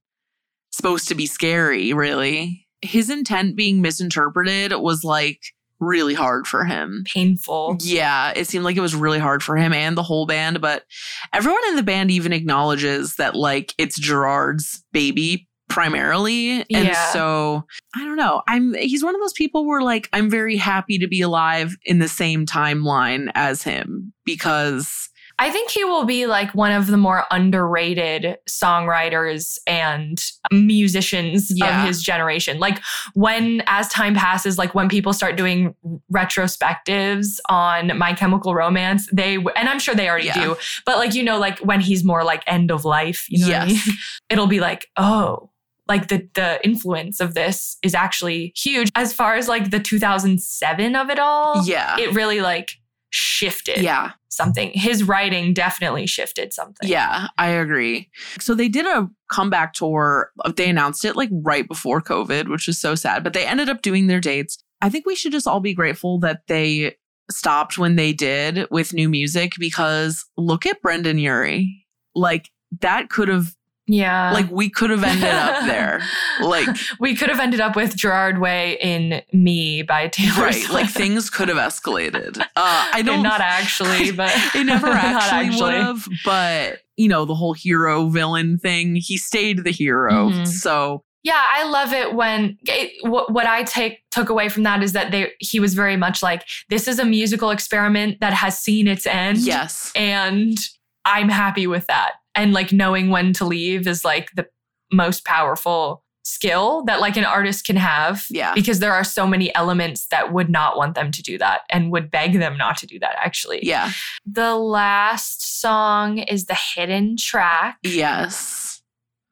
supposed 0.72 1.08
to 1.08 1.14
be 1.14 1.26
scary, 1.26 1.92
really. 1.92 2.66
His 2.82 3.10
intent 3.10 3.56
being 3.56 3.80
misinterpreted 3.82 4.72
was 4.76 5.04
like 5.04 5.40
really 5.80 6.14
hard 6.14 6.46
for 6.46 6.64
him. 6.64 7.04
painful 7.12 7.76
Yeah, 7.80 8.32
it 8.34 8.46
seemed 8.46 8.64
like 8.64 8.76
it 8.76 8.80
was 8.80 8.94
really 8.94 9.18
hard 9.18 9.42
for 9.42 9.56
him 9.56 9.72
and 9.72 9.96
the 9.96 10.02
whole 10.02 10.26
band, 10.26 10.60
but 10.60 10.84
everyone 11.32 11.62
in 11.68 11.76
the 11.76 11.82
band 11.82 12.10
even 12.10 12.32
acknowledges 12.32 13.16
that 13.16 13.34
like 13.34 13.74
it's 13.78 13.98
Gerard's 13.98 14.82
baby 14.92 15.48
primarily. 15.68 16.60
And 16.60 16.66
Yeah. 16.70 17.12
so 17.12 17.64
I 17.94 18.04
don't 18.04 18.16
know. 18.16 18.42
I'm 18.48 18.74
he's 18.74 19.02
one 19.04 19.14
of 19.14 19.20
those 19.20 19.32
people 19.32 19.66
where 19.66 19.82
like 19.82 20.08
I'm 20.12 20.30
very 20.30 20.56
happy 20.56 20.98
to 20.98 21.08
be 21.08 21.20
alive 21.20 21.76
in 21.84 21.98
the 21.98 22.08
same 22.08 22.46
timeline 22.46 23.30
as 23.34 23.62
him 23.62 24.12
because 24.24 25.08
I 25.38 25.50
think 25.50 25.70
he 25.70 25.84
will 25.84 26.04
be 26.04 26.26
like 26.26 26.54
one 26.54 26.72
of 26.72 26.86
the 26.86 26.96
more 26.96 27.24
underrated 27.30 28.38
songwriters 28.48 29.58
and 29.66 30.18
musicians 30.50 31.52
Yeah. 31.54 31.82
of 31.82 31.86
his 31.86 32.02
generation. 32.02 32.58
Like 32.58 32.80
when 33.14 33.62
as 33.66 33.88
time 33.88 34.14
passes, 34.14 34.56
like 34.56 34.74
when 34.74 34.88
people 34.88 35.12
start 35.12 35.36
doing 35.36 35.74
retrospectives 36.12 37.38
on 37.48 37.96
My 37.98 38.14
Chemical 38.14 38.54
Romance, 38.54 39.08
they 39.12 39.34
and 39.34 39.68
I'm 39.68 39.78
sure 39.78 39.94
they 39.94 40.08
already 40.08 40.26
Yeah. 40.28 40.42
do, 40.42 40.56
but 40.84 40.96
like 40.98 41.14
you 41.14 41.22
know, 41.22 41.38
like 41.38 41.58
when 41.60 41.80
he's 41.80 42.04
more 42.04 42.24
like 42.24 42.42
end 42.46 42.70
of 42.70 42.84
life, 42.84 43.26
you 43.28 43.46
know 43.46 43.52
what 43.52 43.62
I 43.62 43.66
mean? 43.66 43.78
It'll 44.30 44.46
be 44.46 44.60
like, 44.60 44.86
oh, 44.96 45.50
like 45.88 46.08
the 46.08 46.28
the 46.34 46.60
influence 46.64 47.20
of 47.20 47.34
this 47.34 47.76
is 47.82 47.94
actually 47.94 48.52
huge. 48.56 48.90
As 48.94 49.12
far 49.12 49.34
as 49.34 49.48
like 49.48 49.70
the 49.70 49.80
2007 49.80 50.96
of 50.96 51.10
it 51.10 51.18
all, 51.18 51.64
yeah. 51.66 51.98
it 51.98 52.14
really 52.14 52.40
like 52.40 52.72
shifted 53.10 53.78
yeah. 53.78 54.12
Something. 54.28 54.70
His 54.74 55.04
writing 55.04 55.54
definitely 55.54 56.06
shifted 56.06 56.52
something. 56.52 56.88
Yeah, 56.88 57.28
I 57.38 57.48
agree. 57.48 58.10
So 58.40 58.54
they 58.54 58.68
did 58.68 58.86
a 58.86 59.08
comeback 59.30 59.72
tour. 59.72 60.30
They 60.56 60.68
announced 60.68 61.04
it 61.04 61.16
like 61.16 61.30
right 61.32 61.66
before 61.66 62.00
COVID, 62.02 62.48
which 62.48 62.68
is 62.68 62.78
so 62.78 62.94
sad, 62.94 63.24
but 63.24 63.32
they 63.32 63.46
ended 63.46 63.68
up 63.68 63.82
doing 63.82 64.08
their 64.08 64.20
dates. 64.20 64.58
I 64.82 64.88
think 64.90 65.06
we 65.06 65.14
should 65.14 65.32
just 65.32 65.46
all 65.46 65.60
be 65.60 65.74
grateful 65.74 66.18
that 66.20 66.42
they 66.48 66.96
stopped 67.30 67.78
when 67.78 67.96
they 67.96 68.12
did 68.12 68.66
with 68.70 68.92
new 68.92 69.08
music 69.08 69.54
because 69.58 70.24
look 70.36 70.66
at 70.66 70.82
Brendon 70.82 71.18
Urie. 71.18 71.86
Like 72.14 72.50
that 72.80 73.08
could 73.08 73.28
have 73.28 73.55
Yeah. 73.88 74.32
like 74.32 74.50
we 74.50 74.68
could 74.68 74.90
have 74.90 75.04
ended 75.04 75.24
up 75.28 75.66
there. 75.66 76.02
Like 76.42 76.68
we 76.98 77.14
could 77.14 77.28
have 77.28 77.38
ended 77.40 77.60
up 77.60 77.76
with 77.76 77.96
Gerard 77.96 78.38
Way 78.38 78.78
in 78.80 79.22
Me 79.32 79.82
by 79.82 80.08
Taylor 80.08 80.42
right, 80.44 80.54
Swift. 80.54 80.72
like 80.72 80.90
things 80.90 81.30
could 81.30 81.48
have 81.48 81.58
escalated. 81.58 82.38
Uh 82.40 82.44
I 82.92 83.02
don't 83.06 83.22
not 83.22 83.40
actually, 83.40 84.10
but 84.12 84.32
it 84.54 84.64
never 84.64 84.86
Not 84.94 85.04
actually, 85.32 85.60
would 85.62 85.74
have, 85.74 86.08
but 86.24 86.78
you 86.96 87.08
know, 87.08 87.24
the 87.24 87.34
whole 87.34 87.52
hero 87.52 88.08
villain 88.08 88.58
thing, 88.58 88.96
he 88.96 89.16
stayed 89.18 89.64
the 89.64 89.70
hero. 89.70 90.30
Mhm. 90.30 90.46
So 90.46 91.04
Yeah, 91.22 91.40
I 91.46 91.64
love 91.64 91.92
it 91.92 92.14
when 92.14 92.56
it, 92.62 92.92
what, 93.08 93.32
what 93.32 93.46
I 93.46 93.62
take 93.64 94.00
took 94.10 94.30
away 94.30 94.48
from 94.48 94.62
that 94.64 94.82
is 94.82 94.92
that 94.92 95.10
they 95.12 95.32
he 95.38 95.60
was 95.60 95.74
very 95.74 95.96
much 95.96 96.22
like 96.22 96.42
this 96.70 96.88
is 96.88 96.98
a 96.98 97.04
musical 97.04 97.50
experiment 97.50 98.18
that 98.20 98.32
has 98.32 98.58
seen 98.58 98.88
its 98.88 99.06
end. 99.06 99.38
yes. 99.38 99.92
and 99.94 100.56
I'm 101.04 101.28
happy 101.28 101.66
with 101.68 101.86
that. 101.86 102.12
And 102.36 102.52
like 102.52 102.72
knowing 102.72 103.08
when 103.10 103.32
to 103.34 103.44
leave 103.44 103.86
is 103.88 104.04
like 104.04 104.30
the 104.36 104.46
most 104.92 105.24
powerful 105.24 106.04
skill 106.24 106.82
that 106.86 107.00
like 107.00 107.16
an 107.16 107.24
artist 107.24 107.64
can 107.64 107.76
have. 107.76 108.24
Yeah. 108.30 108.52
Because 108.52 108.80
there 108.80 108.92
are 108.92 109.04
so 109.04 109.26
many 109.28 109.54
elements 109.54 110.06
that 110.10 110.32
would 110.32 110.50
not 110.50 110.76
want 110.76 110.94
them 110.96 111.12
to 111.12 111.22
do 111.22 111.38
that 111.38 111.60
and 111.70 111.90
would 111.92 112.10
beg 112.10 112.34
them 112.38 112.56
not 112.56 112.76
to 112.78 112.86
do 112.86 112.98
that 112.98 113.16
actually. 113.18 113.60
Yeah. 113.64 113.92
The 114.26 114.56
last 114.56 115.60
song 115.60 116.18
is 116.18 116.46
the 116.46 116.58
hidden 116.74 117.16
track 117.16 117.78
Yes. 117.84 118.82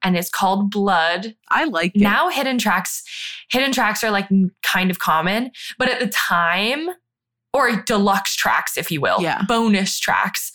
and 0.03 0.17
it's 0.17 0.31
called 0.31 0.71
Blood. 0.71 1.35
I 1.49 1.65
like 1.65 1.97
it. 1.97 2.01
Now 2.01 2.29
hidden 2.29 2.59
tracks 2.59 3.03
hidden 3.51 3.73
tracks 3.73 4.05
are 4.05 4.11
like 4.13 4.29
kind 4.63 4.91
of 4.91 5.01
common, 5.01 5.51
but 5.79 5.89
at 5.89 5.99
the 5.99 6.07
time 6.09 6.91
or 7.53 7.83
deluxe 7.83 8.37
tracks 8.37 8.79
if 8.79 8.91
you 8.93 9.01
will, 9.01 9.21
Yeah. 9.21 9.43
bonus 9.49 9.99
tracks 9.99 10.53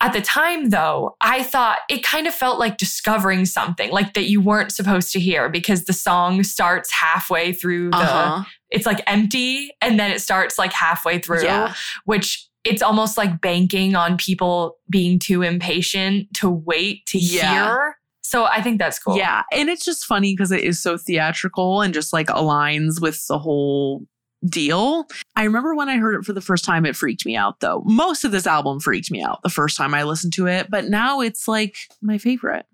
At 0.00 0.12
the 0.12 0.20
time, 0.20 0.70
though, 0.70 1.16
I 1.20 1.42
thought 1.42 1.78
it 1.90 2.04
kind 2.04 2.28
of 2.28 2.34
felt 2.34 2.60
like 2.60 2.76
discovering 2.76 3.44
something, 3.44 3.90
like 3.90 4.14
that 4.14 4.28
you 4.28 4.40
weren't 4.40 4.70
supposed 4.70 5.12
to 5.12 5.20
hear 5.20 5.48
because 5.48 5.84
the 5.86 5.92
song 5.92 6.44
starts 6.44 6.92
halfway 6.92 7.52
through 7.52 7.90
the, 7.90 7.96
Uh-huh. 7.96 8.44
it's 8.70 8.86
like 8.86 9.00
empty 9.08 9.72
and 9.80 9.98
then 9.98 10.12
it 10.12 10.20
starts 10.20 10.56
like 10.56 10.72
halfway 10.72 11.18
through, 11.18 11.42
Yeah. 11.42 11.74
which 12.04 12.46
it's 12.64 12.80
almost 12.82 13.18
like 13.18 13.40
banking 13.40 13.96
on 13.96 14.16
people 14.18 14.76
being 14.88 15.18
too 15.18 15.42
impatient 15.42 16.32
to 16.34 16.48
wait 16.48 17.04
to 17.06 17.18
Yeah. 17.18 17.52
hear. 17.64 17.96
So 18.22 18.44
I 18.44 18.60
think 18.62 18.78
that's 18.78 18.98
cool. 18.98 19.16
Yeah. 19.16 19.42
And 19.52 19.68
it's 19.70 19.84
just 19.84 20.04
funny 20.04 20.34
because 20.34 20.52
it 20.52 20.62
is 20.62 20.80
so 20.80 20.96
theatrical 20.98 21.80
and 21.80 21.94
just 21.94 22.12
like 22.12 22.26
aligns 22.28 23.00
with 23.00 23.26
the 23.26 23.38
whole 23.38 24.02
deal. 24.46 25.06
I 25.36 25.44
remember 25.44 25.74
when 25.74 25.88
I 25.88 25.96
heard 25.96 26.14
it 26.14 26.24
for 26.24 26.32
the 26.32 26.40
first 26.40 26.64
time, 26.64 26.86
it 26.86 26.96
freaked 26.96 27.26
me 27.26 27.36
out 27.36 27.60
though. 27.60 27.82
Most 27.84 28.24
of 28.24 28.32
this 28.32 28.46
album 28.46 28.80
freaked 28.80 29.10
me 29.10 29.22
out 29.22 29.42
the 29.42 29.48
first 29.48 29.76
time 29.76 29.94
I 29.94 30.04
listened 30.04 30.32
to 30.34 30.46
it, 30.46 30.70
but 30.70 30.86
now 30.86 31.20
it's 31.20 31.48
like 31.48 31.76
my 32.00 32.18
favorite. 32.18 32.66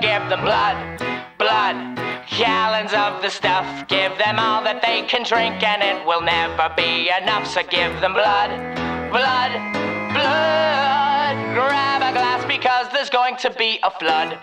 Give 0.00 0.22
them 0.28 0.42
blood, 0.42 0.98
blood, 1.36 1.96
gallons 2.38 2.92
of 2.92 3.22
the 3.22 3.28
stuff. 3.28 3.88
Give 3.88 4.16
them 4.18 4.38
all 4.38 4.62
that 4.62 4.82
they 4.82 5.02
can 5.02 5.24
drink, 5.24 5.62
and 5.64 5.82
it 5.82 6.06
will 6.06 6.22
never 6.22 6.72
be 6.76 7.10
enough. 7.10 7.46
So 7.46 7.62
give 7.64 8.00
them 8.00 8.12
blood, 8.12 8.50
blood, 9.10 9.50
blood. 10.14 11.54
Grab 11.54 12.02
a 12.02 12.12
glass 12.12 12.44
because 12.46 12.86
there's 12.92 13.10
going 13.10 13.36
to 13.38 13.50
be 13.50 13.80
a 13.82 13.90
flood. 13.90 14.38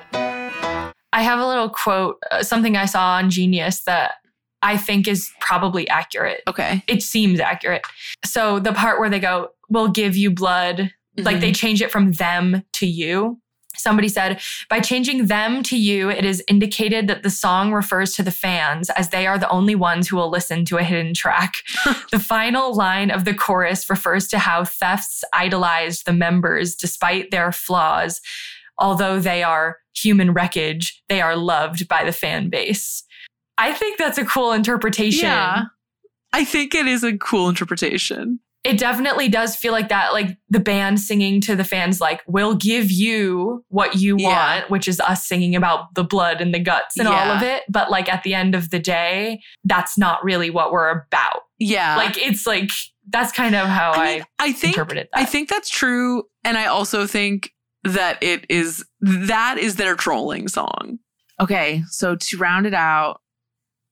I 1.14 1.22
have 1.22 1.40
a 1.40 1.48
little 1.48 1.70
quote, 1.70 2.22
uh, 2.30 2.44
something 2.44 2.76
I 2.76 2.86
saw 2.86 3.14
on 3.14 3.30
Genius 3.30 3.84
that 3.86 4.16
I 4.62 4.78
think 4.78 5.08
is 5.08 5.32
probably 5.40 5.88
accurate. 5.90 6.42
Okay. 6.48 6.84
It 6.88 7.04
seems 7.04 7.40
accurate. 7.40 7.84
So 8.26 8.60
the 8.60 8.74
part 8.74 9.00
where 9.00 9.10
they 9.10 9.20
go, 9.20 9.50
we'll 9.70 9.90
give 9.90 10.16
you 10.16 10.32
blood, 10.32 10.92
like 11.18 11.38
Mhm. 11.38 11.42
they 11.42 11.52
change 11.52 11.82
it 11.82 11.92
from 11.92 12.14
them 12.14 12.64
to 12.74 12.88
you. 12.88 13.40
Somebody 13.76 14.10
said, 14.10 14.42
by 14.72 14.80
changing 14.80 15.28
them 15.28 15.62
to 15.64 15.78
you, 15.78 16.10
it 16.10 16.26
is 16.26 16.44
indicated 16.48 17.08
that 17.08 17.22
the 17.22 17.30
song 17.30 17.72
refers 17.72 18.16
to 18.16 18.24
the 18.24 18.32
fans 18.32 18.90
as 18.90 19.10
they 19.10 19.28
are 19.28 19.38
the 19.38 19.50
only 19.50 19.76
ones 19.76 20.08
who 20.08 20.16
will 20.16 20.32
listen 20.32 20.66
to 20.66 20.78
a 20.78 20.84
hidden 20.84 21.14
track. 21.14 21.54
the 22.12 22.18
final 22.20 22.74
line 22.74 23.12
of 23.12 23.24
the 23.24 23.36
chorus 23.36 23.88
refers 23.88 24.28
to 24.30 24.40
how 24.40 24.64
thefts 24.64 25.24
idolized 25.32 26.08
the 26.08 26.14
members 26.14 26.74
despite 26.74 27.30
their 27.30 27.52
flaws. 27.52 28.20
Although 28.80 29.20
they 29.20 29.44
are 29.44 29.78
human 29.96 30.34
wreckage, 30.34 31.04
they 31.08 31.22
are 31.22 31.36
loved 31.36 31.88
by 31.88 32.04
the 32.04 32.12
fan 32.12 32.50
base. 32.50 33.04
I 33.58 33.74
think 33.74 33.98
that's 33.98 34.18
a 34.18 34.26
cool 34.26 34.52
interpretation. 34.52 35.28
Yeah. 35.28 35.64
I 36.34 36.44
think 36.44 36.76
it 36.76 36.88
is 36.88 37.04
a 37.04 37.18
cool 37.18 37.50
interpretation. 37.50 38.40
It 38.64 38.78
definitely 38.78 39.30
does 39.30 39.56
feel 39.56 39.72
like 39.72 39.88
that, 39.90 40.12
like 40.12 40.38
the 40.50 40.60
band 40.60 41.00
singing 41.00 41.40
to 41.42 41.56
the 41.56 41.64
fans, 41.64 42.02
like, 42.02 42.22
we'll 42.28 42.56
give 42.56 42.92
you 42.92 43.64
what 43.70 43.96
you 43.96 44.18
Yeah. 44.20 44.58
want, 44.58 44.70
which 44.70 44.88
is 44.90 45.00
us 45.00 45.26
singing 45.26 45.56
about 45.56 45.94
the 45.96 46.04
blood 46.04 46.42
and 46.42 46.54
the 46.54 46.60
guts 46.60 47.00
and 47.00 47.08
all 47.08 47.32
of 47.32 47.44
it. 47.44 47.64
But 47.70 47.90
like 47.90 48.12
at 48.12 48.24
the 48.24 48.34
end 48.34 48.56
of 48.56 48.70
the 48.70 48.80
day, 48.80 49.42
that's 49.64 49.98
not 49.98 50.22
really 50.24 50.50
what 50.50 50.72
we're 50.72 50.90
about. 50.90 51.44
Yeah. 51.60 51.96
Like 51.96 52.18
it's 52.18 52.46
like, 52.46 52.70
that's 53.10 53.32
kind 53.32 53.56
of 53.56 53.68
how 53.68 53.94
I, 53.94 54.16
mean, 54.16 54.26
I 54.38 54.52
think 54.52 54.74
interpreted 54.74 55.08
that. 55.14 55.20
I 55.20 55.24
think 55.24 55.48
that's 55.48 55.70
true. 55.70 56.24
And 56.44 56.58
I 56.58 56.66
also 56.66 57.08
think 57.08 57.54
that 57.86 58.22
it 58.22 58.46
is 58.50 58.84
that 59.00 59.58
is 59.58 59.78
their 59.78 59.96
trolling 59.96 60.50
song. 60.50 61.00
Okay, 61.40 61.84
so 61.90 62.16
to 62.16 62.38
round 62.38 62.66
it 62.66 62.74
out, 62.74 63.22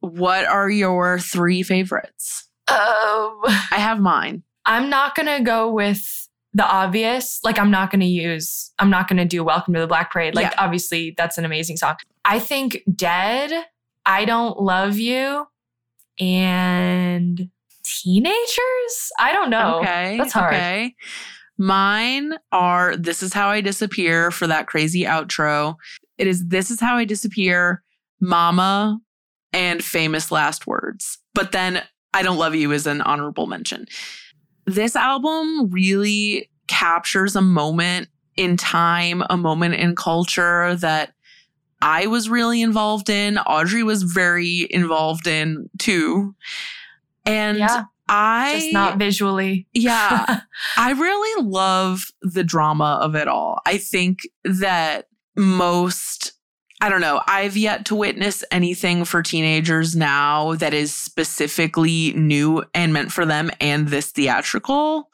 what 0.05 0.45
are 0.45 0.69
your 0.69 1.19
three 1.19 1.63
favorites? 1.63 2.47
Um, 2.67 2.77
I 2.77 3.77
have 3.77 3.99
mine. 3.99 4.43
I'm 4.65 4.89
not 4.89 5.15
going 5.15 5.27
to 5.27 5.43
go 5.43 5.71
with 5.71 6.27
the 6.53 6.65
obvious. 6.65 7.39
Like, 7.43 7.59
I'm 7.59 7.69
not 7.69 7.91
going 7.91 7.99
to 8.01 8.07
use, 8.07 8.71
I'm 8.79 8.89
not 8.89 9.07
going 9.07 9.17
to 9.17 9.25
do 9.25 9.43
Welcome 9.43 9.73
to 9.75 9.79
the 9.79 9.87
Black 9.87 10.11
Parade. 10.11 10.35
Like, 10.35 10.51
Yeah. 10.51 10.63
obviously, 10.63 11.13
that's 11.17 11.37
an 11.37 11.45
amazing 11.45 11.77
song. 11.77 11.95
I 12.23 12.39
think 12.39 12.81
Dead, 12.95 13.51
I 14.05 14.25
Don't 14.25 14.59
Love 14.61 14.97
You, 14.97 15.45
and 16.19 17.49
Teenagers? 17.83 19.11
I 19.19 19.31
don't 19.33 19.49
know. 19.49 19.79
Okay. 19.79 20.17
That's 20.17 20.33
hard. 20.33 20.53
Okay. 20.53 20.95
Mine 21.57 22.33
are 22.51 22.97
This 22.97 23.21
Is 23.23 23.33
How 23.33 23.49
I 23.49 23.61
Disappear 23.61 24.31
for 24.31 24.47
that 24.47 24.67
crazy 24.67 25.03
outro. 25.03 25.75
It 26.17 26.27
is 26.27 26.47
This 26.47 26.71
Is 26.71 26.79
How 26.79 26.97
I 26.97 27.05
Disappear, 27.05 27.83
Mama, 28.19 28.99
and 29.55 29.83
Famous 29.83 30.31
Last 30.31 30.67
Words. 30.67 31.17
But 31.33 31.51
then 31.51 31.81
I 32.13 32.21
Don't 32.21 32.37
Love 32.37 32.53
You 32.53 32.71
is 32.71 32.85
an 32.85 33.01
honorable 33.01 33.47
mention. 33.47 33.85
This 34.65 34.95
album 34.95 35.69
really 35.71 36.49
captures 36.67 37.35
a 37.35 37.41
moment 37.41 38.09
in 38.35 38.57
time, 38.57 39.23
a 39.29 39.37
moment 39.37 39.75
in 39.75 39.95
culture 39.95 40.75
that 40.75 41.13
I 41.81 42.07
was 42.07 42.29
really 42.29 42.61
involved 42.61 43.09
in. 43.09 43.37
Audrey 43.39 43.83
was 43.83 44.03
very 44.03 44.67
involved 44.69 45.25
in 45.27 45.69
too. 45.79 46.35
And 47.25 47.57
Yeah. 47.57 47.83
I 48.07 48.59
Just 48.59 48.73
not 48.73 48.97
visually. 48.99 49.65
yeah, 49.73 50.41
I 50.77 50.91
really 50.91 51.43
love 51.43 52.05
the 52.21 52.43
drama 52.43 52.99
of 53.01 53.15
it 53.15 53.27
all. 53.27 53.59
I 53.65 53.79
think 53.79 54.19
that 54.43 55.07
most, 55.35 56.33
I 56.81 56.89
don't 56.89 57.01
know, 57.01 57.21
I've 57.27 57.55
yet 57.55 57.85
to 57.85 57.95
witness 57.95 58.43
anything 58.51 59.05
for 59.05 59.23
teenagers 59.23 59.95
now 59.95 60.55
that 60.55 60.73
is 60.73 60.93
specifically 60.93 62.13
new 62.13 62.63
and 62.73 62.91
meant 62.91 63.11
for 63.11 63.25
them 63.25 63.49
and 63.61 63.87
this 63.87 64.11
theatrical. 64.11 65.09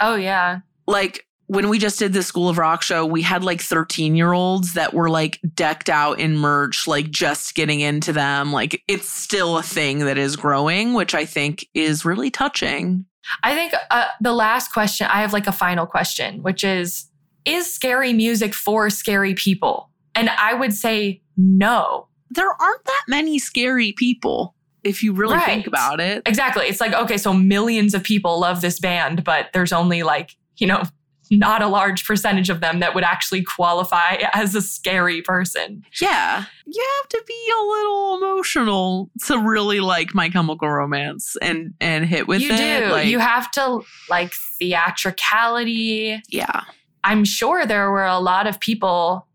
Oh, 0.00 0.16
yeah. 0.16 0.60
Like, 0.86 1.24
when 1.46 1.70
we 1.70 1.78
just 1.78 1.98
did 1.98 2.12
the 2.12 2.22
School 2.22 2.48
of 2.48 2.58
Rock 2.58 2.82
show, 2.82 3.06
we 3.06 3.22
had 3.22 3.42
like 3.42 3.62
13 3.62 4.16
year 4.16 4.32
olds 4.32 4.74
that 4.74 4.92
were 4.92 5.08
like 5.08 5.40
decked 5.54 5.88
out 5.88 6.20
in 6.20 6.36
merch, 6.36 6.86
like 6.86 7.10
just 7.10 7.54
getting 7.54 7.80
into 7.80 8.12
them. 8.12 8.52
Like, 8.52 8.82
it's 8.86 9.08
still 9.08 9.56
a 9.56 9.62
thing 9.62 10.00
that 10.00 10.18
is 10.18 10.36
growing, 10.36 10.92
which 10.94 11.14
I 11.14 11.24
think 11.24 11.66
is 11.74 12.04
really 12.04 12.30
touching. 12.30 13.06
I 13.42 13.54
think 13.54 13.72
uh, 13.90 14.06
the 14.20 14.32
last 14.32 14.72
question, 14.72 15.06
I 15.10 15.20
have 15.20 15.32
like 15.32 15.46
a 15.46 15.52
final 15.52 15.86
question, 15.86 16.42
which 16.42 16.64
is 16.64 17.06
Is 17.44 17.72
scary 17.72 18.12
music 18.12 18.52
for 18.52 18.90
scary 18.90 19.34
people? 19.34 19.87
And 20.18 20.30
I 20.30 20.54
would 20.54 20.74
say 20.74 21.22
no. 21.36 22.08
there 22.30 22.48
aren't 22.48 22.84
that 22.84 23.02
many 23.06 23.38
scary 23.38 23.92
people 23.92 24.54
if 24.82 25.02
you 25.02 25.12
really 25.12 25.38
think 25.40 25.66
about 25.66 26.00
it. 26.00 26.22
Exactly. 26.26 26.66
It's 26.66 26.80
like, 26.80 26.92
okay, 26.92 27.16
so 27.18 27.32
millions 27.32 27.94
of 27.94 28.02
people 28.02 28.40
love 28.40 28.60
this 28.60 28.80
band, 28.80 29.22
but 29.22 29.48
there's 29.52 29.72
only 29.72 30.02
like, 30.02 30.36
you 30.56 30.66
know, 30.66 30.82
not 31.30 31.62
a 31.62 31.68
large 31.68 32.04
percentage 32.06 32.48
of 32.48 32.60
them 32.60 32.80
that 32.80 32.94
would 32.94 33.04
actually 33.04 33.42
qualify 33.42 34.16
as 34.32 34.54
a 34.54 34.62
scary 34.62 35.20
person. 35.22 35.84
Yeah. 36.00 36.44
You 36.66 36.88
have 37.00 37.08
to 37.10 37.22
be 37.26 37.52
a 37.52 37.62
little 37.62 38.16
emotional 38.16 39.10
to 39.26 39.38
really 39.38 39.80
like 39.80 40.14
My 40.14 40.30
Chemical 40.30 40.68
Romance 40.68 41.36
and 41.42 41.74
and 41.80 42.06
hit 42.06 42.26
with 42.26 42.40
you 42.40 42.52
it. 42.52 42.56
do. 42.56 42.90
Like, 42.90 43.06
you 43.06 43.18
have 43.18 43.50
to 43.52 43.82
like 44.08 44.32
theatricality. 44.58 46.20
yeah. 46.28 46.62
I'm 47.04 47.24
sure 47.24 47.64
there 47.64 47.90
were 47.90 48.04
a 48.04 48.18
lot 48.18 48.46
of 48.46 48.58
people 48.58 49.27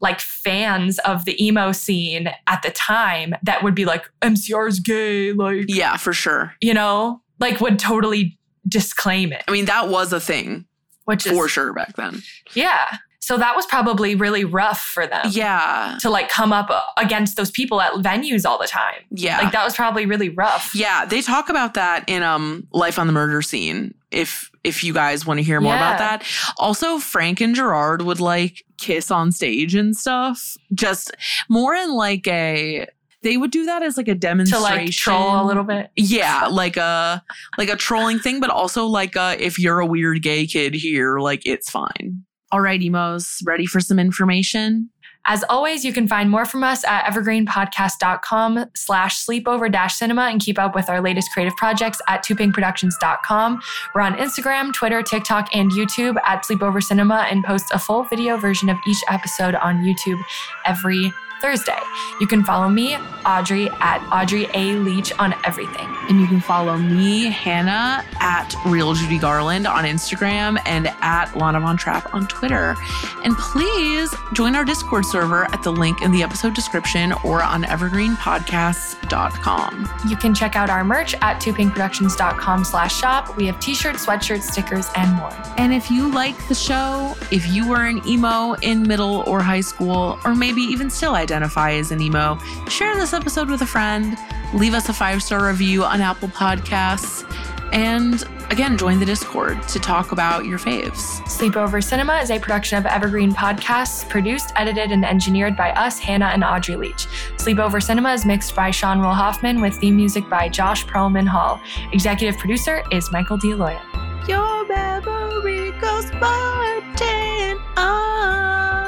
like 0.00 0.20
fans 0.20 0.98
of 1.00 1.24
the 1.24 1.44
emo 1.44 1.72
scene 1.72 2.30
at 2.46 2.62
the 2.62 2.70
time 2.70 3.34
that 3.42 3.62
would 3.62 3.74
be 3.74 3.84
like 3.84 4.08
MCR's 4.22 4.78
gay 4.80 5.32
like 5.32 5.64
Yeah, 5.68 5.96
for 5.96 6.12
sure. 6.12 6.54
you 6.60 6.74
know 6.74 7.20
like 7.40 7.60
would 7.60 7.78
totally 7.78 8.38
disclaim 8.66 9.32
it 9.32 9.44
I 9.48 9.52
mean, 9.52 9.64
that 9.66 9.88
was 9.88 10.12
a 10.12 10.20
thing 10.20 10.66
which 11.04 11.26
is 11.26 11.32
for 11.32 11.48
sure 11.48 11.72
back 11.72 11.96
then. 11.96 12.22
yeah 12.54 12.98
so 13.20 13.36
that 13.36 13.54
was 13.56 13.66
probably 13.66 14.14
really 14.14 14.44
rough 14.44 14.80
for 14.80 15.06
them 15.06 15.26
Yeah. 15.30 15.98
to 16.00 16.08
like 16.10 16.28
come 16.30 16.52
up 16.52 16.70
against 16.96 17.36
those 17.36 17.50
people 17.50 17.80
at 17.80 17.92
venues 17.94 18.44
all 18.46 18.58
the 18.58 18.66
time 18.66 19.00
Yeah. 19.10 19.38
like 19.38 19.52
that 19.52 19.64
was 19.64 19.74
probably 19.74 20.06
really 20.06 20.28
rough 20.30 20.74
Yeah, 20.74 21.04
they 21.04 21.20
talk 21.22 21.48
about 21.48 21.74
that 21.74 22.04
in 22.08 22.22
um 22.22 22.66
Life 22.72 22.98
on 22.98 23.06
the 23.06 23.12
Murder 23.12 23.42
Scene. 23.42 23.94
If 24.10 24.50
if 24.64 24.82
you 24.82 24.94
guys 24.94 25.26
want 25.26 25.38
to 25.38 25.44
hear 25.44 25.60
more 25.60 25.74
about 25.74 25.98
that. 25.98 26.24
Also, 26.56 26.98
Frank 26.98 27.40
and 27.40 27.54
Gerard 27.54 28.02
would 28.02 28.20
like 28.20 28.64
kiss 28.78 29.10
on 29.10 29.32
stage 29.32 29.74
and 29.74 29.96
stuff. 29.96 30.56
Just 30.72 31.10
more 31.48 31.74
in 31.74 31.92
like 31.92 32.26
a 32.26 32.86
they 33.22 33.36
would 33.36 33.50
do 33.50 33.64
that 33.66 33.82
as 33.82 33.96
like 33.96 34.08
a 34.08 34.14
to 34.14 34.18
demonstration. 34.18 34.62
like 34.62 34.90
troll 34.92 35.42
a 35.42 35.44
little 35.44 35.64
bit 35.64 35.90
Yeah, 35.96 36.46
like 36.46 36.76
a 36.76 37.22
like 37.56 37.68
a 37.68 37.76
trolling 37.76 38.18
thing, 38.18 38.40
but 38.40 38.50
also 38.50 38.86
like 38.86 39.16
a 39.16 39.36
if 39.38 39.58
you're 39.58 39.80
a 39.80 39.86
weird 39.86 40.22
gay 40.22 40.46
kid 40.46 40.74
here, 40.74 41.18
like 41.18 41.42
it's 41.44 41.70
fine. 41.70 42.24
All 42.50 42.60
right, 42.60 42.80
emos, 42.80 43.42
ready 43.44 43.66
for 43.66 43.78
some 43.78 43.98
information? 43.98 44.88
As 45.24 45.44
always, 45.50 45.84
you 45.84 45.92
can 45.92 46.08
find 46.08 46.30
more 46.30 46.46
from 46.46 46.64
us 46.64 46.84
at 46.84 47.04
evergreenpodcast.com 47.04 48.66
slash 48.74 49.24
sleepover 49.24 49.70
dash 49.70 49.94
cinema 49.96 50.22
and 50.22 50.40
keep 50.40 50.58
up 50.58 50.74
with 50.74 50.88
our 50.88 51.02
latest 51.02 51.30
creative 51.32 51.54
projects 51.56 52.00
at 52.08 52.24
toopinkproductions.com. 52.24 53.60
We're 53.94 54.00
on 54.00 54.14
Instagram, 54.14 54.72
Twitter, 54.72 55.02
TikTok, 55.02 55.54
and 55.54 55.70
YouTube 55.70 56.16
at 56.24 56.44
sleepover 56.44 56.82
cinema 56.82 57.26
and 57.30 57.44
post 57.44 57.66
a 57.72 57.78
full 57.78 58.04
video 58.04 58.38
version 58.38 58.70
of 58.70 58.78
each 58.86 59.02
episode 59.08 59.54
on 59.56 59.82
YouTube 59.82 60.20
every 60.64 61.12
Thursday. 61.40 61.78
You 62.20 62.26
can 62.26 62.44
follow 62.44 62.68
me, 62.68 62.96
Audrey, 63.26 63.68
at 63.80 64.06
Audrey 64.12 64.46
A. 64.54 64.74
Leach 64.74 65.12
on 65.18 65.34
everything. 65.44 65.88
And 66.08 66.20
you 66.20 66.26
can 66.26 66.40
follow 66.40 66.76
me, 66.76 67.26
Hannah, 67.26 68.04
at 68.20 68.54
Real 68.66 68.94
Judy 68.94 69.18
Garland 69.18 69.66
on 69.66 69.84
Instagram 69.84 70.58
and 70.66 70.88
at 71.00 71.36
Lana 71.36 71.60
Von 71.60 71.76
Trapp 71.76 72.14
on 72.14 72.26
Twitter. 72.28 72.76
And 73.24 73.36
please 73.36 74.14
join 74.32 74.54
our 74.54 74.64
Discord 74.64 75.04
server 75.04 75.44
at 75.52 75.62
the 75.62 75.72
link 75.72 76.00
in 76.02 76.12
the 76.12 76.22
episode 76.22 76.54
description 76.54 77.12
or 77.24 77.42
on 77.42 77.64
evergreenpodcasts.com. 77.64 79.88
You 80.08 80.16
can 80.16 80.34
check 80.34 80.56
out 80.56 80.70
our 80.70 80.84
merch 80.84 81.14
at 81.14 81.40
toopinkproductions.com 81.40 82.64
slash 82.64 82.98
shop. 82.98 83.36
We 83.36 83.46
have 83.46 83.60
t-shirts, 83.60 84.06
sweatshirts, 84.06 84.42
stickers, 84.42 84.88
and 84.96 85.14
more. 85.16 85.32
And 85.58 85.74
if 85.74 85.90
you 85.90 86.10
like 86.10 86.48
the 86.48 86.54
show, 86.54 87.14
if 87.30 87.46
you 87.48 87.68
were 87.68 87.84
an 87.84 88.00
emo 88.06 88.54
in 88.62 88.82
middle 88.82 89.22
or 89.26 89.42
high 89.42 89.60
school, 89.60 90.18
or 90.24 90.34
maybe 90.34 90.62
even 90.62 90.88
still 90.90 91.14
identify 91.28 91.72
as 91.72 91.90
an 91.90 92.00
emo, 92.00 92.38
share 92.68 92.96
this 92.96 93.12
episode 93.12 93.50
with 93.50 93.60
a 93.60 93.66
friend, 93.66 94.16
leave 94.54 94.72
us 94.72 94.88
a 94.88 94.94
five 94.94 95.22
star 95.22 95.46
review 95.46 95.84
on 95.84 96.00
Apple 96.00 96.28
Podcasts, 96.28 97.24
and 97.72 98.24
again, 98.50 98.78
join 98.78 98.98
the 98.98 99.04
Discord 99.04 99.62
to 99.68 99.78
talk 99.78 100.12
about 100.12 100.46
your 100.46 100.58
faves. 100.58 101.20
Sleepover 101.26 101.84
Cinema 101.84 102.16
is 102.16 102.30
a 102.30 102.38
production 102.38 102.78
of 102.78 102.86
Evergreen 102.86 103.32
Podcasts, 103.32 104.08
produced, 104.08 104.52
edited, 104.56 104.90
and 104.90 105.04
engineered 105.04 105.54
by 105.54 105.72
us, 105.72 105.98
Hannah 105.98 106.30
and 106.32 106.42
Audrey 106.42 106.76
Leach. 106.76 107.06
Sleepover 107.36 107.82
Cinema 107.82 108.14
is 108.14 108.24
mixed 108.24 108.54
by 108.56 108.70
Sean 108.70 109.00
Will 109.00 109.12
Hoffman 109.12 109.60
with 109.60 109.74
theme 109.74 109.96
music 109.96 110.30
by 110.30 110.48
Josh 110.48 110.86
Perlman 110.86 111.26
Hall. 111.26 111.60
Executive 111.92 112.38
producer 112.38 112.82
is 112.90 113.12
Michael 113.12 113.36
D'Aloia. 113.36 113.82
Your 114.26 114.66
memory 114.66 115.72
goes 115.72 116.10
Martin 116.14 117.58
on. 117.76 118.87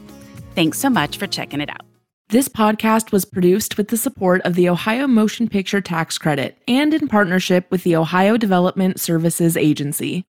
Thanks 0.55 0.79
so 0.79 0.89
much 0.89 1.17
for 1.17 1.27
checking 1.27 1.61
it 1.61 1.69
out. 1.69 1.85
This 2.29 2.47
podcast 2.47 3.11
was 3.11 3.25
produced 3.25 3.77
with 3.77 3.89
the 3.89 3.97
support 3.97 4.41
of 4.43 4.55
the 4.55 4.69
Ohio 4.69 5.07
Motion 5.07 5.49
Picture 5.49 5.81
Tax 5.81 6.17
Credit 6.17 6.57
and 6.67 6.93
in 6.93 7.07
partnership 7.07 7.69
with 7.69 7.83
the 7.83 7.95
Ohio 7.95 8.37
Development 8.37 8.99
Services 8.99 9.57
Agency. 9.57 10.25